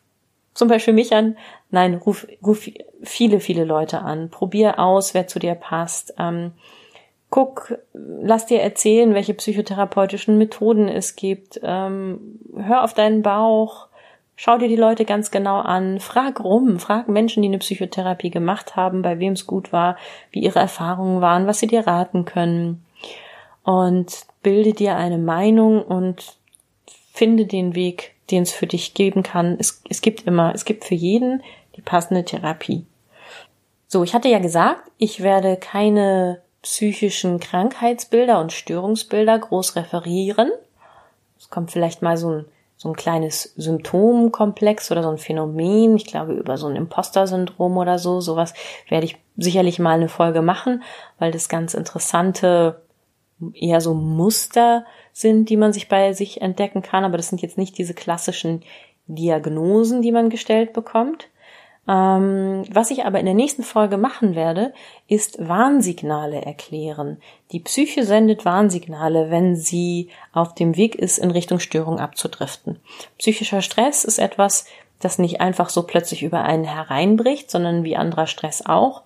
zum 0.58 0.68
Beispiel 0.68 0.94
mich 0.94 1.14
an, 1.14 1.38
nein, 1.70 1.94
ruf, 1.94 2.28
ruf 2.44 2.68
viele, 3.04 3.40
viele 3.40 3.64
Leute 3.64 4.02
an, 4.02 4.30
probier 4.30 4.80
aus, 4.80 5.14
wer 5.14 5.28
zu 5.28 5.40
dir 5.40 5.56
passt, 5.56 6.14
ähm, 6.18 6.54
guck, 7.30 7.78
lass 7.94 8.46
dir 8.46 8.62
erzählen, 8.62 9.14
welche 9.14 9.34
psychotherapeutischen 9.34 10.38
Methoden 10.38 10.88
es 10.88 11.16
gibt, 11.16 11.60
ähm, 11.62 12.40
hör 12.56 12.84
auf 12.84 12.94
deinen 12.94 13.22
Bauch, 13.22 13.88
Schau 14.40 14.60
dir 14.60 14.68
die 14.68 14.76
Leute 14.76 15.04
ganz 15.04 15.32
genau 15.32 15.62
an, 15.62 16.00
frag 16.00 16.44
rum, 16.44 16.78
frag 16.78 17.08
Menschen, 17.10 17.42
die 17.42 17.48
eine 17.48 17.58
Psychotherapie 17.58 18.30
gemacht 18.30 18.76
haben, 18.76 19.02
bei 19.02 19.18
wem 19.18 19.34
es 19.34 19.48
gut 19.48 19.74
war, 19.74 19.98
wie 20.30 20.42
ihre 20.42 20.60
Erfahrungen 20.60 21.22
waren, 21.22 21.48
was 21.48 21.58
sie 21.58 21.66
dir 21.66 21.88
raten 21.88 22.24
können. 22.24 22.86
Und 23.64 24.28
bilde 24.44 24.74
dir 24.74 24.96
eine 24.96 25.18
Meinung 25.18 25.82
und 25.82 26.38
finde 27.18 27.46
den 27.46 27.76
Weg, 27.76 28.14
den 28.32 28.44
es 28.44 28.52
für 28.52 28.68
dich 28.68 28.94
geben 28.94 29.24
kann. 29.24 29.58
Es, 29.60 29.82
es 29.90 30.02
gibt 30.02 30.24
immer, 30.24 30.54
es 30.54 30.66
gibt 30.66 30.86
für 30.86 30.96
jeden 30.96 31.44
die 31.76 31.82
passende 31.82 32.24
Therapie. 32.24 32.86
So, 33.88 34.04
ich 34.04 34.14
hatte 34.14 34.30
ja 34.30 34.40
gesagt, 34.40 34.92
ich 34.98 35.24
werde 35.24 35.58
keine 35.58 36.42
psychischen 36.62 37.40
Krankheitsbilder 37.40 38.40
und 38.40 38.52
Störungsbilder 38.52 39.40
groß 39.40 39.76
referieren. 39.76 40.52
Es 41.40 41.50
kommt 41.50 41.72
vielleicht 41.72 42.02
mal 42.02 42.18
so 42.18 42.32
ein 42.32 42.46
so 42.80 42.90
ein 42.90 42.96
kleines 42.96 43.54
Symptomkomplex 43.58 44.92
oder 44.92 45.02
so 45.02 45.10
ein 45.10 45.18
Phänomen. 45.18 45.96
Ich 45.96 46.06
glaube, 46.06 46.34
über 46.34 46.58
so 46.58 46.68
ein 46.68 46.76
Imposter-Syndrom 46.76 47.76
oder 47.76 47.98
so, 47.98 48.22
sowas 48.22 48.54
werde 48.88 49.08
ich 49.08 49.18
sicherlich 49.36 49.80
mal 49.80 49.96
eine 49.96 50.10
Folge 50.10 50.44
machen, 50.44 50.84
weil 51.18 51.32
das 51.32 51.50
ganz 51.50 51.74
interessante, 51.74 52.82
eher 53.54 53.82
so 53.82 53.94
Muster 53.94 54.86
sind, 55.14 55.50
die 55.50 55.58
man 55.58 55.74
sich 55.74 55.90
bei 55.90 56.14
sich 56.14 56.42
entdecken 56.42 56.82
kann. 56.82 57.04
Aber 57.04 57.18
das 57.18 57.30
sind 57.30 57.42
jetzt 57.42 57.58
nicht 57.58 57.78
diese 57.78 57.94
klassischen 57.94 58.64
Diagnosen, 59.08 60.02
die 60.02 60.12
man 60.12 60.30
gestellt 60.30 60.74
bekommt. 60.74 61.30
Ähm, 61.88 62.66
was 62.70 62.92
ich 62.92 63.06
aber 63.06 63.20
in 63.20 63.26
der 63.26 63.34
nächsten 63.34 63.64
Folge 63.64 63.98
machen 63.98 64.36
werde, 64.36 64.74
ist 65.08 65.48
Warnsignale 65.48 66.42
erklären. 66.42 67.18
Die 67.52 67.62
Psyche 67.62 68.04
sendet 68.04 68.44
Warnsignale, 68.44 69.32
wenn 69.32 69.56
sie 69.56 70.10
auf 70.34 70.54
dem 70.54 70.76
Weg 70.76 70.96
ist, 70.96 71.18
in 71.18 71.32
Richtung 71.32 71.60
Störung 71.60 72.00
abzudriften. 72.00 72.80
Psychischer 73.18 73.62
Stress 73.62 74.04
ist 74.04 74.20
etwas, 74.20 74.66
das 75.00 75.18
nicht 75.18 75.40
einfach 75.40 75.70
so 75.70 75.84
plötzlich 75.84 76.24
über 76.24 76.44
einen 76.44 76.66
hereinbricht, 76.66 77.50
sondern 77.50 77.84
wie 77.84 77.96
anderer 77.96 78.28
Stress 78.28 78.66
auch, 78.66 79.04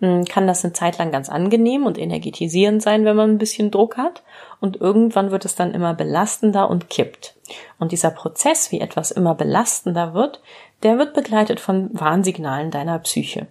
kann 0.00 0.46
das 0.46 0.64
eine 0.64 0.72
Zeit 0.72 0.98
lang 0.98 1.12
ganz 1.12 1.28
angenehm 1.28 1.84
und 1.84 1.98
energetisierend 1.98 2.82
sein, 2.82 3.04
wenn 3.04 3.16
man 3.16 3.30
ein 3.30 3.38
bisschen 3.38 3.70
Druck 3.70 3.96
hat. 3.96 4.22
Und 4.60 4.80
irgendwann 4.80 5.30
wird 5.30 5.44
es 5.44 5.54
dann 5.54 5.74
immer 5.74 5.94
belastender 5.94 6.70
und 6.70 6.88
kippt. 6.88 7.36
Und 7.78 7.92
dieser 7.92 8.10
Prozess, 8.10 8.72
wie 8.72 8.80
etwas 8.80 9.10
immer 9.10 9.34
belastender 9.34 10.14
wird, 10.14 10.40
der 10.82 10.98
wird 10.98 11.14
begleitet 11.14 11.60
von 11.60 11.90
Warnsignalen 11.92 12.70
deiner 12.70 12.98
Psyche. 13.00 13.46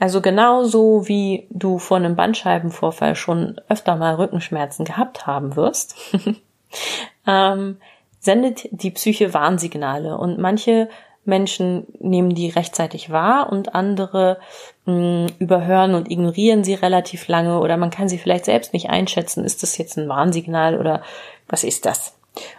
Also 0.00 0.20
genauso 0.20 1.06
wie 1.06 1.46
du 1.50 1.78
vor 1.78 1.98
einem 1.98 2.16
Bandscheibenvorfall 2.16 3.14
schon 3.14 3.60
öfter 3.68 3.96
mal 3.96 4.16
Rückenschmerzen 4.16 4.84
gehabt 4.84 5.26
haben 5.26 5.54
wirst, 5.54 5.94
ähm, 7.26 7.78
sendet 8.18 8.68
die 8.72 8.90
Psyche 8.90 9.32
Warnsignale 9.32 10.18
und 10.18 10.38
manche 10.38 10.88
Menschen 11.24 11.86
nehmen 12.00 12.34
die 12.34 12.50
rechtzeitig 12.50 13.10
wahr 13.10 13.50
und 13.50 13.74
andere 13.74 14.38
mh, 14.86 15.26
überhören 15.38 15.94
und 15.94 16.10
ignorieren 16.10 16.64
sie 16.64 16.74
relativ 16.74 17.28
lange 17.28 17.60
oder 17.60 17.76
man 17.76 17.90
kann 17.90 18.08
sie 18.08 18.18
vielleicht 18.18 18.44
selbst 18.44 18.72
nicht 18.72 18.90
einschätzen, 18.90 19.44
ist 19.44 19.62
das 19.62 19.78
jetzt 19.78 19.96
ein 19.96 20.08
Warnsignal 20.08 20.78
oder 20.78 21.02
was 21.48 21.64
ist 21.64 21.86
das? 21.86 22.16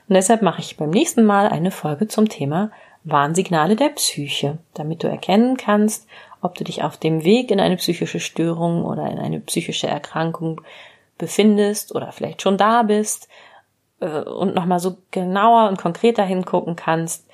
Und 0.08 0.16
deshalb 0.16 0.42
mache 0.42 0.62
ich 0.62 0.78
beim 0.78 0.90
nächsten 0.90 1.26
Mal 1.26 1.48
eine 1.48 1.72
Folge 1.72 2.08
zum 2.08 2.30
Thema 2.30 2.72
Warnsignale 3.04 3.76
der 3.76 3.90
Psyche, 3.90 4.58
damit 4.74 5.04
du 5.04 5.08
erkennen 5.08 5.58
kannst, 5.58 6.08
ob 6.42 6.56
du 6.56 6.64
dich 6.64 6.84
auf 6.84 6.98
dem 6.98 7.24
Weg 7.24 7.52
in 7.52 7.60
eine 7.60 7.78
psychische 7.78 8.20
Störung 8.20 8.84
oder 8.86 9.10
in 9.10 9.20
eine 9.20 9.40
psychische 9.42 9.88
Erkrankung 9.88 10.62
befindest 11.18 11.94
oder 11.94 12.12
vielleicht 12.12 12.42
schon 12.42 12.58
da 12.58 12.84
bist 12.84 13.28
äh, 14.00 14.22
und 14.22 14.56
nochmal 14.56 14.80
so 14.80 14.98
genauer 15.12 15.70
und 15.70 15.80
konkreter 15.80 16.24
hingucken 16.24 16.76
kannst, 16.76 17.28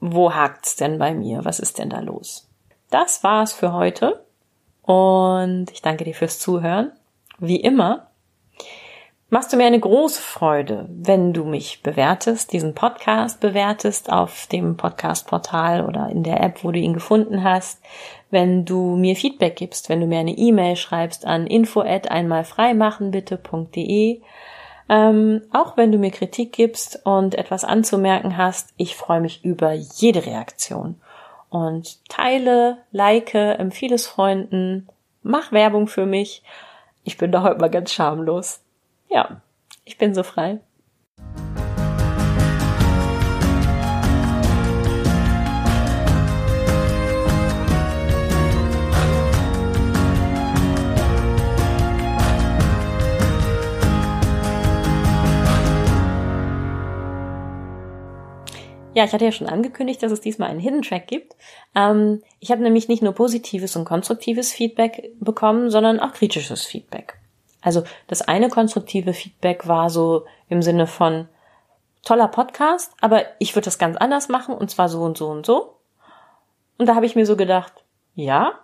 wo 0.00 0.34
hakt's 0.34 0.74
denn 0.74 0.98
bei 0.98 1.14
mir? 1.14 1.44
Was 1.44 1.60
ist 1.60 1.78
denn 1.78 1.90
da 1.90 2.00
los? 2.00 2.48
Das 2.92 3.24
war's 3.24 3.52
für 3.54 3.72
heute 3.72 4.24
und 4.82 5.70
ich 5.72 5.80
danke 5.80 6.04
dir 6.04 6.14
fürs 6.14 6.38
Zuhören. 6.38 6.92
Wie 7.38 7.56
immer 7.56 8.08
machst 9.30 9.50
du 9.50 9.56
mir 9.56 9.64
eine 9.64 9.80
große 9.80 10.20
Freude, 10.20 10.86
wenn 10.90 11.32
du 11.32 11.46
mich 11.46 11.82
bewertest, 11.82 12.52
diesen 12.52 12.74
Podcast 12.74 13.40
bewertest 13.40 14.12
auf 14.12 14.46
dem 14.46 14.76
Podcast-Portal 14.76 15.86
oder 15.86 16.10
in 16.10 16.22
der 16.22 16.42
App, 16.42 16.64
wo 16.64 16.70
du 16.70 16.78
ihn 16.78 16.92
gefunden 16.92 17.42
hast, 17.42 17.80
wenn 18.30 18.66
du 18.66 18.94
mir 18.94 19.16
Feedback 19.16 19.56
gibst, 19.56 19.88
wenn 19.88 20.02
du 20.02 20.06
mir 20.06 20.18
eine 20.18 20.36
E-Mail 20.36 20.76
schreibst 20.76 21.24
an 21.24 21.46
info 21.46 21.80
at 21.80 22.10
einmalfreimachenbitte.de 22.10 24.20
ähm, 24.92 25.40
auch 25.50 25.78
wenn 25.78 25.90
du 25.90 25.96
mir 25.96 26.10
Kritik 26.10 26.52
gibst 26.52 27.00
und 27.06 27.34
etwas 27.36 27.64
anzumerken 27.64 28.36
hast, 28.36 28.74
ich 28.76 28.96
freue 28.96 29.22
mich 29.22 29.42
über 29.42 29.72
jede 29.72 30.26
Reaktion. 30.26 30.96
Und 31.52 32.02
teile, 32.08 32.78
like, 32.92 33.34
empfehle 33.34 33.96
es 33.96 34.06
Freunden, 34.06 34.88
mach 35.22 35.52
Werbung 35.52 35.86
für 35.86 36.06
mich. 36.06 36.42
Ich 37.04 37.18
bin 37.18 37.30
da 37.30 37.42
heute 37.42 37.60
mal 37.60 37.68
ganz 37.68 37.92
schamlos. 37.92 38.64
Ja, 39.10 39.42
ich 39.84 39.98
bin 39.98 40.14
so 40.14 40.22
frei. 40.22 40.60
Ja, 58.94 59.04
ich 59.04 59.12
hatte 59.12 59.24
ja 59.24 59.32
schon 59.32 59.46
angekündigt, 59.46 60.02
dass 60.02 60.12
es 60.12 60.20
diesmal 60.20 60.50
einen 60.50 60.60
Hidden 60.60 60.82
Track 60.82 61.06
gibt. 61.06 61.34
Ähm, 61.74 62.22
ich 62.40 62.50
habe 62.50 62.62
nämlich 62.62 62.88
nicht 62.88 63.02
nur 63.02 63.14
positives 63.14 63.74
und 63.74 63.86
konstruktives 63.86 64.52
Feedback 64.52 65.12
bekommen, 65.18 65.70
sondern 65.70 65.98
auch 65.98 66.12
kritisches 66.12 66.64
Feedback. 66.64 67.18
Also 67.62 67.84
das 68.08 68.22
eine 68.22 68.50
konstruktive 68.50 69.14
Feedback 69.14 69.66
war 69.66 69.88
so 69.88 70.26
im 70.48 70.60
Sinne 70.60 70.86
von 70.86 71.28
toller 72.02 72.28
Podcast, 72.28 72.92
aber 73.00 73.22
ich 73.38 73.54
würde 73.54 73.64
das 73.66 73.78
ganz 73.78 73.96
anders 73.96 74.28
machen 74.28 74.54
und 74.54 74.70
zwar 74.70 74.88
so 74.88 75.02
und 75.02 75.16
so 75.16 75.28
und 75.28 75.46
so. 75.46 75.76
Und 76.76 76.86
da 76.86 76.94
habe 76.94 77.06
ich 77.06 77.14
mir 77.14 77.24
so 77.24 77.36
gedacht, 77.36 77.72
ja, 78.14 78.58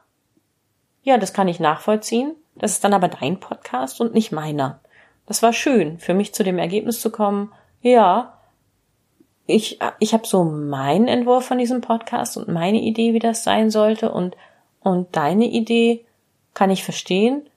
ja, 1.03 1.17
das 1.17 1.33
kann 1.33 1.49
ich 1.49 1.61
nachvollziehen. 1.61 2.35
Das 2.57 2.73
ist 2.73 2.85
dann 2.85 2.93
aber 2.93 3.09
dein 3.09 3.41
Podcast 3.41 4.01
und 4.01 4.13
nicht 4.13 4.33
meiner. 4.33 4.81
Das 5.27 5.43
war 5.43 5.53
schön, 5.53 5.99
für 5.99 6.13
mich 6.13 6.35
zu 6.35 6.43
dem 6.43 6.59
Ergebnis 6.59 7.01
zu 7.01 7.11
kommen, 7.11 7.53
ja, 7.81 8.38
ich, 9.49 9.79
ich 9.99 10.13
habe 10.13 10.27
so 10.27 10.45
meinen 10.45 11.09
Entwurf 11.09 11.47
von 11.47 11.57
diesem 11.57 11.81
Podcast 11.81 12.37
und 12.37 12.49
meine 12.49 12.83
Idee, 12.83 13.15
wie 13.15 13.19
das 13.19 13.45
sein 13.45 13.71
sollte 13.71 14.13
und, 14.13 14.37
und 14.81 15.17
deine 15.17 15.47
Idee 15.47 16.05
kann 16.53 16.71
ich 16.71 16.85
verstehen, 16.85 17.49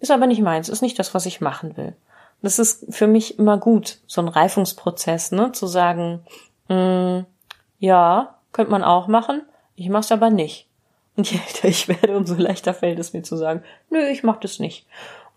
ist 0.00 0.10
aber 0.10 0.26
nicht 0.26 0.42
meins, 0.42 0.68
ist 0.68 0.82
nicht 0.82 0.98
das, 0.98 1.14
was 1.14 1.24
ich 1.24 1.40
machen 1.40 1.78
will. 1.78 1.96
Das 2.42 2.58
ist 2.58 2.94
für 2.94 3.06
mich 3.06 3.38
immer 3.38 3.56
gut, 3.56 4.00
so 4.06 4.20
ein 4.20 4.28
Reifungsprozess, 4.28 5.32
ne, 5.32 5.52
zu 5.52 5.66
sagen, 5.66 6.20
mh, 6.68 7.20
mm, 7.20 7.26
ja, 7.78 8.34
könnte 8.52 8.70
man 8.70 8.84
auch 8.84 9.08
machen, 9.08 9.42
ich 9.76 9.88
mach's 9.88 10.12
aber 10.12 10.28
nicht. 10.28 10.66
Und 11.16 11.30
je 11.30 11.38
älter 11.38 11.68
ich 11.68 11.88
werde, 11.88 12.18
umso 12.18 12.34
leichter 12.34 12.74
fällt 12.74 12.98
es 12.98 13.14
mir 13.14 13.22
zu 13.22 13.36
sagen, 13.36 13.62
nö, 13.88 14.06
ich 14.08 14.24
mach 14.24 14.36
das 14.36 14.58
nicht. 14.58 14.86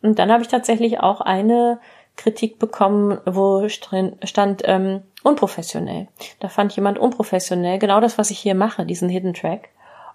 Und 0.01 0.19
dann 0.19 0.33
habe 0.33 0.43
ich 0.43 0.49
tatsächlich 0.49 0.99
auch 0.99 1.21
eine 1.21 1.79
Kritik 2.17 2.59
bekommen, 2.59 3.19
wo 3.25 3.69
stand 3.69 4.61
ähm, 4.65 5.03
unprofessionell. 5.23 6.07
Da 6.39 6.49
fand 6.49 6.75
jemand 6.75 6.99
unprofessionell 6.99 7.79
genau 7.79 7.99
das, 7.99 8.17
was 8.17 8.31
ich 8.31 8.39
hier 8.39 8.55
mache, 8.55 8.85
diesen 8.85 9.09
Hidden 9.09 9.33
Track. 9.33 9.69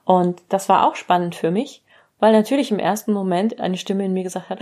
Und 0.05 0.43
das 0.49 0.69
war 0.69 0.87
auch 0.87 0.97
spannend 0.97 1.35
für 1.35 1.51
mich, 1.51 1.83
weil 2.19 2.33
natürlich 2.33 2.71
im 2.71 2.79
ersten 2.79 3.13
Moment 3.13 3.61
eine 3.61 3.77
Stimme 3.77 4.05
in 4.05 4.13
mir 4.13 4.23
gesagt 4.23 4.49
hat, 4.49 4.61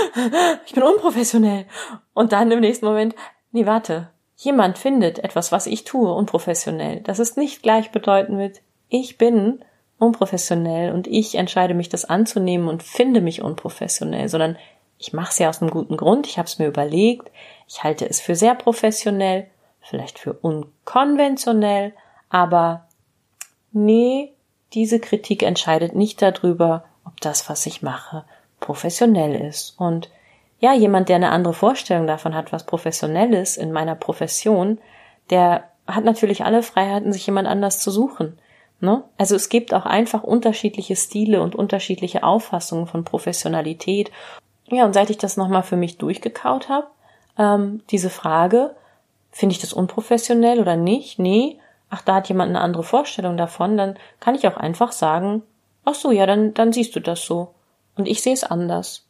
ich 0.66 0.72
bin 0.72 0.82
unprofessionell. 0.82 1.66
Und 2.14 2.32
dann 2.32 2.50
im 2.50 2.60
nächsten 2.60 2.86
Moment, 2.86 3.14
nee, 3.52 3.66
warte, 3.66 4.08
jemand 4.36 4.78
findet 4.78 5.18
etwas, 5.18 5.52
was 5.52 5.66
ich 5.66 5.84
tue, 5.84 6.12
unprofessionell. 6.12 7.00
Das 7.00 7.18
ist 7.18 7.36
nicht 7.36 7.62
gleichbedeutend 7.62 8.36
mit, 8.36 8.62
ich 8.88 9.18
bin 9.18 9.64
unprofessionell 9.98 10.92
und 10.92 11.06
ich 11.06 11.36
entscheide 11.36 11.74
mich, 11.74 11.88
das 11.88 12.04
anzunehmen 12.04 12.68
und 12.68 12.82
finde 12.82 13.20
mich 13.20 13.40
unprofessionell, 13.42 14.28
sondern 14.28 14.58
ich 14.98 15.12
mache 15.12 15.30
es 15.30 15.38
ja 15.38 15.48
aus 15.48 15.62
einem 15.62 15.70
guten 15.70 15.96
Grund, 15.96 16.26
ich 16.26 16.38
habe 16.38 16.46
es 16.46 16.58
mir 16.58 16.66
überlegt, 16.66 17.30
ich 17.68 17.82
halte 17.84 18.08
es 18.08 18.20
für 18.20 18.34
sehr 18.34 18.54
professionell, 18.54 19.46
vielleicht 19.82 20.18
für 20.18 20.32
unkonventionell, 20.32 21.92
aber 22.30 22.86
nee, 23.72 24.32
diese 24.72 25.00
Kritik 25.00 25.42
entscheidet 25.42 25.94
nicht 25.94 26.22
darüber, 26.22 26.84
ob 27.04 27.20
das, 27.20 27.48
was 27.48 27.66
ich 27.66 27.82
mache, 27.82 28.24
professionell 28.60 29.34
ist. 29.34 29.74
Und 29.78 30.10
ja, 30.60 30.72
jemand, 30.72 31.08
der 31.08 31.16
eine 31.16 31.30
andere 31.30 31.54
Vorstellung 31.54 32.06
davon 32.06 32.34
hat, 32.34 32.52
was 32.52 32.64
professionell 32.64 33.34
ist 33.34 33.56
in 33.56 33.72
meiner 33.72 33.96
Profession, 33.96 34.78
der 35.30 35.64
hat 35.86 36.04
natürlich 36.04 36.44
alle 36.44 36.62
Freiheiten, 36.62 37.12
sich 37.12 37.26
jemand 37.26 37.48
anders 37.48 37.80
zu 37.80 37.90
suchen. 37.90 38.38
Ne? 38.80 39.02
Also 39.18 39.34
es 39.34 39.48
gibt 39.48 39.74
auch 39.74 39.84
einfach 39.84 40.22
unterschiedliche 40.22 40.96
Stile 40.96 41.42
und 41.42 41.54
unterschiedliche 41.54 42.22
Auffassungen 42.22 42.86
von 42.86 43.04
Professionalität 43.04 44.10
ja, 44.72 44.86
und 44.86 44.94
seit 44.94 45.10
ich 45.10 45.18
das 45.18 45.36
nochmal 45.36 45.62
für 45.62 45.76
mich 45.76 45.98
durchgekaut 45.98 46.70
habe, 46.70 46.86
ähm, 47.38 47.82
diese 47.90 48.08
Frage, 48.08 48.74
finde 49.32 49.54
ich 49.54 49.60
das 49.60 49.72
unprofessionell 49.72 50.60
oder 50.60 50.76
nicht? 50.76 51.18
Nee, 51.18 51.58
ach, 51.90 52.02
da 52.02 52.16
hat 52.16 52.28
jemand 52.28 52.50
eine 52.50 52.60
andere 52.60 52.84
Vorstellung 52.84 53.36
davon, 53.36 53.76
dann 53.76 53.98
kann 54.20 54.34
ich 54.34 54.46
auch 54.46 54.56
einfach 54.56 54.92
sagen, 54.92 55.42
ach 55.84 55.94
so, 55.94 56.12
ja, 56.12 56.26
dann, 56.26 56.54
dann 56.54 56.72
siehst 56.72 56.94
du 56.94 57.00
das 57.00 57.24
so. 57.24 57.54
Und 57.96 58.06
ich 58.06 58.22
sehe 58.22 58.32
es 58.32 58.44
anders. 58.44 59.06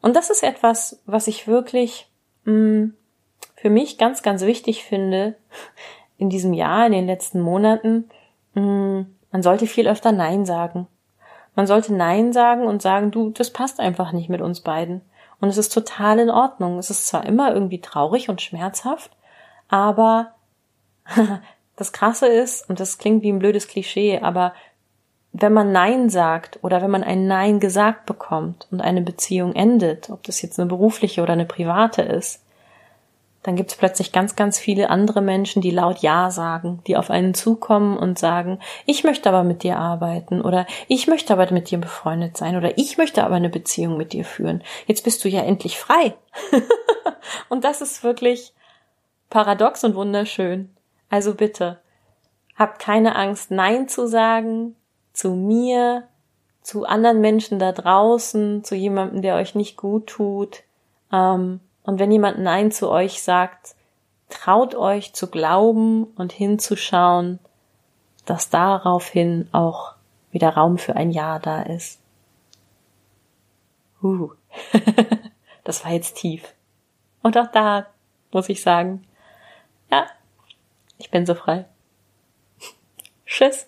Und 0.00 0.14
das 0.14 0.30
ist 0.30 0.42
etwas, 0.42 1.02
was 1.06 1.26
ich 1.26 1.48
wirklich 1.48 2.08
mh, 2.44 2.52
mm, 2.52 2.94
für 3.56 3.70
mich 3.70 3.98
ganz, 3.98 4.22
ganz 4.22 4.42
wichtig 4.42 4.84
finde 4.84 5.34
in 6.18 6.30
diesem 6.30 6.52
Jahr, 6.52 6.86
in 6.86 6.92
den 6.92 7.06
letzten 7.06 7.40
Monaten. 7.40 8.08
Mh, 8.54 8.62
mm, 8.62 9.14
man 9.30 9.42
sollte 9.42 9.66
viel 9.66 9.88
öfter 9.88 10.12
Nein 10.12 10.46
sagen. 10.46 10.86
Man 11.54 11.66
sollte 11.66 11.92
Nein 11.92 12.32
sagen 12.32 12.66
und 12.66 12.80
sagen, 12.80 13.10
du, 13.10 13.30
das 13.30 13.52
passt 13.52 13.80
einfach 13.80 14.12
nicht 14.12 14.30
mit 14.30 14.40
uns 14.40 14.60
beiden. 14.60 15.02
Und 15.40 15.48
es 15.48 15.58
ist 15.58 15.72
total 15.72 16.18
in 16.18 16.30
Ordnung. 16.30 16.78
Es 16.78 16.88
ist 16.88 17.06
zwar 17.06 17.26
immer 17.26 17.52
irgendwie 17.52 17.80
traurig 17.80 18.28
und 18.28 18.40
schmerzhaft, 18.40 19.10
aber 19.68 20.34
das 21.76 21.92
Krasse 21.92 22.26
ist, 22.26 22.68
und 22.68 22.80
das 22.80 22.98
klingt 22.98 23.22
wie 23.22 23.32
ein 23.32 23.38
blödes 23.38 23.68
Klischee, 23.68 24.20
aber 24.20 24.52
wenn 25.32 25.52
man 25.52 25.72
Nein 25.72 26.10
sagt 26.10 26.58
oder 26.62 26.82
wenn 26.82 26.90
man 26.90 27.04
ein 27.04 27.26
Nein 27.26 27.60
gesagt 27.60 28.06
bekommt 28.06 28.66
und 28.70 28.80
eine 28.80 29.02
Beziehung 29.02 29.54
endet, 29.54 30.10
ob 30.10 30.22
das 30.24 30.42
jetzt 30.42 30.58
eine 30.58 30.68
berufliche 30.68 31.22
oder 31.22 31.34
eine 31.34 31.44
private 31.44 32.02
ist, 32.02 32.42
dann 33.42 33.54
gibt 33.54 33.70
es 33.70 33.76
plötzlich 33.76 34.10
ganz, 34.10 34.36
ganz 34.36 34.58
viele 34.58 34.90
andere 34.90 35.22
Menschen, 35.22 35.62
die 35.62 35.70
laut 35.70 36.00
Ja 36.00 36.30
sagen, 36.30 36.80
die 36.86 36.96
auf 36.96 37.08
einen 37.08 37.34
zukommen 37.34 37.96
und 37.96 38.18
sagen, 38.18 38.58
ich 38.84 39.04
möchte 39.04 39.28
aber 39.28 39.44
mit 39.44 39.62
dir 39.62 39.78
arbeiten 39.78 40.40
oder 40.42 40.66
ich 40.88 41.06
möchte 41.06 41.32
aber 41.32 41.50
mit 41.52 41.70
dir 41.70 41.78
befreundet 41.78 42.36
sein 42.36 42.56
oder 42.56 42.76
ich 42.76 42.98
möchte 42.98 43.24
aber 43.24 43.36
eine 43.36 43.48
Beziehung 43.48 43.96
mit 43.96 44.12
dir 44.12 44.24
führen. 44.24 44.62
Jetzt 44.86 45.04
bist 45.04 45.24
du 45.24 45.28
ja 45.28 45.42
endlich 45.42 45.78
frei. 45.78 46.14
und 47.48 47.64
das 47.64 47.80
ist 47.80 48.02
wirklich 48.02 48.52
paradox 49.30 49.84
und 49.84 49.94
wunderschön. 49.94 50.70
Also 51.10 51.34
bitte, 51.34 51.80
habt 52.56 52.80
keine 52.80 53.16
Angst, 53.16 53.50
Nein 53.50 53.88
zu 53.88 54.06
sagen 54.06 54.74
zu 55.18 55.34
mir, 55.34 56.06
zu 56.62 56.84
anderen 56.84 57.20
Menschen 57.20 57.58
da 57.58 57.72
draußen, 57.72 58.62
zu 58.62 58.76
jemandem, 58.76 59.20
der 59.20 59.34
euch 59.34 59.56
nicht 59.56 59.76
gut 59.76 60.06
tut. 60.06 60.62
Ähm, 61.12 61.58
und 61.82 61.98
wenn 61.98 62.12
jemand 62.12 62.38
Nein 62.38 62.70
zu 62.70 62.88
euch 62.88 63.20
sagt, 63.20 63.74
traut 64.28 64.76
euch 64.76 65.14
zu 65.14 65.28
glauben 65.28 66.04
und 66.04 66.32
hinzuschauen, 66.32 67.40
dass 68.26 68.48
daraufhin 68.48 69.48
auch 69.50 69.94
wieder 70.30 70.50
Raum 70.50 70.78
für 70.78 70.94
ein 70.94 71.10
Ja 71.10 71.40
da 71.40 71.62
ist. 71.62 71.98
Uh. 74.00 74.30
das 75.64 75.84
war 75.84 75.92
jetzt 75.92 76.16
tief. 76.16 76.54
Und 77.22 77.36
auch 77.36 77.50
da 77.50 77.86
muss 78.30 78.48
ich 78.48 78.62
sagen, 78.62 79.04
ja, 79.90 80.06
ich 80.98 81.10
bin 81.10 81.26
so 81.26 81.34
frei. 81.34 81.66
Tschüss. 83.26 83.66